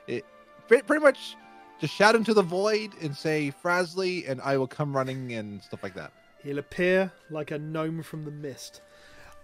it 0.07 0.25
pretty 0.67 0.99
much 0.99 1.35
just 1.79 1.93
shout 1.93 2.15
into 2.15 2.33
the 2.33 2.41
void 2.41 2.91
and 3.01 3.15
say 3.15 3.53
Frasley, 3.63 4.27
and 4.29 4.41
I 4.41 4.57
will 4.57 4.67
come 4.67 4.95
running 4.95 5.33
and 5.33 5.61
stuff 5.61 5.83
like 5.83 5.93
that. 5.93 6.11
He'll 6.43 6.59
appear 6.59 7.11
like 7.29 7.51
a 7.51 7.59
gnome 7.59 8.01
from 8.01 8.25
the 8.25 8.31
mist. 8.31 8.81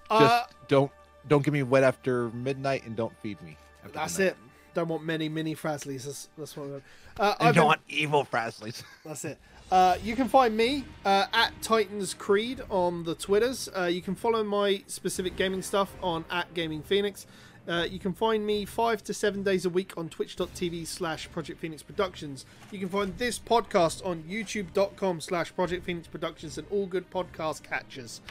Just 0.10 0.34
Uh, 0.34 0.44
don't 0.68 0.92
don't 1.28 1.44
get 1.44 1.54
me 1.54 1.64
wet 1.64 1.84
after 1.84 2.30
midnight, 2.32 2.86
and 2.86 2.96
don't 2.96 3.16
feed 3.22 3.42
me. 3.42 3.58
that's 3.94 4.18
midnight. 4.18 4.34
it. 4.34 4.38
Don't 4.74 4.88
want 4.90 5.04
many 5.06 5.30
mini 5.30 5.56
Frasleys. 5.56 6.04
That's, 6.06 6.30
that's 6.38 6.58
what. 6.58 6.66
I'm 6.66 6.82
uh, 7.18 7.36
I've 7.40 7.40
don't 7.40 7.54
been- 7.56 7.66
want 7.66 7.82
evil 7.88 8.26
Frasleys. 8.26 8.84
That's 9.06 9.24
it. 9.24 9.38
Uh, 9.72 9.96
you 10.04 10.16
can 10.16 10.28
find 10.28 10.56
me 10.56 10.84
uh, 11.06 11.26
at 11.34 11.60
Titans 11.62 12.14
Creed 12.14 12.62
on 12.70 13.04
the 13.06 13.16
Twitters. 13.16 13.68
Uh, 13.76 13.86
you 13.86 14.02
can 14.02 14.14
follow 14.14 14.44
my 14.44 14.84
specific 14.88 15.36
gaming 15.38 15.62
stuff 15.64 15.96
on 16.04 16.24
at 16.30 16.54
Gaming 16.54 16.84
Phoenix. 16.84 17.26
Uh, 17.68 17.84
you 17.90 17.98
can 17.98 18.14
find 18.14 18.46
me 18.46 18.64
five 18.66 19.04
to 19.06 19.12
seven 19.14 19.42
days 19.42 19.66
a 19.66 19.70
week 19.70 19.92
on 19.98 20.08
twitch.tv 20.08 20.86
slash 20.86 21.32
Project 21.32 21.60
Phoenix 21.60 21.82
Productions. 21.82 22.46
You 22.72 22.78
can 22.78 22.90
find 22.90 23.18
this 23.18 23.40
podcast 23.40 24.06
on 24.06 24.22
youtube.com 24.24 25.20
slash 25.22 25.56
Project 25.56 25.84
Phoenix 25.86 26.08
Productions 26.08 26.60
and 26.60 26.68
all 26.70 26.86
good 26.86 27.10
podcast 27.10 27.64
catchers. 27.64 28.22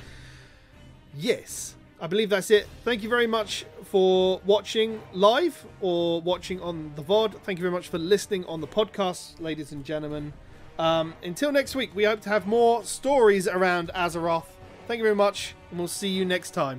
Yes, 1.17 1.75
I 2.01 2.07
believe 2.07 2.31
that's 2.31 2.51
it. 2.51 2.67
Thank 2.85 3.03
you 3.03 3.09
very 3.09 3.27
much 3.27 3.65
for 3.85 4.41
watching 4.45 5.01
live 5.13 5.65
or 5.81 6.21
watching 6.21 6.61
on 6.61 6.93
the 6.97 7.03
VOD. 7.03 7.41
Thank 7.43 7.59
you 7.59 7.63
very 7.63 7.73
much 7.73 7.89
for 7.89 7.99
listening 7.99 8.45
on 8.47 8.61
the 8.61 8.67
podcast, 8.67 9.41
ladies 9.41 9.73
and 9.73 9.85
gentlemen. 9.85 10.33
Um, 10.79 11.15
until 11.23 11.53
next 11.53 11.75
week, 11.77 11.95
we 11.95 12.05
hope 12.05 12.21
to 12.23 12.29
have 12.29 12.47
more 12.47 12.83
stories 12.85 13.47
around 13.47 13.91
Azeroth. 13.95 14.47
Thank 14.89 14.99
you 14.99 15.05
very 15.05 15.15
much, 15.15 15.55
and 15.71 15.79
we'll 15.79 15.89
see 15.89 16.09
you 16.09 16.25
next 16.25 16.51
time. 16.51 16.73